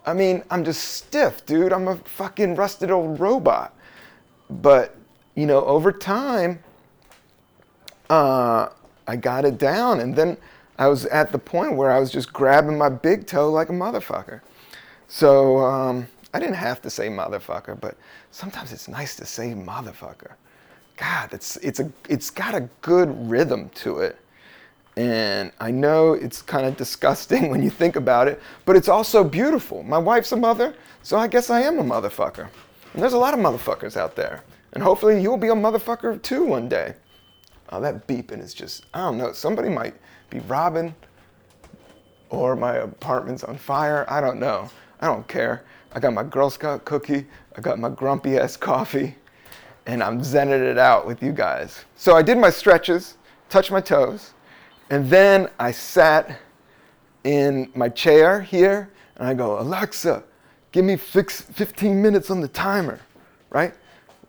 I 0.06 0.14
mean, 0.14 0.44
I'm 0.52 0.66
just 0.66 0.84
stiff, 0.84 1.46
dude. 1.46 1.72
I'm 1.72 1.88
a 1.88 1.96
fucking 1.96 2.56
rusted 2.56 2.92
old 2.92 3.18
robot. 3.18 3.74
But, 4.50 4.94
you 5.36 5.46
know, 5.46 5.64
over 5.64 5.94
time, 5.94 6.62
uh, 8.10 8.68
I 9.08 9.16
got 9.16 9.46
it 9.46 9.58
down. 9.58 10.02
And 10.02 10.14
then 10.14 10.36
I 10.78 10.88
was 10.88 11.06
at 11.06 11.32
the 11.32 11.40
point 11.40 11.76
where 11.76 11.92
I 11.92 12.00
was 12.00 12.12
just 12.12 12.34
grabbing 12.34 12.78
my 12.78 12.90
big 12.90 13.28
toe 13.28 13.52
like 13.52 13.70
a 13.70 13.74
motherfucker. 13.74 14.42
So 15.08 15.58
um, 15.60 16.08
I 16.34 16.40
didn't 16.40 16.56
have 16.56 16.82
to 16.82 16.90
say 16.90 17.08
motherfucker, 17.08 17.80
but 17.80 17.96
sometimes 18.32 18.74
it's 18.74 18.88
nice 18.88 19.16
to 19.18 19.26
say 19.26 19.54
motherfucker. 19.54 20.34
God, 20.98 21.34
it's, 21.34 21.58
it's, 21.58 21.80
a, 21.80 21.92
it's 22.10 22.30
got 22.30 22.56
a 22.56 22.68
good 22.82 23.30
rhythm 23.30 23.70
to 23.76 24.00
it. 24.00 24.18
And 24.98 25.52
I 25.60 25.72
know 25.72 26.14
it's 26.14 26.42
kind 26.42 26.66
of 26.66 26.78
disgusting 26.78 27.50
when 27.52 27.62
you 27.64 27.70
think 27.70 27.96
about 27.96 28.28
it, 28.28 28.42
but 28.66 28.76
it's 28.76 28.88
also 28.90 29.24
beautiful. 29.24 29.84
My 29.84 29.98
wife's 29.98 30.32
a 30.32 30.38
mother, 30.38 30.74
so 31.04 31.18
I 31.18 31.28
guess 31.28 31.50
I 31.50 31.62
am 31.62 31.80
a 31.80 31.84
motherfucker. 31.84 32.48
And 32.94 33.02
there's 33.02 33.14
a 33.14 33.18
lot 33.18 33.34
of 33.34 33.40
motherfuckers 33.40 33.98
out 33.98 34.16
there. 34.16 34.42
And 34.74 34.84
hopefully 34.84 35.22
you'll 35.22 35.38
be 35.38 35.50
a 35.50 35.54
motherfucker 35.54 36.22
too 36.22 36.44
one 36.44 36.68
day. 36.68 36.96
Oh, 37.70 37.82
that 37.82 38.08
beeping 38.08 38.42
is 38.42 38.54
just, 38.54 38.86
I 38.94 39.00
don't 39.00 39.18
know, 39.18 39.32
somebody 39.34 39.70
might 39.70 39.96
be 40.30 40.40
robbing 40.40 40.96
or 42.30 42.56
my 42.56 42.76
apartment's 42.78 43.44
on 43.44 43.58
fire. 43.58 44.06
I 44.10 44.22
don't 44.22 44.40
know. 44.40 44.70
I 45.00 45.08
don't 45.08 45.28
care. 45.28 45.64
I 45.94 46.00
got 46.00 46.14
my 46.14 46.24
Girl 46.24 46.50
Scout 46.50 46.84
cookie, 46.84 47.26
I 47.58 47.62
got 47.62 47.80
my 47.80 47.90
grumpy 47.90 48.38
ass 48.38 48.58
coffee, 48.58 49.16
and 49.86 50.04
I'm 50.04 50.20
zenning 50.20 50.62
it 50.70 50.78
out 50.78 51.08
with 51.08 51.24
you 51.24 51.32
guys. 51.32 51.86
So 51.96 52.16
I 52.18 52.22
did 52.22 52.38
my 52.38 52.50
stretches, 52.50 53.18
touched 53.50 53.72
my 53.72 53.80
toes, 53.80 54.34
and 54.90 55.10
then 55.10 55.50
I 55.58 55.72
sat 55.72 56.38
in 57.24 57.72
my 57.76 57.90
chair 57.90 58.42
here 58.42 58.92
and 59.18 59.28
I 59.28 59.34
go, 59.34 59.60
Alexa, 59.60 60.24
give 60.72 60.86
me 60.86 60.98
fix 60.98 61.42
15 61.42 62.02
minutes 62.02 62.30
on 62.30 62.42
the 62.42 62.48
timer, 62.48 63.00
right? 63.50 63.74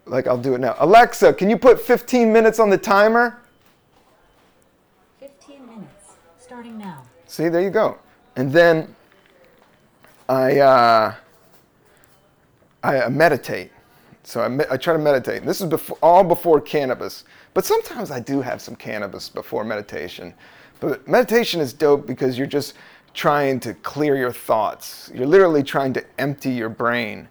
Like 0.07 0.27
I'll 0.27 0.39
do 0.39 0.55
it 0.55 0.61
now. 0.61 0.77
Alexa, 0.79 1.35
can 1.35 1.51
you 1.51 1.59
put 1.59 1.81
15 1.81 2.33
minutes 2.33 2.59
on 2.59 2.71
the 2.71 2.79
timer? 2.79 3.39
15 5.21 5.67
minutes, 5.67 6.13
starting 6.57 6.79
now. 6.79 7.03
See, 7.27 7.51
there 7.51 7.61
you 7.61 7.69
go. 7.69 7.99
And 8.37 8.51
then 8.51 8.97
I, 10.27 10.59
uh, 10.59 11.15
I 12.83 13.11
meditate. 13.11 13.73
So 14.23 14.41
I, 14.41 14.49
me- 14.49 14.65
I 14.71 14.79
try 14.79 14.95
to 14.95 14.99
meditate. 14.99 15.45
This 15.45 15.61
is 15.61 15.67
before, 15.67 15.99
all 16.03 16.25
before 16.25 16.63
cannabis. 16.63 17.25
But 17.53 17.67
sometimes 17.67 18.11
I 18.11 18.21
do 18.21 18.41
have 18.41 18.63
some 18.63 18.75
cannabis 18.75 19.29
before 19.29 19.65
meditation. 19.65 20.33
But 20.81 21.07
meditation 21.07 21.61
is 21.61 21.75
dope 21.75 22.07
because 22.07 22.39
you're 22.39 22.47
just 22.47 22.73
trying 23.13 23.61
to 23.61 23.75
clear 23.75 24.17
your 24.17 24.33
thoughts. 24.33 25.11
You're 25.15 25.27
literally 25.27 25.63
trying 25.63 25.93
to 25.93 26.05
empty 26.19 26.53
your 26.53 26.71
brain. 26.71 27.29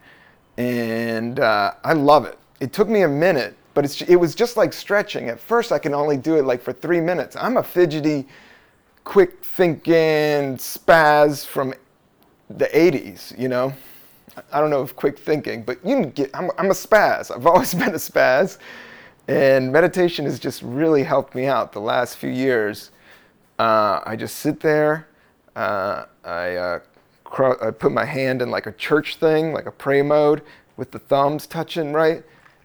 And 0.57 1.39
uh, 1.39 1.73
I 1.83 1.93
love 1.93 2.25
it. 2.25 2.37
It 2.59 2.73
took 2.73 2.87
me 2.87 3.01
a 3.01 3.09
minute, 3.09 3.57
but 3.73 4.01
it 4.07 4.17
was 4.17 4.35
just 4.35 4.55
like 4.55 4.71
stretching. 4.71 5.29
At 5.29 5.39
first, 5.39 5.71
I 5.71 5.79
can 5.79 5.95
only 5.95 6.15
do 6.15 6.35
it 6.35 6.45
like 6.45 6.61
for 6.61 6.73
three 6.73 7.01
minutes. 7.01 7.35
I'm 7.35 7.57
a 7.57 7.63
fidgety, 7.63 8.27
quick 9.05 9.41
thinking 9.43 10.57
spaz 10.57 11.45
from 11.45 11.73
the 12.49 12.65
80s, 12.65 13.37
you 13.39 13.47
know? 13.47 13.73
I 14.51 14.59
don't 14.59 14.69
know 14.69 14.81
if 14.81 14.93
quick 14.95 15.17
thinking, 15.17 15.63
but 15.63 15.77
you 15.85 15.95
can 15.95 16.09
get, 16.09 16.31
I'm, 16.33 16.51
I'm 16.57 16.71
a 16.71 16.73
spaz. 16.73 17.33
I've 17.33 17.47
always 17.47 17.73
been 17.73 17.93
a 17.93 17.97
spaz. 17.97 18.57
And 19.29 19.71
meditation 19.71 20.25
has 20.25 20.37
just 20.37 20.61
really 20.61 21.03
helped 21.03 21.33
me 21.33 21.45
out 21.45 21.71
the 21.71 21.79
last 21.79 22.17
few 22.17 22.29
years. 22.29 22.91
Uh, 23.57 24.01
I 24.05 24.17
just 24.17 24.37
sit 24.37 24.59
there. 24.59 25.07
Uh, 25.55 26.05
I, 26.25 26.55
uh, 26.55 26.79
cro- 27.23 27.57
I 27.61 27.71
put 27.71 27.93
my 27.93 28.05
hand 28.05 28.41
in 28.41 28.51
like 28.51 28.65
a 28.67 28.73
church 28.73 29.15
thing, 29.15 29.53
like 29.53 29.67
a 29.67 29.71
pray 29.71 30.01
mode 30.01 30.41
with 30.75 30.91
the 30.91 30.99
thumbs 30.99 31.47
touching, 31.47 31.93
right? 31.93 32.23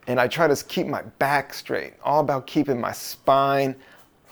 And 0.08 0.18
I 0.18 0.26
try 0.26 0.48
to 0.48 0.64
keep 0.64 0.88
my 0.88 1.02
back 1.02 1.54
straight, 1.54 1.94
all 2.02 2.20
about 2.20 2.48
keeping 2.48 2.80
my 2.80 2.92
spine 2.92 3.76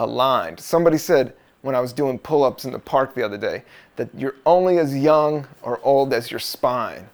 aligned. 0.00 0.59
Somebody 0.59 0.98
said 0.98 1.34
when 1.68 1.74
I 1.74 1.80
was 1.80 1.92
doing 1.92 2.18
pull 2.18 2.44
ups 2.44 2.64
in 2.64 2.72
the 2.72 2.78
park 2.78 3.14
the 3.14 3.22
other 3.22 3.36
day 3.36 3.62
that 3.96 4.08
you're 4.16 4.36
only 4.46 4.78
as 4.78 4.96
young 4.96 5.46
or 5.60 5.78
old 5.82 6.14
as 6.14 6.30
your 6.30 6.40
spine. 6.40 7.06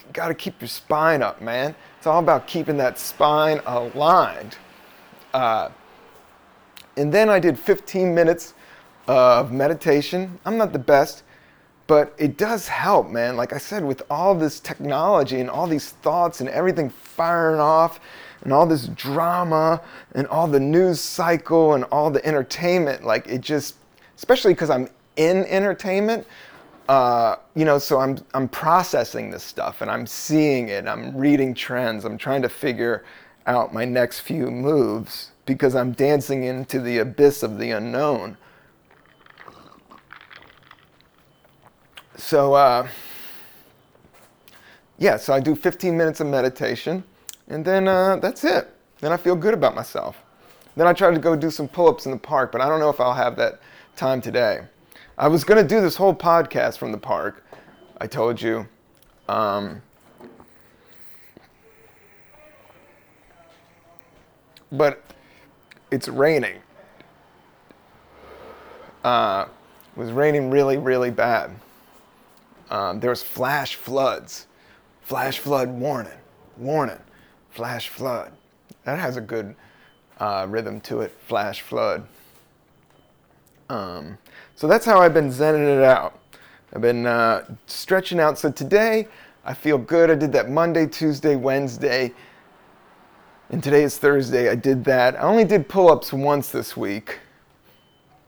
You 0.00 0.12
gotta 0.12 0.34
keep 0.34 0.60
your 0.60 0.66
spine 0.66 1.22
up, 1.22 1.40
man. 1.40 1.76
It's 1.96 2.08
all 2.08 2.18
about 2.18 2.48
keeping 2.48 2.76
that 2.78 2.98
spine 2.98 3.60
aligned. 3.64 4.56
Uh, 5.32 5.68
and 6.96 7.14
then 7.14 7.30
I 7.30 7.38
did 7.38 7.56
15 7.56 8.12
minutes 8.12 8.54
of 9.06 9.52
meditation. 9.52 10.40
I'm 10.44 10.58
not 10.58 10.72
the 10.72 10.80
best, 10.80 11.22
but 11.86 12.12
it 12.18 12.36
does 12.36 12.66
help, 12.66 13.10
man. 13.10 13.36
Like 13.36 13.52
I 13.52 13.58
said, 13.58 13.84
with 13.84 14.02
all 14.10 14.34
this 14.34 14.58
technology 14.58 15.38
and 15.38 15.48
all 15.48 15.68
these 15.68 15.90
thoughts 15.90 16.40
and 16.40 16.48
everything 16.48 16.90
firing 16.90 17.60
off 17.60 18.00
and 18.42 18.52
all 18.52 18.66
this 18.66 18.88
drama 18.88 19.80
and 20.16 20.26
all 20.26 20.48
the 20.48 20.58
news 20.58 21.00
cycle 21.00 21.74
and 21.74 21.84
all 21.84 22.10
the 22.10 22.26
entertainment, 22.26 23.04
like 23.04 23.28
it 23.28 23.40
just, 23.40 23.76
especially 24.20 24.52
because 24.52 24.68
I'm 24.68 24.86
in 25.16 25.46
entertainment, 25.46 26.26
uh, 26.90 27.36
you 27.54 27.64
know, 27.64 27.78
so 27.78 28.00
I'm 28.00 28.18
I'm 28.34 28.48
processing 28.48 29.30
this 29.30 29.42
stuff 29.42 29.80
and 29.80 29.90
I'm 29.90 30.06
seeing 30.06 30.68
it. 30.68 30.86
I'm 30.86 31.16
reading 31.16 31.54
trends. 31.54 32.04
I'm 32.04 32.18
trying 32.18 32.42
to 32.42 32.50
figure 32.50 33.02
out 33.46 33.72
my 33.72 33.86
next 33.86 34.20
few 34.20 34.50
moves 34.50 35.30
because 35.46 35.74
I'm 35.74 35.92
dancing 35.92 36.44
into 36.44 36.80
the 36.80 36.98
abyss 36.98 37.42
of 37.42 37.58
the 37.58 37.70
unknown. 37.70 38.36
So, 42.16 42.52
uh, 42.52 42.86
yeah, 44.98 45.16
so 45.16 45.32
I 45.32 45.40
do 45.40 45.56
15 45.56 45.96
minutes 45.96 46.20
of 46.20 46.26
meditation, 46.26 47.02
and 47.48 47.64
then 47.64 47.88
uh, 47.88 48.16
that's 48.16 48.44
it. 48.44 48.68
Then 49.00 49.12
I 49.12 49.16
feel 49.16 49.34
good 49.34 49.54
about 49.54 49.74
myself. 49.74 50.18
Then 50.76 50.86
I 50.86 50.92
try 50.92 51.10
to 51.10 51.18
go 51.18 51.34
do 51.34 51.50
some 51.50 51.68
pull 51.68 51.88
ups 51.88 52.04
in 52.04 52.12
the 52.12 52.18
park, 52.18 52.52
but 52.52 52.60
I 52.60 52.68
don't 52.68 52.80
know 52.80 52.90
if 52.90 53.00
I'll 53.00 53.14
have 53.14 53.36
that 53.36 53.60
time 54.00 54.22
today. 54.22 54.62
I 55.18 55.28
was 55.28 55.44
going 55.44 55.62
to 55.62 55.68
do 55.68 55.82
this 55.82 55.94
whole 55.94 56.14
podcast 56.14 56.78
from 56.78 56.90
the 56.90 56.96
park, 56.96 57.44
I 57.98 58.06
told 58.06 58.40
you. 58.40 58.66
Um, 59.28 59.82
but 64.72 65.02
it's 65.90 66.08
raining. 66.08 66.62
Uh, 69.04 69.44
it 69.94 70.00
was 70.00 70.12
raining 70.12 70.48
really, 70.48 70.78
really 70.78 71.10
bad. 71.10 71.50
Um, 72.70 73.00
there 73.00 73.10
was 73.10 73.22
flash 73.22 73.74
floods, 73.74 74.46
flash 75.02 75.38
flood 75.38 75.68
warning, 75.68 76.18
warning, 76.56 77.02
flash 77.50 77.90
flood. 77.90 78.32
That 78.84 78.98
has 78.98 79.18
a 79.18 79.20
good 79.20 79.54
uh, 80.18 80.46
rhythm 80.48 80.80
to 80.82 81.02
it, 81.02 81.14
flash 81.26 81.60
flood. 81.60 82.06
Um, 83.70 84.18
so 84.56 84.66
that's 84.66 84.84
how 84.84 85.00
I've 85.00 85.14
been 85.14 85.30
zenning 85.30 85.78
it 85.78 85.84
out. 85.84 86.18
I've 86.74 86.82
been 86.82 87.06
uh, 87.06 87.44
stretching 87.66 88.18
out. 88.18 88.36
So 88.36 88.50
today 88.50 89.06
I 89.44 89.54
feel 89.54 89.78
good. 89.78 90.10
I 90.10 90.16
did 90.16 90.32
that 90.32 90.50
Monday, 90.50 90.86
Tuesday, 90.86 91.36
Wednesday. 91.36 92.12
And 93.50 93.62
today 93.62 93.84
is 93.84 93.96
Thursday. 93.96 94.50
I 94.50 94.56
did 94.56 94.84
that. 94.84 95.14
I 95.16 95.20
only 95.20 95.44
did 95.44 95.68
pull 95.68 95.90
ups 95.90 96.12
once 96.12 96.50
this 96.50 96.76
week, 96.76 97.20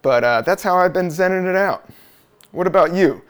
but 0.00 0.24
uh, 0.24 0.42
that's 0.42 0.62
how 0.62 0.76
I've 0.76 0.92
been 0.92 1.08
zenning 1.08 1.48
it 1.48 1.54
out. 1.56 1.88
What 2.52 2.66
about 2.66 2.94
you? 2.94 3.22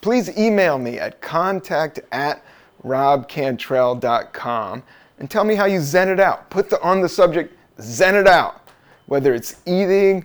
Please 0.00 0.36
email 0.38 0.78
me 0.78 0.98
at 0.98 1.20
contact 1.20 2.00
at 2.12 2.42
robcantrell.com 2.84 4.82
and 5.18 5.30
tell 5.30 5.44
me 5.44 5.54
how 5.54 5.64
you 5.64 5.80
zen 5.80 6.08
it 6.08 6.20
out. 6.20 6.48
Put 6.50 6.70
the, 6.70 6.80
on 6.82 7.00
the 7.00 7.08
subject, 7.08 7.54
zen 7.80 8.14
it 8.14 8.26
out. 8.26 8.62
Whether 9.06 9.34
it's 9.34 9.56
eating 9.66 10.24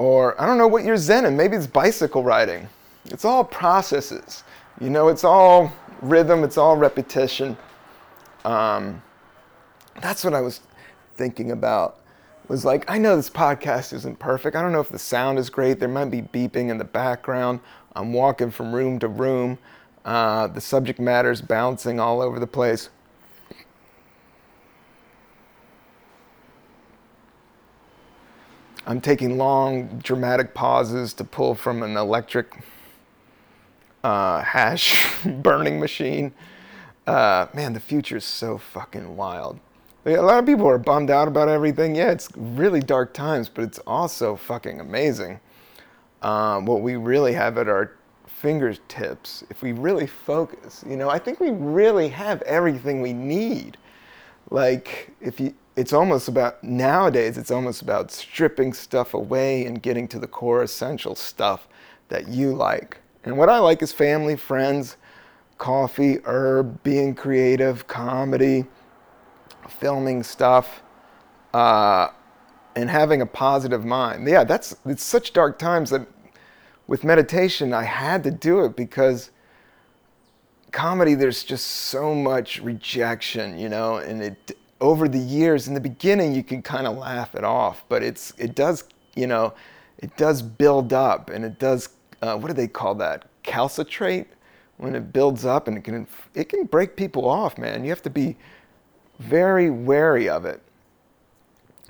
or 0.00 0.40
I 0.40 0.46
don't 0.46 0.56
know 0.56 0.66
what 0.66 0.82
you're 0.82 0.96
zenning. 0.96 1.36
Maybe 1.36 1.58
it's 1.58 1.66
bicycle 1.66 2.24
riding. 2.24 2.66
It's 3.04 3.26
all 3.26 3.44
processes. 3.44 4.44
You 4.80 4.88
know, 4.88 5.08
it's 5.08 5.24
all 5.24 5.70
rhythm, 6.00 6.42
it's 6.42 6.56
all 6.56 6.78
repetition. 6.78 7.54
Um, 8.46 9.02
that's 10.00 10.24
what 10.24 10.32
I 10.32 10.40
was 10.40 10.60
thinking 11.18 11.50
about. 11.50 11.98
Was 12.48 12.64
like, 12.64 12.90
I 12.90 12.96
know 12.96 13.14
this 13.14 13.28
podcast 13.28 13.92
isn't 13.92 14.18
perfect. 14.18 14.56
I 14.56 14.62
don't 14.62 14.72
know 14.72 14.80
if 14.80 14.88
the 14.88 14.98
sound 14.98 15.38
is 15.38 15.50
great. 15.50 15.78
There 15.78 15.88
might 15.88 16.06
be 16.06 16.22
beeping 16.22 16.70
in 16.70 16.78
the 16.78 16.84
background. 16.84 17.60
I'm 17.94 18.14
walking 18.14 18.50
from 18.50 18.74
room 18.74 18.98
to 19.00 19.08
room. 19.08 19.58
Uh, 20.06 20.46
the 20.46 20.62
subject 20.62 20.98
matter 20.98 21.30
is 21.30 21.42
bouncing 21.42 22.00
all 22.00 22.22
over 22.22 22.40
the 22.40 22.46
place. 22.46 22.88
I'm 28.86 29.00
taking 29.00 29.36
long, 29.36 30.00
dramatic 30.02 30.54
pauses 30.54 31.12
to 31.14 31.24
pull 31.24 31.54
from 31.54 31.82
an 31.82 31.96
electric 31.96 32.62
uh, 34.02 34.42
hash 34.42 35.06
burning 35.24 35.78
machine. 35.78 36.32
Uh, 37.06 37.46
man, 37.54 37.72
the 37.72 37.80
future 37.80 38.16
is 38.16 38.24
so 38.24 38.56
fucking 38.56 39.16
wild. 39.16 39.58
A 40.06 40.16
lot 40.16 40.38
of 40.38 40.46
people 40.46 40.66
are 40.66 40.78
bummed 40.78 41.10
out 41.10 41.28
about 41.28 41.48
everything. 41.48 41.94
Yeah, 41.94 42.10
it's 42.10 42.28
really 42.34 42.80
dark 42.80 43.12
times, 43.12 43.50
but 43.50 43.64
it's 43.64 43.78
also 43.80 44.34
fucking 44.34 44.80
amazing. 44.80 45.40
Um, 46.22 46.64
what 46.64 46.80
we 46.80 46.96
really 46.96 47.34
have 47.34 47.58
at 47.58 47.68
our 47.68 47.92
fingertips, 48.26 49.44
if 49.50 49.62
we 49.62 49.72
really 49.72 50.06
focus, 50.06 50.82
you 50.88 50.96
know, 50.96 51.10
I 51.10 51.18
think 51.18 51.38
we 51.38 51.50
really 51.50 52.08
have 52.08 52.40
everything 52.42 53.02
we 53.02 53.12
need. 53.12 53.76
Like, 54.50 55.10
if 55.20 55.38
you, 55.38 55.54
it's 55.76 55.92
almost 55.92 56.28
about, 56.28 56.62
nowadays, 56.64 57.38
it's 57.38 57.50
almost 57.50 57.82
about 57.82 58.10
stripping 58.10 58.72
stuff 58.72 59.14
away 59.14 59.64
and 59.64 59.82
getting 59.82 60.08
to 60.08 60.18
the 60.18 60.26
core 60.26 60.62
essential 60.62 61.14
stuff 61.14 61.68
that 62.08 62.28
you 62.28 62.52
like. 62.52 62.98
And 63.24 63.36
what 63.36 63.48
I 63.48 63.58
like 63.58 63.82
is 63.82 63.92
family, 63.92 64.36
friends, 64.36 64.96
coffee, 65.58 66.18
herb, 66.24 66.82
being 66.82 67.14
creative, 67.14 67.86
comedy, 67.86 68.64
filming 69.68 70.22
stuff, 70.22 70.82
uh, 71.54 72.08
and 72.76 72.88
having 72.88 73.20
a 73.20 73.26
positive 73.26 73.84
mind. 73.84 74.26
Yeah, 74.26 74.44
that's 74.44 74.76
it's 74.86 75.02
such 75.02 75.32
dark 75.32 75.58
times 75.58 75.90
that 75.90 76.06
with 76.86 77.04
meditation 77.04 77.72
I 77.72 77.84
had 77.84 78.22
to 78.24 78.30
do 78.30 78.64
it 78.64 78.76
because 78.76 79.30
comedy 80.72 81.14
there's 81.14 81.44
just 81.44 81.66
so 81.66 82.14
much 82.14 82.60
rejection, 82.60 83.58
you 83.58 83.68
know, 83.68 83.96
and 83.96 84.22
it 84.22 84.56
over 84.80 85.08
the 85.08 85.18
years 85.18 85.68
in 85.68 85.74
the 85.74 85.80
beginning 85.80 86.34
you 86.34 86.42
can 86.42 86.62
kind 86.62 86.86
of 86.86 86.96
laugh 86.96 87.34
it 87.34 87.44
off, 87.44 87.84
but 87.88 88.02
it's 88.02 88.32
it 88.38 88.54
does, 88.54 88.84
you 89.14 89.26
know, 89.26 89.52
it 89.98 90.16
does 90.16 90.42
build 90.42 90.92
up 90.92 91.30
and 91.30 91.44
it 91.44 91.58
does 91.58 91.90
uh, 92.22 92.36
what 92.36 92.48
do 92.48 92.54
they 92.54 92.68
call 92.68 92.94
that? 92.96 93.26
Calcitrate 93.44 94.26
when 94.76 94.94
it 94.94 95.12
builds 95.12 95.44
up 95.44 95.68
and 95.68 95.76
it 95.76 95.84
can 95.84 96.06
it 96.34 96.48
can 96.48 96.64
break 96.64 96.96
people 96.96 97.28
off, 97.28 97.58
man. 97.58 97.84
You 97.84 97.90
have 97.90 98.02
to 98.02 98.10
be 98.10 98.36
very 99.18 99.68
wary 99.70 100.28
of 100.28 100.44
it 100.44 100.60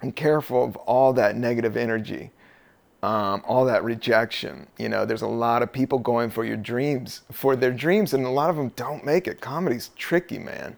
and 0.03 0.14
careful 0.14 0.64
of 0.64 0.76
all 0.76 1.12
that 1.12 1.36
negative 1.36 1.76
energy, 1.76 2.30
um, 3.03 3.43
all 3.47 3.64
that 3.66 3.84
rejection. 3.84 4.66
You 4.78 4.88
know, 4.88 5.05
there's 5.05 5.22
a 5.22 5.28
lot 5.28 5.62
of 5.62 5.72
people 5.72 5.99
going 5.99 6.30
for 6.30 6.45
your 6.45 6.57
dreams, 6.57 7.22
for 7.30 7.55
their 7.55 7.72
dreams, 7.72 8.14
and 8.14 8.24
a 8.24 8.30
lot 8.30 8.51
of 8.51 8.57
them 8.57 8.72
don't 8.76 9.05
make 9.05 9.28
it. 9.28 9.41
Comedy's 9.41 9.91
tricky, 9.97 10.38
man. 10.38 10.76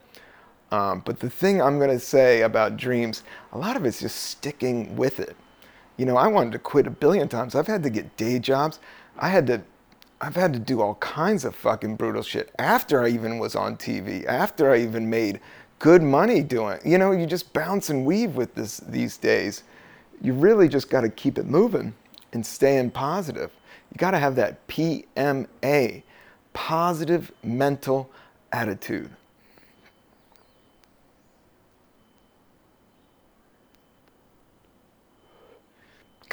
Um, 0.73 1.03
but 1.05 1.21
the 1.21 1.29
thing 1.29 1.61
I'm 1.61 1.79
going 1.79 1.91
to 1.91 2.01
say 2.01 2.43
about 2.43 2.79
dreams, 2.79 3.23
a 3.53 3.59
lot 3.59 3.77
of 3.77 3.85
it's 3.85 4.01
just 4.01 4.17
sticking 4.17 4.97
with 4.97 5.21
it. 5.21 5.37
You 5.99 6.07
know, 6.07 6.17
I 6.17 6.27
wanted 6.27 6.53
to 6.53 6.59
quit 6.59 6.87
a 6.87 6.91
billion 6.91 7.29
times. 7.29 7.55
I've 7.55 7.67
had 7.67 7.83
to 7.83 7.91
get 7.91 8.17
day 8.17 8.39
jobs. 8.39 8.81
I 9.19 9.29
had 9.29 9.47
to 9.49 9.63
I've 10.23 10.37
had 10.37 10.53
to 10.53 10.61
do 10.61 10.81
all 10.81 10.95
kinds 10.97 11.45
of 11.45 11.55
fucking 11.57 11.97
brutal 11.97 12.23
shit 12.23 12.55
after 12.61 13.03
I 13.03 13.09
even 13.09 13.39
was 13.39 13.57
on 13.57 13.77
TV, 13.77 14.25
after 14.25 14.71
I 14.71 14.79
even 14.79 15.11
made 15.11 15.41
good 15.81 16.01
money 16.01 16.43
doing. 16.43 16.79
You 16.85 16.97
know, 16.97 17.11
you 17.11 17.27
just 17.27 17.53
bounce 17.53 17.91
and 17.91 18.07
weave 18.07 18.37
with 18.37 18.55
this 18.55 18.79
these 18.79 19.17
days. 19.17 19.65
You 20.23 20.33
really 20.33 20.69
just 20.69 20.89
got 20.89 21.01
to 21.01 21.09
keep 21.09 21.39
it 21.39 21.47
moving 21.47 21.93
and 22.33 22.47
staying 22.47 22.93
positive. 22.93 23.51
You 23.91 23.99
got 23.99 24.13
to 24.13 24.19
have 24.19 24.37
that 24.37 24.67
PMA, 24.69 26.03
positive 26.55 27.33
mental 27.43 28.09
attitude. 28.53 29.11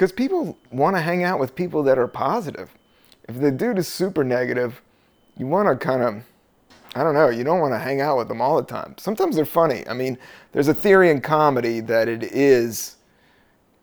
Because 0.00 0.12
people 0.12 0.56
want 0.70 0.96
to 0.96 1.02
hang 1.02 1.24
out 1.24 1.38
with 1.38 1.54
people 1.54 1.82
that 1.82 1.98
are 1.98 2.08
positive. 2.08 2.70
If 3.28 3.38
the 3.38 3.50
dude 3.50 3.76
is 3.76 3.86
super 3.86 4.24
negative, 4.24 4.80
you 5.36 5.46
want 5.46 5.68
to 5.68 5.76
kind 5.76 6.02
of, 6.02 6.24
I 6.94 7.02
don't 7.02 7.12
know, 7.12 7.28
you 7.28 7.44
don't 7.44 7.60
want 7.60 7.74
to 7.74 7.78
hang 7.78 8.00
out 8.00 8.16
with 8.16 8.28
them 8.28 8.40
all 8.40 8.56
the 8.56 8.66
time. 8.66 8.94
Sometimes 8.96 9.36
they're 9.36 9.44
funny. 9.44 9.86
I 9.86 9.92
mean, 9.92 10.16
there's 10.52 10.68
a 10.68 10.72
theory 10.72 11.10
in 11.10 11.20
comedy 11.20 11.80
that 11.80 12.08
it 12.08 12.22
is, 12.22 12.96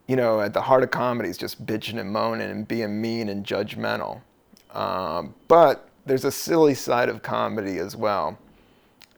you 0.07 0.15
know, 0.15 0.41
at 0.41 0.55
the 0.55 0.61
heart 0.61 0.82
of 0.82 0.89
comedy 0.89 1.30
is 1.30 1.38
just 1.38 1.63
bitching 1.68 1.99
and 1.99 2.11
moaning 2.11 2.49
and 2.49 2.68
being 2.68 2.99
mean 2.99 3.30
and 3.30 3.45
judgmental. 3.45 4.22
Um, 4.72 5.36
but 5.47 5.88
there's 6.07 6.26
a 6.26 6.32
silly 6.32 6.74
side 6.74 7.09
of 7.09 7.22
comedy 7.22 7.78
as 7.78 7.95
well. 7.95 8.39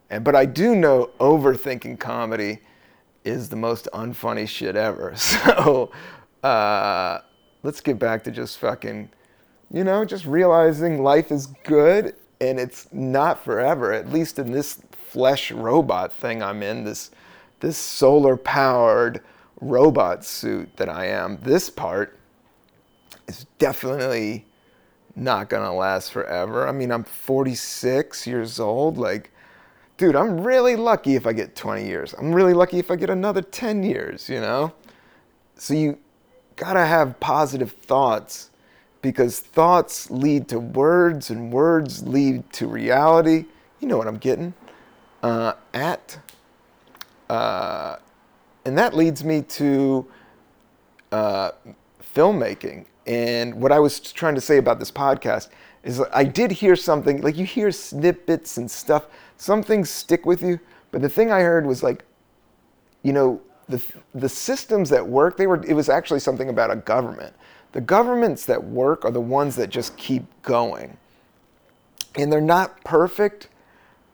And, 0.09 0.25
but 0.25 0.35
I 0.35 0.45
do 0.45 0.75
know 0.75 1.11
overthinking 1.21 1.97
comedy 1.97 2.59
is 3.23 3.47
the 3.47 3.55
most 3.55 3.87
unfunny 3.93 4.49
shit 4.49 4.75
ever. 4.75 5.13
So 5.15 5.93
uh, 6.43 7.19
let's 7.63 7.81
get 7.81 7.99
back 7.99 8.23
to 8.23 8.31
just 8.31 8.59
fucking, 8.59 9.09
you 9.71 9.83
know, 9.83 10.05
just 10.05 10.25
realizing 10.25 11.03
life 11.03 11.31
is 11.31 11.47
good 11.63 12.15
and 12.41 12.59
it's 12.59 12.87
not 12.91 13.43
forever. 13.43 13.91
At 13.91 14.11
least 14.11 14.39
in 14.39 14.51
this 14.51 14.81
flesh 14.91 15.51
robot 15.51 16.13
thing 16.13 16.41
I'm 16.41 16.63
in, 16.63 16.83
this 16.83 17.11
this 17.59 17.77
solar 17.77 18.37
powered 18.37 19.21
robot 19.59 20.23
suit 20.23 20.77
that 20.77 20.87
I 20.87 21.07
am. 21.07 21.37
This 21.41 21.69
part 21.69 22.17
is 23.27 23.45
definitely 23.57 24.45
not 25.15 25.49
gonna 25.49 25.75
last 25.75 26.11
forever. 26.11 26.67
I 26.67 26.71
mean, 26.71 26.91
I'm 26.91 27.03
46 27.03 28.25
years 28.25 28.59
old. 28.59 28.97
Like, 28.97 29.31
dude, 29.97 30.15
I'm 30.15 30.39
really 30.39 30.77
lucky 30.77 31.15
if 31.15 31.27
I 31.27 31.33
get 31.33 31.55
20 31.55 31.85
years. 31.85 32.15
I'm 32.17 32.33
really 32.33 32.53
lucky 32.53 32.79
if 32.79 32.89
I 32.89 32.95
get 32.95 33.09
another 33.09 33.41
10 33.41 33.83
years, 33.83 34.29
you 34.29 34.39
know? 34.39 34.73
So 35.55 35.73
you 35.73 35.97
gotta 36.59 36.85
have 36.85 37.17
positive 37.21 37.71
thoughts 37.71 38.49
because 39.01 39.39
thoughts 39.39 40.11
lead 40.11 40.49
to 40.49 40.59
words 40.59 41.29
and 41.29 41.53
words 41.53 42.05
lead 42.05 42.51
to 42.51 42.67
reality. 42.67 43.45
You 43.79 43.87
know 43.87 43.97
what 43.97 44.07
I'm 44.07 44.17
getting 44.17 44.53
uh, 45.23 45.53
at. 45.73 46.19
Uh, 47.29 47.95
and 48.65 48.77
that 48.77 48.93
leads 48.93 49.23
me 49.23 49.41
to 49.43 50.05
uh, 51.13 51.51
filmmaking. 52.13 52.85
And 53.07 53.55
what 53.55 53.71
I 53.71 53.79
was 53.79 53.99
trying 53.99 54.35
to 54.35 54.41
say 54.41 54.57
about 54.57 54.79
this 54.79 54.91
podcast 54.91 55.47
is 55.83 56.03
I 56.11 56.25
did 56.25 56.51
hear 56.51 56.75
something, 56.75 57.21
like 57.21 57.37
you 57.37 57.45
hear 57.45 57.71
snippets 57.71 58.57
and 58.57 58.69
stuff, 58.69 59.07
some 59.37 59.63
things 59.63 59.89
stick 59.89 60.25
with 60.25 60.43
you. 60.43 60.59
But 60.91 61.01
the 61.01 61.09
thing 61.09 61.31
I 61.31 61.39
heard 61.39 61.65
was 61.65 61.83
like, 61.83 62.03
you 63.01 63.13
know, 63.13 63.41
the, 63.69 63.81
the 64.15 64.27
systems 64.27 64.89
that 64.89 65.07
work, 65.07 65.37
they 65.37 65.47
were, 65.47 65.63
it 65.65 65.73
was 65.73 65.87
actually 65.89 66.19
something 66.19 66.49
about 66.49 66.71
a 66.71 66.75
government. 66.75 67.33
The 67.71 67.81
governments 67.81 68.45
that 68.45 68.61
work 68.63 69.05
are 69.05 69.11
the 69.11 69.21
ones 69.21 69.55
that 69.55 69.69
just 69.69 69.95
keep 69.95 70.23
going. 70.41 70.97
And 72.15 72.33
they're 72.33 72.41
not 72.41 72.83
perfect, 72.83 73.47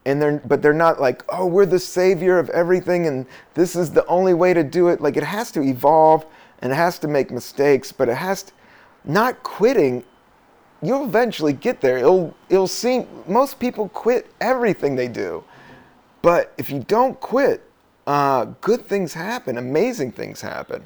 and 0.06 0.22
they're, 0.22 0.42
but 0.46 0.62
they're 0.62 0.74
not 0.74 1.00
like, 1.00 1.24
oh, 1.30 1.46
we're 1.46 1.66
the 1.66 1.80
savior 1.80 2.38
of 2.38 2.50
everything, 2.50 3.08
and 3.08 3.26
this 3.54 3.76
is 3.76 3.92
the 3.92 4.06
only 4.08 4.34
way 4.34 4.54
to 4.54 4.64
do 4.64 4.90
it. 4.90 5.00
Like, 5.00 5.16
it 5.16 5.24
has 5.24 5.52
to 5.54 5.62
evolve, 5.62 6.26
and 6.60 6.72
it 6.74 6.76
has 6.76 7.00
to 7.00 7.08
make 7.08 7.32
mistakes, 7.32 7.94
but 7.94 8.10
it 8.10 8.18
has 8.18 8.44
to, 8.44 8.54
not 9.06 9.42
quitting, 9.44 10.04
you'll 10.82 11.06
eventually 11.06 11.54
get 11.54 11.80
there. 11.80 11.98
It'll, 11.98 12.36
it'll 12.50 12.68
seem, 12.68 13.08
most 13.26 13.58
people 13.58 13.88
quit 13.90 14.30
everything 14.42 14.96
they 14.96 15.08
do. 15.08 15.46
But 16.22 16.54
if 16.58 16.70
you 16.70 16.80
don't 16.88 17.18
quit, 17.22 17.65
uh, 18.08 18.46
good 18.62 18.86
things 18.86 19.14
happen, 19.14 19.58
amazing 19.58 20.12
things 20.12 20.42
happen. 20.42 20.86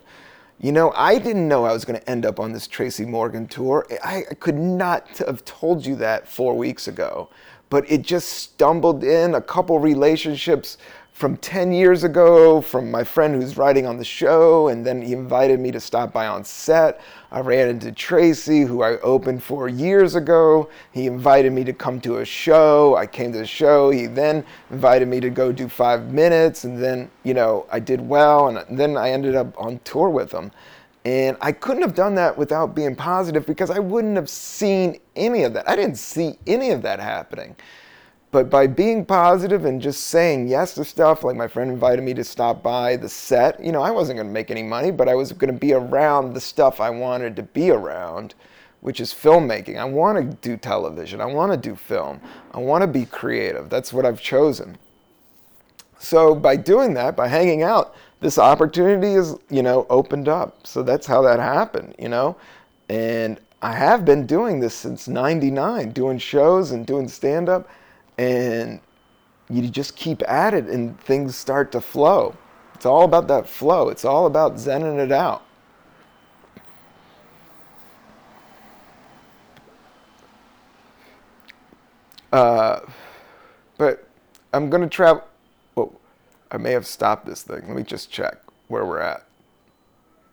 You 0.59 0.74
know, 0.74 0.91
I 0.91 1.20
didn't 1.20 1.47
know 1.47 1.63
I 1.63 1.72
was 1.72 1.86
going 1.86 1.99
to 1.99 2.09
end 2.09 2.26
up 2.26 2.39
on 2.39 2.51
this 2.51 2.67
Tracy 2.67 3.05
Morgan 3.05 3.47
tour. 3.47 3.88
I, 4.03 4.24
I 4.30 4.34
could 4.34 4.57
not 4.57 5.07
have 5.20 5.45
told 5.45 5.86
you 5.86 5.95
that 5.97 6.28
four 6.28 6.57
weeks 6.57 6.88
ago, 6.88 7.30
but 7.70 7.89
it 7.89 8.01
just 8.01 8.30
stumbled 8.30 9.03
in. 9.03 9.36
A 9.36 9.41
couple 9.41 9.80
relationships 9.80 10.78
from 11.20 11.36
10 11.36 11.74
years 11.74 12.05
ago 12.05 12.61
from 12.61 12.89
my 12.89 13.03
friend 13.03 13.36
who's 13.36 13.57
writing 13.57 13.86
on 13.86 13.97
the 13.97 14.05
show, 14.05 14.70
and 14.70 14.86
then 14.86 15.01
he 15.01 15.11
invited 15.11 15.59
me 15.59 15.70
to 15.70 15.78
stop 15.78 16.13
by 16.13 16.26
on 16.28 16.45
set. 16.45 17.01
I 17.30 17.41
ran 17.41 17.67
into 17.67 17.91
Tracy, 17.91 18.61
who 18.61 18.84
I 18.84 18.97
opened 19.01 19.43
for 19.43 19.67
years 19.67 20.15
ago. 20.15 20.70
He 20.93 21.07
invited 21.07 21.51
me 21.51 21.65
to 21.65 21.74
come 21.74 21.99
to 22.01 22.20
a 22.20 22.26
show. 22.26 22.95
I 22.95 23.05
came 23.05 23.34
to 23.34 23.38
the 23.38 23.45
show. 23.45 23.89
He 23.89 24.05
then 24.05 24.45
invited 24.72 25.09
me 25.09 25.20
to 25.20 25.30
go 25.30 25.51
do 25.51 25.67
five 25.67 26.13
minutes, 26.13 26.63
and 26.63 26.82
then, 26.82 27.11
you 27.24 27.34
know, 27.34 27.65
I 27.70 27.82
did 27.82 27.99
well, 27.99 28.47
and 28.47 28.80
then 28.80 28.95
I 28.95 29.09
ended 29.09 29.36
up 29.36 29.53
on 29.59 29.82
tour 29.84 30.09
with 30.09 30.32
him. 30.32 30.51
And 31.03 31.36
I 31.41 31.51
couldn't 31.51 31.82
have 31.82 31.95
done 31.95 32.15
that 32.15 32.38
without 32.38 32.74
being 32.74 32.95
positive 32.95 33.45
because 33.45 33.70
I 33.70 33.80
wouldn't 33.80 34.15
have 34.15 34.30
seen 34.30 35.01
any 35.17 35.43
of 35.43 35.51
that. 35.51 35.70
I 35.70 35.76
didn't 35.76 35.97
see 35.97 36.38
any 36.47 36.70
of 36.70 36.82
that 36.84 37.01
happening. 37.01 37.57
But 38.32 38.49
by 38.49 38.67
being 38.67 39.05
positive 39.05 39.65
and 39.65 39.82
just 39.82 40.07
saying 40.07 40.47
yes 40.47 40.75
to 40.75 40.86
stuff, 40.86 41.23
like 41.23 41.36
my 41.36 41.47
friend 41.47 41.71
invited 41.71 42.03
me 42.03 42.13
to 42.13 42.23
stop 42.23 42.61
by 42.61 42.95
the 42.95 43.09
set, 43.09 43.63
you 43.63 43.71
know, 43.71 43.82
I 43.82 43.89
wasn't 43.89 44.17
going 44.17 44.27
to 44.27 44.34
make 44.34 44.51
any 44.51 44.61
money, 44.61 44.91
but 44.91 45.09
I 45.09 45.15
was 45.15 45.32
going 45.32 45.51
to 45.51 45.59
be 45.59 45.73
around 45.73 46.34
the 46.34 46.41
stuff 46.41 46.80
I 46.80 46.91
wanted 46.91 47.36
to 47.38 47.43
be 47.43 47.71
around, 47.71 48.36
which 48.82 48.99
is 48.99 49.11
filmmaking. 49.11 49.80
I 49.80 49.86
want 49.86 50.17
to 50.17 50.38
do 50.47 50.57
television. 50.57 51.21
I 51.21 51.25
want 51.25 51.51
to 51.51 51.57
do 51.57 51.75
film. 51.75 52.21
I 52.51 52.59
want 52.59 52.84
to 52.84 52.88
be 52.88 53.05
creative. 53.05 53.67
That's 53.67 53.91
what 53.91 54.05
I've 54.05 54.21
chosen. 54.21 54.77
So 55.97 56.36
by 56.36 56.55
doing 56.55 56.93
that, 56.93 57.15
by 57.15 57.27
hanging 57.27 57.63
out, 57.63 57.95
this 58.21 58.38
opportunity 58.38 59.13
is, 59.13 59.36
you 59.49 59.63
know, 59.63 59.88
opened 59.89 60.27
up. 60.27 60.67
So 60.67 60.84
that's 60.84 61.07
how 61.07 61.23
that 61.23 61.39
happened, 61.39 61.95
you 61.97 62.09
know? 62.09 62.38
And 62.89 63.39
I 63.61 63.73
have 63.73 64.05
been 64.05 64.27
doing 64.27 64.59
this 64.59 64.75
since 64.75 65.07
99, 65.07 65.91
doing 65.91 66.19
shows 66.19 66.71
and 66.71 66.86
doing 66.86 67.07
stand 67.07 67.49
up 67.49 67.67
and 68.20 68.82
you 69.49 69.70
just 69.70 69.95
keep 69.95 70.22
at 70.30 70.53
it 70.53 70.65
and 70.65 70.99
things 70.99 71.38
start 71.38 71.72
to 71.72 71.80
flow. 71.80 72.36
It's 72.76 72.86
all 72.86 73.05
about 73.05 73.30
that 73.30 73.47
flow. 73.47 73.88
It's 73.88 74.03
all 74.03 74.26
about 74.26 74.55
zenning 74.55 74.99
it 74.99 75.11
out. 75.11 75.45
Uh, 82.34 82.82
but 83.78 84.05
I'm 84.53 84.70
going 84.70 84.84
to 84.84 84.89
travel. 84.89 85.24
Well, 85.76 85.93
I 86.51 86.57
may 86.57 86.72
have 86.72 86.86
stopped 86.86 87.26
this 87.26 87.41
thing. 87.41 87.67
Let 87.67 87.76
me 87.78 87.84
just 87.84 88.11
check 88.11 88.38
where 88.67 88.86
we're 88.86 88.99
at. 88.99 89.26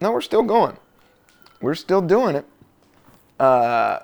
No, 0.00 0.10
we're 0.10 0.20
still 0.20 0.42
going. 0.42 0.76
We're 1.60 1.76
still 1.76 2.02
doing 2.02 2.34
it. 2.34 2.44
Uh, 3.38 4.00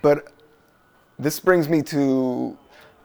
but 0.00 0.32
this 1.18 1.40
brings 1.40 1.68
me 1.68 1.82
to 1.82 2.56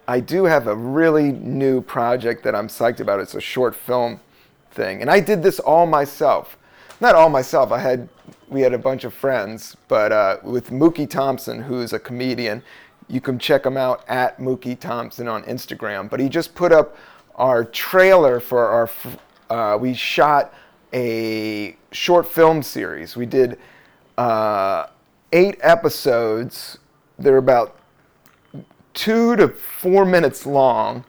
I 0.08 0.20
do 0.20 0.46
have 0.46 0.68
a 0.68 0.76
really 0.76 1.32
new 1.32 1.82
project 1.82 2.44
that 2.44 2.56
I'm 2.56 2.68
psyched 2.68 3.00
about. 3.00 3.20
It's 3.20 3.36
a 3.36 3.42
short 3.42 3.76
film 3.76 4.20
thing. 4.72 5.02
And 5.02 5.10
I 5.10 5.20
did 5.20 5.44
this 5.44 5.60
all 5.60 5.86
myself. 5.86 6.58
Not 7.00 7.16
all 7.16 7.30
myself. 7.30 7.72
I 7.72 7.80
had 7.80 8.10
we 8.50 8.62
had 8.62 8.74
a 8.74 8.78
bunch 8.78 9.06
of 9.06 9.14
friends, 9.14 9.78
but 9.88 10.12
uh, 10.12 10.38
with 10.44 10.70
Mookie 10.70 11.10
Thompson, 11.10 11.64
who's 11.64 11.94
a 11.94 12.00
comedian. 12.00 12.62
You 13.08 13.22
can 13.22 13.40
check 13.40 13.66
him 13.66 13.78
out 13.78 14.04
at 14.08 14.38
Mookie 14.38 14.80
Thompson 14.80 15.28
on 15.28 15.44
Instagram. 15.44 16.10
But 16.10 16.20
he 16.20 16.30
just 16.30 16.56
put 16.56 16.72
up 16.72 16.98
our 17.36 17.64
trailer 17.64 18.40
for 18.40 18.68
our. 18.68 18.90
Uh, 19.50 19.78
we 19.78 19.94
shot 19.94 20.54
a 20.94 21.76
short 21.92 22.28
film 22.28 22.64
series. 22.64 23.16
We 23.16 23.26
did 23.26 23.58
uh, 24.18 24.88
eight 25.32 25.58
episodes. 25.62 26.78
They're 27.18 27.38
about 27.38 27.78
two 28.94 29.36
to 29.36 29.48
four 29.50 30.06
minutes 30.06 30.46
long, 30.46 31.06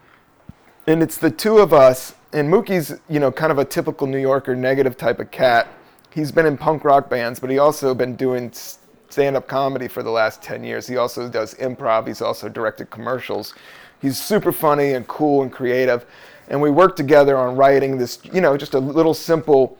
and 0.86 1.02
it's 1.02 1.16
the 1.16 1.30
two 1.30 1.58
of 1.58 1.72
us. 1.72 2.14
And 2.32 2.50
Mookie's, 2.50 2.98
you 3.08 3.20
know, 3.20 3.30
kind 3.30 3.52
of 3.52 3.58
a 3.58 3.64
typical 3.64 4.06
New 4.06 4.18
Yorker, 4.18 4.56
negative 4.56 4.96
type 4.96 5.20
of 5.20 5.30
cat. 5.30 5.68
He's 6.10 6.32
been 6.32 6.46
in 6.46 6.56
punk 6.56 6.84
rock 6.84 7.10
bands, 7.10 7.40
but 7.40 7.50
he 7.50 7.58
also 7.58 7.94
been 7.94 8.16
doing 8.16 8.52
stand-up 8.52 9.46
comedy 9.46 9.88
for 9.88 10.02
the 10.02 10.10
last 10.10 10.42
10 10.42 10.64
years. 10.64 10.86
He 10.86 10.96
also 10.96 11.28
does 11.28 11.54
improv. 11.54 12.06
He's 12.06 12.22
also 12.22 12.48
directed 12.48 12.90
commercials. 12.90 13.54
He's 14.00 14.18
super 14.18 14.52
funny 14.52 14.92
and 14.92 15.06
cool 15.06 15.42
and 15.42 15.52
creative. 15.52 16.06
And 16.48 16.60
we 16.60 16.70
worked 16.70 16.96
together 16.96 17.36
on 17.36 17.56
writing 17.56 17.98
this, 17.98 18.18
you 18.32 18.40
know, 18.40 18.56
just 18.56 18.74
a 18.74 18.78
little 18.78 19.14
simple 19.14 19.78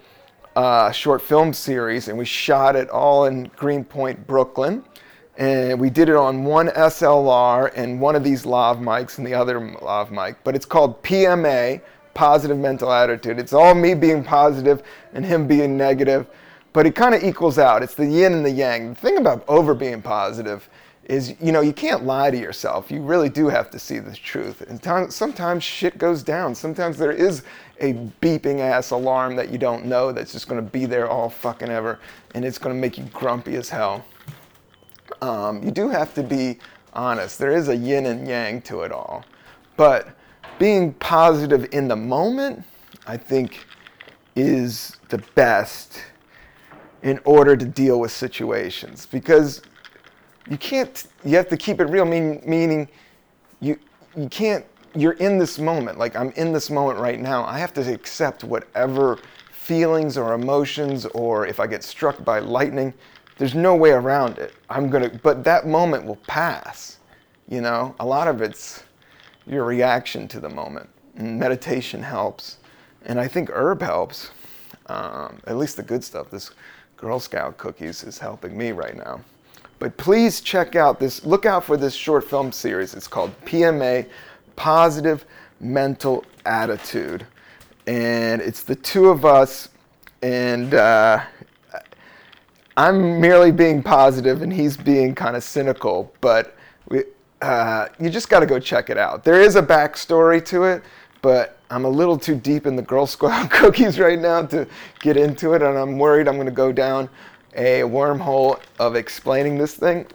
uh, 0.54 0.90
short 0.90 1.22
film 1.22 1.52
series, 1.52 2.08
and 2.08 2.18
we 2.18 2.26
shot 2.26 2.76
it 2.76 2.90
all 2.90 3.24
in 3.24 3.44
Greenpoint, 3.56 4.26
Brooklyn 4.26 4.84
and 5.38 5.80
we 5.80 5.88
did 5.88 6.08
it 6.08 6.16
on 6.16 6.44
one 6.44 6.68
SLR 6.68 7.72
and 7.74 8.00
one 8.00 8.14
of 8.16 8.24
these 8.24 8.44
lav 8.44 8.78
mics 8.78 9.18
and 9.18 9.26
the 9.26 9.34
other 9.34 9.76
lav 9.80 10.10
mic. 10.10 10.36
But 10.44 10.54
it's 10.54 10.66
called 10.66 11.02
PMA, 11.02 11.80
Positive 12.14 12.58
Mental 12.58 12.92
Attitude. 12.92 13.38
It's 13.38 13.52
all 13.52 13.74
me 13.74 13.94
being 13.94 14.22
positive 14.22 14.82
and 15.14 15.24
him 15.24 15.46
being 15.46 15.76
negative, 15.76 16.26
but 16.72 16.86
it 16.86 16.94
kind 16.94 17.14
of 17.14 17.24
equals 17.24 17.58
out. 17.58 17.82
It's 17.82 17.94
the 17.94 18.06
yin 18.06 18.34
and 18.34 18.44
the 18.44 18.50
yang. 18.50 18.90
The 18.90 19.00
thing 19.00 19.16
about 19.16 19.44
over 19.48 19.74
being 19.74 20.02
positive 20.02 20.68
is, 21.06 21.34
you 21.40 21.50
know, 21.50 21.62
you 21.62 21.72
can't 21.72 22.04
lie 22.04 22.30
to 22.30 22.38
yourself. 22.38 22.90
You 22.90 23.02
really 23.02 23.28
do 23.28 23.48
have 23.48 23.70
to 23.70 23.78
see 23.78 23.98
the 23.98 24.14
truth. 24.14 24.60
And 24.60 25.12
sometimes 25.12 25.64
shit 25.64 25.98
goes 25.98 26.22
down. 26.22 26.54
Sometimes 26.54 26.98
there 26.98 27.10
is 27.10 27.42
a 27.80 27.94
beeping 28.20 28.60
ass 28.60 28.90
alarm 28.90 29.34
that 29.36 29.50
you 29.50 29.58
don't 29.58 29.86
know 29.86 30.12
that's 30.12 30.32
just 30.32 30.46
going 30.46 30.62
to 30.62 30.70
be 30.70 30.86
there 30.86 31.08
all 31.08 31.28
fucking 31.28 31.70
ever, 31.70 31.98
and 32.34 32.44
it's 32.44 32.58
going 32.58 32.76
to 32.76 32.80
make 32.80 32.98
you 32.98 33.04
grumpy 33.12 33.56
as 33.56 33.68
hell 33.68 34.04
um, 35.22 35.62
you 35.62 35.70
do 35.70 35.88
have 35.88 36.12
to 36.14 36.22
be 36.22 36.58
honest. 36.92 37.38
There 37.38 37.52
is 37.52 37.68
a 37.68 37.76
yin 37.76 38.06
and 38.06 38.26
yang 38.26 38.60
to 38.62 38.82
it 38.82 38.92
all. 38.92 39.24
But 39.76 40.08
being 40.58 40.92
positive 40.94 41.68
in 41.72 41.88
the 41.88 41.96
moment, 41.96 42.64
I 43.06 43.16
think, 43.16 43.64
is 44.34 44.96
the 45.08 45.18
best 45.34 46.02
in 47.02 47.20
order 47.24 47.56
to 47.56 47.64
deal 47.64 48.00
with 48.00 48.10
situations 48.10 49.06
because 49.06 49.62
you 50.48 50.58
can't 50.58 51.06
you 51.24 51.36
have 51.36 51.48
to 51.48 51.56
keep 51.56 51.80
it 51.80 51.84
real 51.84 52.04
mean, 52.04 52.42
meaning 52.44 52.88
you 53.60 53.78
you 54.16 54.28
can't 54.28 54.64
you're 54.94 55.12
in 55.14 55.38
this 55.38 55.58
moment 55.58 55.98
like 55.98 56.14
i'm 56.16 56.30
in 56.32 56.52
this 56.52 56.70
moment 56.70 56.98
right 56.98 57.20
now 57.20 57.44
i 57.44 57.58
have 57.58 57.72
to 57.72 57.92
accept 57.92 58.44
whatever 58.44 59.18
feelings 59.50 60.16
or 60.16 60.32
emotions 60.32 61.06
or 61.06 61.46
if 61.46 61.58
i 61.60 61.66
get 61.66 61.82
struck 61.82 62.24
by 62.24 62.38
lightning 62.38 62.94
there's 63.38 63.54
no 63.54 63.74
way 63.74 63.90
around 63.90 64.38
it. 64.38 64.54
I'm 64.68 64.90
gonna, 64.90 65.08
but 65.22 65.44
that 65.44 65.66
moment 65.66 66.04
will 66.04 66.16
pass. 66.26 66.98
You 67.48 67.60
know, 67.60 67.94
a 68.00 68.06
lot 68.06 68.28
of 68.28 68.40
it's 68.40 68.84
your 69.46 69.64
reaction 69.64 70.28
to 70.28 70.40
the 70.40 70.48
moment. 70.48 70.88
And 71.16 71.38
meditation 71.38 72.02
helps, 72.02 72.58
and 73.04 73.20
I 73.20 73.28
think 73.28 73.50
herb 73.52 73.82
helps. 73.82 74.30
Um, 74.86 75.40
at 75.46 75.56
least 75.56 75.76
the 75.76 75.82
good 75.82 76.02
stuff. 76.02 76.30
This 76.30 76.50
Girl 76.96 77.20
Scout 77.20 77.58
cookies 77.58 78.04
is 78.04 78.18
helping 78.18 78.56
me 78.56 78.72
right 78.72 78.96
now. 78.96 79.20
But 79.78 79.96
please 79.96 80.40
check 80.40 80.76
out 80.76 81.00
this. 81.00 81.24
Look 81.24 81.44
out 81.44 81.64
for 81.64 81.76
this 81.76 81.94
short 81.94 82.28
film 82.28 82.52
series. 82.52 82.94
It's 82.94 83.08
called 83.08 83.32
PMA, 83.44 84.08
Positive 84.56 85.24
Mental 85.60 86.24
Attitude, 86.46 87.26
and 87.86 88.40
it's 88.40 88.62
the 88.62 88.76
two 88.76 89.08
of 89.08 89.24
us, 89.24 89.68
and. 90.22 90.74
Uh, 90.74 91.22
I'm 92.76 93.20
merely 93.20 93.52
being 93.52 93.82
positive 93.82 94.42
and 94.42 94.52
he's 94.52 94.76
being 94.76 95.14
kind 95.14 95.36
of 95.36 95.44
cynical, 95.44 96.12
but 96.20 96.56
we, 96.88 97.04
uh, 97.42 97.88
you 98.00 98.08
just 98.08 98.28
got 98.28 98.40
to 98.40 98.46
go 98.46 98.58
check 98.58 98.88
it 98.88 98.96
out. 98.96 99.24
There 99.24 99.40
is 99.40 99.56
a 99.56 99.62
backstory 99.62 100.44
to 100.46 100.64
it, 100.64 100.82
but 101.20 101.58
I'm 101.70 101.84
a 101.84 101.90
little 101.90 102.18
too 102.18 102.34
deep 102.34 102.66
in 102.66 102.76
the 102.76 102.82
Girl 102.82 103.06
Scout 103.06 103.50
cookies 103.50 103.98
right 103.98 104.18
now 104.18 104.42
to 104.46 104.66
get 105.00 105.16
into 105.16 105.52
it, 105.52 105.62
and 105.62 105.76
I'm 105.76 105.98
worried 105.98 106.28
I'm 106.28 106.36
going 106.36 106.46
to 106.46 106.52
go 106.52 106.72
down 106.72 107.08
a 107.54 107.80
wormhole 107.80 108.60
of 108.78 108.96
explaining 108.96 109.58
this 109.58 109.74
thing. 109.74 110.06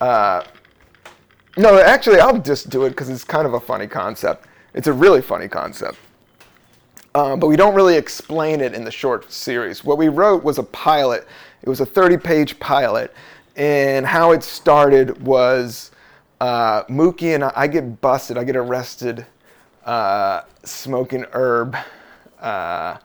Uh, 0.00 0.44
no, 1.56 1.78
actually, 1.78 2.20
I'll 2.20 2.38
just 2.38 2.68
do 2.68 2.84
it 2.84 2.90
because 2.90 3.08
it's 3.08 3.24
kind 3.24 3.46
of 3.46 3.54
a 3.54 3.60
funny 3.60 3.86
concept. 3.86 4.46
It's 4.74 4.88
a 4.88 4.92
really 4.92 5.22
funny 5.22 5.48
concept. 5.48 5.98
Um, 7.14 7.40
but 7.40 7.46
we 7.46 7.56
don't 7.56 7.74
really 7.74 7.96
explain 7.96 8.60
it 8.60 8.74
in 8.74 8.84
the 8.84 8.90
short 8.90 9.32
series. 9.32 9.82
What 9.82 9.96
we 9.96 10.08
wrote 10.08 10.44
was 10.44 10.58
a 10.58 10.62
pilot 10.62 11.26
it 11.66 11.68
was 11.68 11.80
a 11.80 11.86
30 11.86 12.16
page 12.18 12.58
pilot. 12.60 13.12
And 13.56 14.06
how 14.06 14.32
it 14.32 14.42
started 14.42 15.20
was 15.26 15.90
uh, 16.40 16.84
Mookie 16.84 17.34
and 17.34 17.44
I, 17.44 17.52
I, 17.56 17.66
get 17.66 18.00
busted, 18.00 18.38
I 18.38 18.44
get 18.44 18.56
arrested 18.56 19.26
uh, 19.84 20.42
smoking 20.62 21.24
herb 21.32 21.76
uh, 22.40 22.98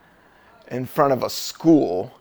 in 0.70 0.86
front 0.86 1.12
of 1.12 1.24
a 1.24 1.30
school. 1.30 2.14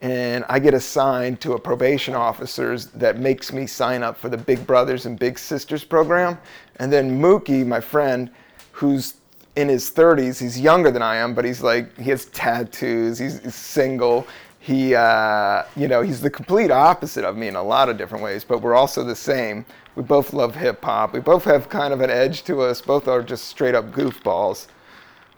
And 0.00 0.44
I 0.48 0.58
get 0.58 0.74
assigned 0.74 1.40
to 1.42 1.52
a 1.52 1.58
probation 1.58 2.14
officer 2.14 2.78
that 2.78 3.18
makes 3.18 3.52
me 3.52 3.66
sign 3.66 4.02
up 4.02 4.16
for 4.16 4.28
the 4.28 4.36
Big 4.36 4.66
Brothers 4.66 5.06
and 5.06 5.18
Big 5.18 5.38
Sisters 5.38 5.84
program. 5.84 6.38
And 6.76 6.92
then 6.92 7.20
Mookie, 7.20 7.66
my 7.66 7.80
friend, 7.80 8.30
who's 8.72 9.14
in 9.56 9.68
his 9.68 9.90
30s, 9.90 10.40
he's 10.40 10.58
younger 10.58 10.90
than 10.90 11.02
I 11.02 11.16
am, 11.16 11.34
but 11.34 11.44
he's 11.44 11.62
like, 11.62 11.96
he 11.98 12.10
has 12.10 12.26
tattoos, 12.26 13.18
he's, 13.18 13.40
he's 13.40 13.54
single, 13.54 14.26
he, 14.64 14.94
uh, 14.94 15.64
you 15.76 15.88
know, 15.88 16.00
he's 16.00 16.22
the 16.22 16.30
complete 16.30 16.70
opposite 16.70 17.22
of 17.22 17.36
me 17.36 17.48
in 17.48 17.54
a 17.54 17.62
lot 17.62 17.90
of 17.90 17.98
different 17.98 18.24
ways, 18.24 18.44
but 18.44 18.62
we're 18.62 18.74
also 18.74 19.04
the 19.04 19.14
same. 19.14 19.66
We 19.94 20.02
both 20.02 20.32
love 20.32 20.54
hip 20.54 20.82
hop. 20.82 21.12
We 21.12 21.20
both 21.20 21.44
have 21.44 21.68
kind 21.68 21.92
of 21.92 22.00
an 22.00 22.08
edge 22.08 22.44
to 22.44 22.62
us. 22.62 22.80
Both 22.80 23.06
are 23.06 23.22
just 23.22 23.44
straight 23.44 23.74
up 23.74 23.92
goofballs. 23.92 24.68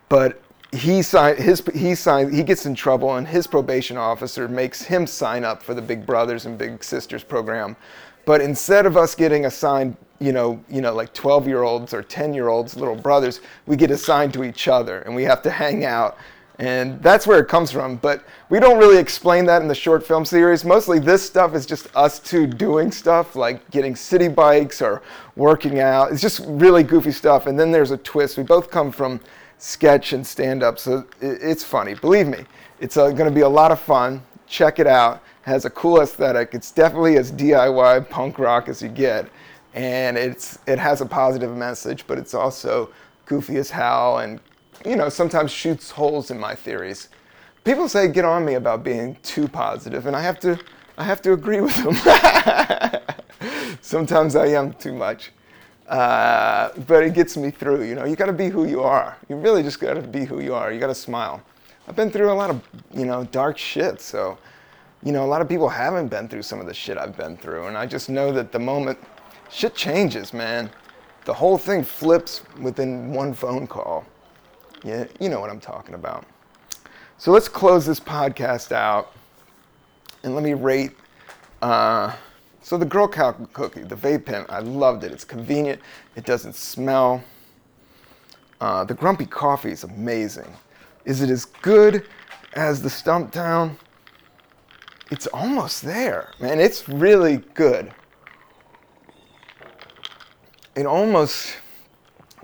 But 0.08 0.40
he 0.70 1.02
signed 1.02 1.40
his 1.40 1.60
he 1.74 1.96
signed 1.96 2.32
he 2.32 2.44
gets 2.44 2.66
in 2.66 2.76
trouble 2.76 3.16
and 3.16 3.26
his 3.26 3.48
probation 3.48 3.96
officer 3.96 4.46
makes 4.46 4.82
him 4.82 5.08
sign 5.08 5.42
up 5.42 5.60
for 5.60 5.74
the 5.74 5.82
Big 5.82 6.06
Brothers 6.06 6.46
and 6.46 6.56
Big 6.56 6.84
Sisters 6.84 7.24
program. 7.24 7.74
But 8.26 8.40
instead 8.40 8.86
of 8.86 8.96
us 8.96 9.16
getting 9.16 9.46
assigned, 9.46 9.96
you 10.20 10.30
know, 10.30 10.62
you 10.68 10.80
know, 10.80 10.94
like 10.94 11.12
12 11.14 11.48
year 11.48 11.64
olds 11.64 11.92
or 11.92 12.04
10 12.04 12.32
year 12.32 12.46
olds, 12.46 12.76
little 12.76 12.94
brothers, 12.94 13.40
we 13.66 13.74
get 13.74 13.90
assigned 13.90 14.34
to 14.34 14.44
each 14.44 14.68
other 14.68 15.00
and 15.00 15.16
we 15.16 15.24
have 15.24 15.42
to 15.42 15.50
hang 15.50 15.84
out. 15.84 16.16
And 16.58 17.02
that's 17.02 17.26
where 17.26 17.38
it 17.38 17.48
comes 17.48 17.70
from. 17.70 17.96
But 17.96 18.24
we 18.48 18.60
don't 18.60 18.78
really 18.78 18.98
explain 18.98 19.44
that 19.46 19.60
in 19.60 19.68
the 19.68 19.74
short 19.74 20.06
film 20.06 20.24
series. 20.24 20.64
Mostly 20.64 20.98
this 20.98 21.24
stuff 21.24 21.54
is 21.54 21.66
just 21.66 21.94
us 21.94 22.18
two 22.18 22.46
doing 22.46 22.90
stuff, 22.90 23.36
like 23.36 23.70
getting 23.70 23.94
city 23.94 24.28
bikes 24.28 24.80
or 24.80 25.02
working 25.36 25.80
out. 25.80 26.12
It's 26.12 26.22
just 26.22 26.40
really 26.46 26.82
goofy 26.82 27.12
stuff. 27.12 27.46
And 27.46 27.58
then 27.58 27.70
there's 27.70 27.90
a 27.90 27.98
twist. 27.98 28.38
We 28.38 28.42
both 28.42 28.70
come 28.70 28.90
from 28.90 29.20
sketch 29.58 30.12
and 30.12 30.26
stand 30.26 30.62
up, 30.62 30.78
so 30.78 31.06
it's 31.20 31.64
funny. 31.64 31.94
Believe 31.94 32.26
me, 32.26 32.44
it's 32.80 32.96
uh, 32.96 33.10
going 33.10 33.28
to 33.28 33.34
be 33.34 33.40
a 33.40 33.48
lot 33.48 33.72
of 33.72 33.80
fun. 33.80 34.22
Check 34.46 34.78
it 34.78 34.86
out. 34.86 35.22
It 35.46 35.50
has 35.50 35.64
a 35.64 35.70
cool 35.70 36.00
aesthetic. 36.00 36.54
It's 36.54 36.70
definitely 36.70 37.16
as 37.16 37.32
DIY 37.32 38.08
punk 38.10 38.38
rock 38.38 38.68
as 38.68 38.82
you 38.82 38.88
get, 38.88 39.28
and 39.74 40.16
it's 40.16 40.58
it 40.66 40.78
has 40.78 41.00
a 41.00 41.06
positive 41.06 41.56
message, 41.56 42.06
but 42.06 42.18
it's 42.18 42.34
also 42.34 42.90
goofy 43.24 43.56
as 43.56 43.70
hell, 43.70 44.18
and 44.18 44.40
you 44.84 44.96
know 44.96 45.08
sometimes 45.08 45.50
shoots 45.50 45.90
holes 45.90 46.30
in 46.30 46.38
my 46.38 46.54
theories. 46.54 47.08
People 47.64 47.88
say 47.88 48.08
get 48.08 48.24
on 48.24 48.44
me 48.44 48.54
about 48.54 48.84
being 48.84 49.16
too 49.22 49.48
positive, 49.48 50.06
and 50.06 50.14
I 50.14 50.22
have 50.22 50.38
to 50.40 50.58
I 50.98 51.04
have 51.04 51.20
to 51.22 51.32
agree 51.32 51.60
with 51.60 51.76
them. 51.76 51.94
sometimes 53.80 54.36
I 54.36 54.46
am 54.48 54.72
too 54.74 54.92
much. 54.92 55.32
Uh, 55.88 56.70
but 56.88 57.04
it 57.04 57.14
gets 57.14 57.36
me 57.36 57.50
through. 57.50 57.84
You 57.84 57.94
know, 57.94 58.04
you 58.04 58.16
got 58.16 58.26
to 58.26 58.32
be 58.32 58.48
who 58.48 58.66
you 58.66 58.82
are. 58.82 59.16
You 59.28 59.36
really 59.36 59.62
just 59.62 59.78
got 59.78 59.94
to 59.94 60.02
be 60.02 60.24
who 60.24 60.40
you 60.40 60.54
are. 60.54 60.72
You 60.72 60.80
got 60.80 60.88
to 60.88 60.94
smile. 60.94 61.40
I've 61.86 61.94
been 61.94 62.10
through 62.10 62.32
a 62.32 62.34
lot 62.34 62.50
of, 62.50 62.60
you 62.92 63.04
know, 63.04 63.24
dark 63.24 63.56
shit. 63.56 64.00
So, 64.00 64.36
you 65.04 65.12
know, 65.12 65.24
a 65.24 65.28
lot 65.28 65.40
of 65.40 65.48
people 65.48 65.68
haven't 65.68 66.08
been 66.08 66.28
through 66.28 66.42
some 66.42 66.60
of 66.60 66.66
the 66.66 66.74
shit 66.74 66.98
I've 66.98 67.16
been 67.16 67.36
through. 67.36 67.66
And 67.66 67.78
I 67.78 67.86
just 67.86 68.08
know 68.08 68.32
that 68.32 68.50
the 68.50 68.58
moment 68.58 68.98
shit 69.50 69.76
changes, 69.76 70.32
man, 70.32 70.70
the 71.24 71.34
whole 71.34 71.58
thing 71.58 71.84
flips 71.84 72.42
within 72.60 73.12
one 73.12 73.32
phone 73.32 73.66
call. 73.68 74.04
Yeah, 74.86 75.06
you 75.18 75.28
know 75.28 75.40
what 75.40 75.50
I'm 75.50 75.58
talking 75.58 75.96
about. 75.96 76.24
So 77.18 77.32
let's 77.32 77.48
close 77.48 77.84
this 77.84 77.98
podcast 77.98 78.70
out 78.70 79.12
and 80.22 80.32
let 80.32 80.44
me 80.44 80.54
rate. 80.54 80.92
Uh, 81.60 82.14
so 82.62 82.78
the 82.78 82.84
Girl 82.84 83.10
Scout 83.10 83.52
cookie, 83.52 83.82
the 83.82 83.96
vape 83.96 84.26
pen, 84.26 84.46
I 84.48 84.60
loved 84.60 85.02
it. 85.02 85.10
It's 85.10 85.24
convenient. 85.24 85.80
It 86.14 86.24
doesn't 86.24 86.54
smell. 86.54 87.24
Uh, 88.60 88.84
the 88.84 88.94
Grumpy 88.94 89.26
coffee 89.26 89.72
is 89.72 89.82
amazing. 89.82 90.54
Is 91.04 91.20
it 91.20 91.30
as 91.30 91.46
good 91.46 92.06
as 92.52 92.80
the 92.80 92.88
Stumptown? 92.88 93.76
It's 95.10 95.26
almost 95.26 95.82
there, 95.82 96.30
man. 96.38 96.60
It's 96.60 96.88
really 96.88 97.38
good. 97.54 97.92
It 100.76 100.86
almost, 100.86 101.56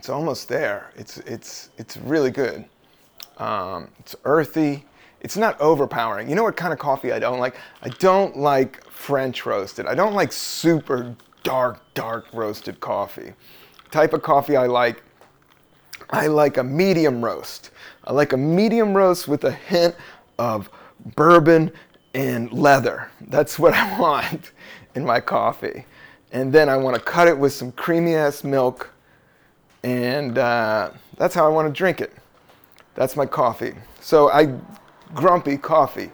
it's 0.02 0.08
almost 0.08 0.48
there. 0.48 0.90
It's 0.96 1.18
it's 1.18 1.70
it's 1.78 1.96
really 1.96 2.32
good. 2.32 2.64
Um, 3.38 3.86
it's 4.00 4.16
earthy. 4.24 4.84
It's 5.20 5.36
not 5.36 5.60
overpowering. 5.60 6.28
You 6.28 6.34
know 6.34 6.42
what 6.42 6.56
kind 6.56 6.72
of 6.72 6.80
coffee 6.80 7.12
I 7.12 7.20
don't 7.20 7.38
like? 7.38 7.54
I 7.84 7.88
don't 7.88 8.36
like 8.36 8.84
French 8.90 9.46
roasted. 9.46 9.86
I 9.86 9.94
don't 9.94 10.14
like 10.14 10.32
super 10.32 11.14
dark, 11.44 11.80
dark 11.94 12.26
roasted 12.32 12.80
coffee. 12.80 13.32
Type 13.92 14.12
of 14.12 14.22
coffee 14.22 14.56
I 14.56 14.66
like, 14.66 15.04
I 16.10 16.26
like 16.26 16.56
a 16.56 16.64
medium 16.64 17.24
roast. 17.24 17.70
I 18.02 18.12
like 18.12 18.32
a 18.32 18.36
medium 18.36 18.96
roast 18.96 19.28
with 19.28 19.44
a 19.44 19.52
hint 19.52 19.94
of 20.36 20.68
bourbon 21.14 21.70
and 22.12 22.52
leather. 22.52 23.08
That's 23.28 23.56
what 23.56 23.72
I 23.76 24.00
want 24.00 24.50
in 24.96 25.04
my 25.06 25.20
coffee. 25.20 25.84
And 26.32 26.52
then 26.52 26.68
I 26.68 26.76
want 26.76 26.96
to 26.96 27.00
cut 27.00 27.28
it 27.28 27.38
with 27.38 27.52
some 27.52 27.70
creamy 27.70 28.16
ass 28.16 28.42
milk, 28.42 28.91
and 29.84 30.38
uh, 30.38 30.90
that's 31.16 31.34
how 31.34 31.44
I 31.44 31.48
want 31.48 31.72
to 31.72 31.76
drink 31.76 32.00
it. 32.00 32.12
That's 32.94 33.16
my 33.16 33.26
coffee. 33.26 33.74
So 34.00 34.30
I 34.30 34.54
grumpy 35.14 35.56
coffee. 35.56 36.10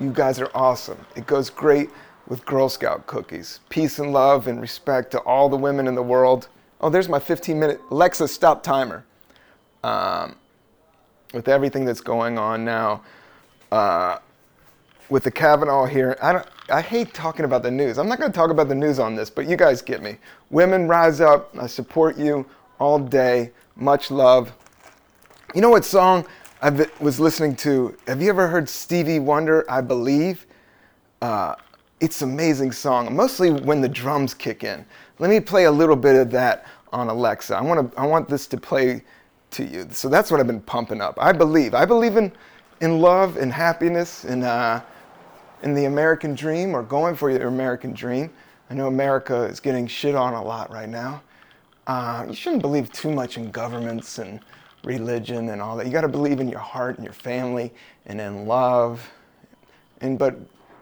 You 0.00 0.12
guys 0.12 0.40
are 0.40 0.50
awesome. 0.54 0.98
It 1.16 1.26
goes 1.26 1.50
great 1.50 1.90
with 2.26 2.44
Girl 2.46 2.68
Scout 2.68 3.06
cookies. 3.06 3.60
Peace 3.68 3.98
and 3.98 4.12
love 4.12 4.48
and 4.48 4.60
respect 4.60 5.10
to 5.12 5.18
all 5.20 5.48
the 5.48 5.56
women 5.56 5.86
in 5.86 5.94
the 5.94 6.02
world. 6.02 6.48
Oh, 6.80 6.88
there's 6.88 7.08
my 7.08 7.18
15 7.18 7.58
minute 7.58 7.80
Alexa 7.90 8.28
stop 8.28 8.62
timer. 8.62 9.04
Um, 9.82 10.36
with 11.32 11.48
everything 11.48 11.84
that's 11.84 12.00
going 12.00 12.38
on 12.38 12.64
now, 12.64 13.02
uh, 13.72 14.18
with 15.10 15.24
the 15.24 15.30
Kavanaugh 15.30 15.84
here, 15.84 16.16
I 16.22 16.32
don't. 16.32 16.46
I 16.70 16.80
hate 16.80 17.12
talking 17.12 17.44
about 17.44 17.62
the 17.62 17.70
news. 17.70 17.98
I'm 17.98 18.08
not 18.08 18.18
going 18.18 18.32
to 18.32 18.36
talk 18.36 18.50
about 18.50 18.68
the 18.68 18.74
news 18.74 18.98
on 18.98 19.14
this, 19.14 19.28
but 19.28 19.46
you 19.46 19.56
guys 19.56 19.82
get 19.82 20.00
me. 20.00 20.16
Women 20.48 20.88
rise 20.88 21.20
up. 21.20 21.54
I 21.58 21.66
support 21.66 22.16
you 22.16 22.46
all 22.84 22.98
day. 22.98 23.50
Much 23.76 24.10
love. 24.10 24.52
You 25.54 25.62
know 25.62 25.70
what 25.70 25.86
song 25.86 26.26
I 26.60 26.86
was 27.00 27.18
listening 27.18 27.56
to? 27.56 27.96
Have 28.06 28.20
you 28.20 28.28
ever 28.28 28.46
heard 28.46 28.68
Stevie 28.68 29.20
Wonder? 29.20 29.64
I 29.70 29.80
believe. 29.80 30.46
Uh, 31.22 31.54
it's 32.00 32.20
an 32.20 32.30
amazing 32.30 32.72
song, 32.72 33.16
mostly 33.16 33.50
when 33.50 33.80
the 33.80 33.88
drums 33.88 34.34
kick 34.34 34.64
in. 34.64 34.84
Let 35.18 35.30
me 35.30 35.40
play 35.40 35.64
a 35.64 35.70
little 35.70 35.96
bit 35.96 36.14
of 36.14 36.30
that 36.32 36.66
on 36.92 37.08
Alexa. 37.08 37.56
I 37.56 37.62
want 37.62 37.90
to. 37.90 37.98
I 37.98 38.04
want 38.04 38.28
this 38.28 38.46
to 38.48 38.58
play 38.58 39.02
to 39.52 39.64
you. 39.64 39.88
So 39.90 40.10
that's 40.10 40.30
what 40.30 40.38
I've 40.38 40.46
been 40.46 40.60
pumping 40.60 41.00
up. 41.00 41.16
I 41.18 41.32
believe. 41.32 41.74
I 41.74 41.86
believe 41.86 42.18
in 42.18 42.30
in 42.82 43.00
love 43.00 43.38
and 43.38 43.50
happiness 43.50 44.24
and. 44.24 44.44
Uh, 44.44 44.82
in 45.62 45.72
the 45.72 45.86
American 45.86 46.34
dream 46.34 46.76
or 46.76 46.82
going 46.82 47.16
for 47.16 47.30
your 47.30 47.48
American 47.48 47.94
dream. 47.94 48.30
I 48.68 48.74
know 48.74 48.86
America 48.86 49.44
is 49.44 49.60
getting 49.60 49.86
shit 49.86 50.14
on 50.14 50.34
a 50.34 50.44
lot 50.44 50.70
right 50.70 50.90
now. 50.90 51.22
Uh, 51.86 52.24
you 52.28 52.34
shouldn't 52.34 52.62
believe 52.62 52.90
too 52.92 53.10
much 53.10 53.36
in 53.36 53.50
governments 53.50 54.18
and 54.18 54.40
religion 54.84 55.50
and 55.50 55.60
all 55.60 55.76
that. 55.76 55.86
You 55.86 55.92
got 55.92 56.02
to 56.02 56.08
believe 56.08 56.40
in 56.40 56.48
your 56.48 56.60
heart 56.60 56.96
and 56.96 57.04
your 57.04 57.14
family 57.14 57.72
and 58.06 58.20
in 58.20 58.46
love. 58.46 59.06
And 60.00 60.18
but, 60.18 60.36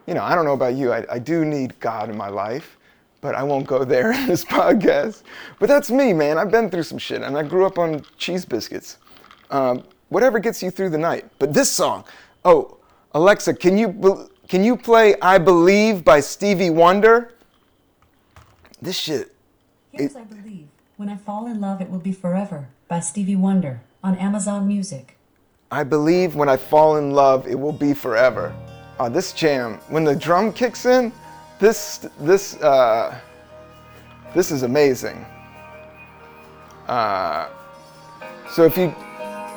you 0.07 0.15
know, 0.15 0.23
I 0.23 0.35
don't 0.35 0.45
know 0.45 0.53
about 0.53 0.75
you. 0.75 0.93
I, 0.93 1.05
I 1.11 1.19
do 1.19 1.45
need 1.45 1.79
God 1.81 2.11
in 2.11 2.17
my 2.17 2.29
life, 2.29 2.79
but 3.21 3.35
I 3.35 3.43
won't 3.43 3.67
go 3.67 3.85
there 3.85 4.13
in 4.13 4.27
this 4.27 4.45
podcast. 4.45 5.23
But 5.59 5.69
that's 5.69 5.91
me, 5.91 6.13
man. 6.13 6.39
I've 6.39 6.51
been 6.51 6.71
through 6.71 6.85
some 6.85 6.99
shit, 6.99 7.23
and 7.23 7.37
I 7.37 7.43
grew 7.43 7.67
up 7.67 7.79
on 7.79 8.05
cheese 8.17 8.45
biscuits. 8.45 8.99
Um, 9.51 9.85
whatever 10.09 10.39
gets 10.39 10.63
you 10.63 10.71
through 10.71 10.91
the 10.91 10.99
night. 10.99 11.25
But 11.39 11.53
this 11.53 11.71
song, 11.71 12.05
oh, 12.45 12.79
Alexa, 13.13 13.55
can 13.55 13.77
you 13.77 14.29
can 14.49 14.65
you 14.65 14.77
play 14.77 15.15
I 15.21 15.39
Believe 15.39 16.05
by 16.05 16.21
Stevie 16.21 16.71
Wonder? 16.71 17.35
This 18.81 18.99
shit. 18.99 19.35
Here's 19.93 20.17
I 20.17 20.25
Believe. 20.25 20.62
When 21.03 21.09
I 21.09 21.17
Fall 21.17 21.49
in 21.49 21.61
Love, 21.61 21.81
It 21.81 21.91
Will 21.91 21.99
Be 21.99 22.13
Forever 22.13 22.69
by 22.87 23.01
Stevie 23.01 23.35
Wonder 23.35 23.81
on 24.05 24.17
Amazon 24.19 24.69
Music. 24.69 25.19
I 25.69 25.83
believe 25.83 26.37
when 26.37 26.49
I 26.49 26.57
fall 26.57 26.97
in 26.97 27.11
love, 27.11 27.49
it 27.49 27.59
will 27.59 27.73
be 27.73 27.93
forever. 27.93 28.55
Oh, 29.01 29.09
this 29.09 29.33
jam, 29.33 29.81
when 29.89 30.05
the 30.05 30.15
drum 30.15 30.53
kicks 30.53 30.87
in, 30.87 31.11
this 31.59 32.07
this 32.21 32.55
uh, 32.63 33.19
this 34.33 34.53
is 34.53 34.63
amazing. 34.63 35.27
Uh, 36.87 37.49
so 38.49 38.63
if 38.63 38.77
you, 38.77 38.95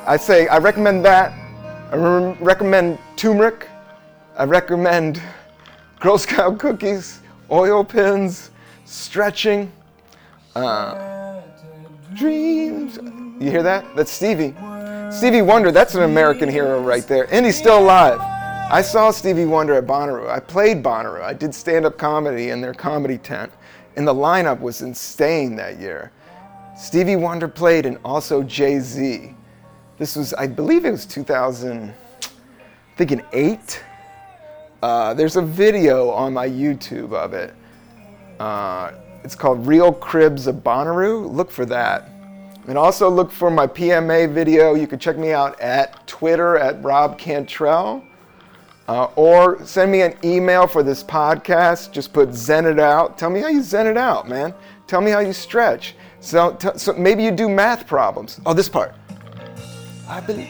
I 0.04 0.16
say 0.16 0.48
I 0.48 0.58
recommend 0.58 1.04
that. 1.04 1.30
I 1.92 1.94
re- 1.94 2.36
recommend 2.40 2.98
turmeric. 3.14 3.68
I 4.36 4.46
recommend 4.46 5.22
Girl 6.00 6.18
Scout 6.18 6.58
cookies, 6.58 7.20
oil 7.52 7.84
pins, 7.84 8.50
stretching. 8.84 9.70
Uh, 10.56 11.15
dreams. 12.16 12.98
You 13.40 13.50
hear 13.50 13.62
that? 13.62 13.94
That's 13.94 14.10
Stevie. 14.10 14.54
Stevie 15.10 15.42
Wonder, 15.42 15.70
that's 15.70 15.94
an 15.94 16.02
American 16.02 16.48
hero 16.48 16.80
right 16.80 17.06
there. 17.06 17.32
And 17.32 17.46
he's 17.46 17.56
still 17.56 17.78
alive. 17.78 18.18
I 18.68 18.82
saw 18.82 19.10
Stevie 19.10 19.44
Wonder 19.44 19.74
at 19.74 19.86
Bonnaroo. 19.86 20.28
I 20.28 20.40
played 20.40 20.82
Bonnaroo. 20.82 21.22
I 21.22 21.32
did 21.32 21.54
stand 21.54 21.84
up 21.84 21.96
comedy 21.96 22.50
in 22.50 22.60
their 22.60 22.74
comedy 22.74 23.18
tent. 23.18 23.52
And 23.94 24.06
the 24.06 24.14
lineup 24.14 24.60
was 24.60 24.82
insane 24.82 25.54
that 25.56 25.78
year. 25.78 26.10
Stevie 26.76 27.16
Wonder 27.16 27.48
played 27.48 27.86
and 27.86 27.98
also 28.04 28.42
Jay 28.42 28.80
Z. 28.80 29.34
This 29.98 30.16
was, 30.16 30.34
I 30.34 30.46
believe 30.46 30.84
it 30.84 30.90
was 30.90 31.06
2000, 31.06 31.90
I 31.90 32.26
think 32.96 33.12
in 33.12 33.22
eight. 33.32 33.82
Uh, 34.82 35.14
there's 35.14 35.36
a 35.36 35.42
video 35.42 36.10
on 36.10 36.32
my 36.32 36.48
YouTube 36.48 37.12
of 37.12 37.32
it. 37.32 37.54
Uh, 38.38 38.92
it's 39.26 39.34
called 39.34 39.66
Real 39.66 39.92
Cribs 39.92 40.46
of 40.46 40.62
Bonnaroo. 40.62 41.28
Look 41.28 41.50
for 41.50 41.66
that. 41.66 42.10
And 42.68 42.78
also 42.78 43.10
look 43.10 43.32
for 43.32 43.50
my 43.50 43.66
PMA 43.66 44.32
video. 44.32 44.74
You 44.74 44.86
can 44.86 45.00
check 45.00 45.18
me 45.18 45.32
out 45.32 45.60
at 45.60 46.06
Twitter 46.06 46.56
at 46.56 46.80
Rob 46.84 47.18
Cantrell. 47.18 48.04
Uh, 48.86 49.08
or 49.16 49.66
send 49.66 49.90
me 49.90 50.02
an 50.02 50.14
email 50.22 50.68
for 50.68 50.84
this 50.84 51.02
podcast. 51.02 51.90
Just 51.90 52.12
put 52.12 52.32
Zen 52.34 52.66
it 52.66 52.78
out. 52.78 53.18
Tell 53.18 53.28
me 53.28 53.40
how 53.40 53.48
you 53.48 53.64
Zen 53.64 53.88
it 53.88 53.96
out, 53.96 54.28
man. 54.28 54.54
Tell 54.86 55.00
me 55.00 55.10
how 55.10 55.18
you 55.18 55.32
stretch. 55.32 55.96
So, 56.20 56.52
t- 56.52 56.68
so 56.76 56.92
maybe 56.92 57.24
you 57.24 57.32
do 57.32 57.48
math 57.48 57.84
problems. 57.84 58.40
Oh, 58.46 58.54
this 58.54 58.68
part. 58.68 58.94
I 60.08 60.20
believe. 60.20 60.46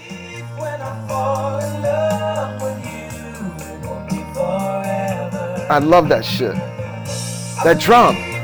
When 0.58 0.82
I 0.82 1.08
fall 1.08 1.58
in 1.60 1.82
love 1.82 2.60
with 2.60 2.84
you, 2.84 3.64
it 3.64 3.86
won't 3.86 4.10
be 4.10 4.16
forever. 4.34 5.66
I 5.70 5.78
love 5.78 6.10
that 6.10 6.26
shit. 6.26 6.54
That 7.64 7.80
drum. 7.80 8.35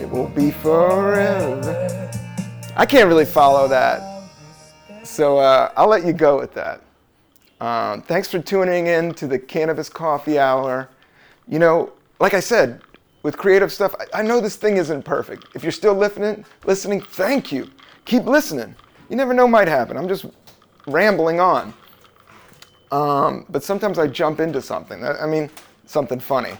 It 0.00 0.10
will 0.10 0.28
be 0.28 0.50
forever. 0.50 2.10
I 2.76 2.84
can't 2.86 3.08
really 3.08 3.24
follow 3.24 3.68
that. 3.68 4.28
So 5.02 5.38
uh, 5.38 5.72
I'll 5.76 5.88
let 5.88 6.04
you 6.04 6.12
go 6.12 6.38
with 6.38 6.52
that. 6.54 6.82
Um, 7.60 8.02
thanks 8.02 8.28
for 8.28 8.40
tuning 8.40 8.88
in 8.88 9.14
to 9.14 9.26
the 9.26 9.38
Cannabis 9.38 9.88
Coffee 9.88 10.38
Hour. 10.38 10.90
You 11.48 11.58
know, 11.58 11.92
like 12.20 12.34
I 12.34 12.40
said, 12.40 12.82
with 13.22 13.38
creative 13.38 13.72
stuff, 13.72 13.94
I, 13.98 14.20
I 14.20 14.22
know 14.22 14.40
this 14.40 14.56
thing 14.56 14.76
isn't 14.76 15.04
perfect. 15.04 15.46
If 15.54 15.62
you're 15.62 15.72
still 15.72 15.94
listening, 15.94 16.44
listening, 16.64 17.00
thank 17.00 17.52
you. 17.52 17.70
Keep 18.04 18.24
listening. 18.24 18.74
You 19.08 19.16
never 19.16 19.32
know 19.32 19.48
might 19.48 19.68
happen. 19.68 19.96
I'm 19.96 20.08
just 20.08 20.26
rambling 20.86 21.40
on. 21.40 21.72
Um, 22.92 23.46
but 23.48 23.64
sometimes 23.64 23.98
I 23.98 24.08
jump 24.08 24.40
into 24.40 24.60
something. 24.60 25.02
I 25.04 25.22
I 25.22 25.26
mean, 25.26 25.48
something 25.86 26.20
funny. 26.20 26.58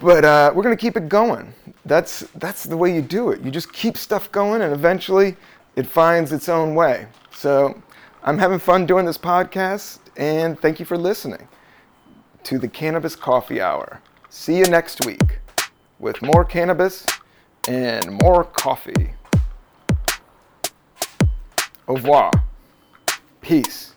But 0.00 0.24
uh, 0.24 0.52
we're 0.54 0.62
gonna 0.62 0.76
keep 0.76 0.96
it 0.96 1.08
going. 1.08 1.52
That's 1.84 2.20
that's 2.36 2.64
the 2.64 2.76
way 2.76 2.94
you 2.94 3.02
do 3.02 3.30
it. 3.30 3.42
You 3.42 3.50
just 3.50 3.72
keep 3.72 3.96
stuff 3.96 4.32
going, 4.32 4.62
and 4.62 4.72
eventually, 4.72 5.36
it 5.76 5.86
finds 5.86 6.32
its 6.32 6.48
own 6.48 6.74
way. 6.74 7.06
So, 7.32 7.80
I'm 8.22 8.38
having 8.38 8.58
fun 8.58 8.86
doing 8.86 9.04
this 9.04 9.18
podcast, 9.18 9.98
and 10.16 10.58
thank 10.58 10.80
you 10.80 10.86
for 10.86 10.96
listening 10.96 11.46
to 12.44 12.58
the 12.58 12.68
Cannabis 12.68 13.14
Coffee 13.14 13.60
Hour. 13.60 14.00
See 14.30 14.56
you 14.56 14.64
next 14.64 15.04
week 15.04 15.38
with 15.98 16.22
more 16.22 16.44
cannabis 16.44 17.06
and 17.68 18.18
more 18.22 18.44
coffee. 18.44 19.12
Au 21.86 21.94
revoir. 21.94 22.30
Peace. 23.42 23.94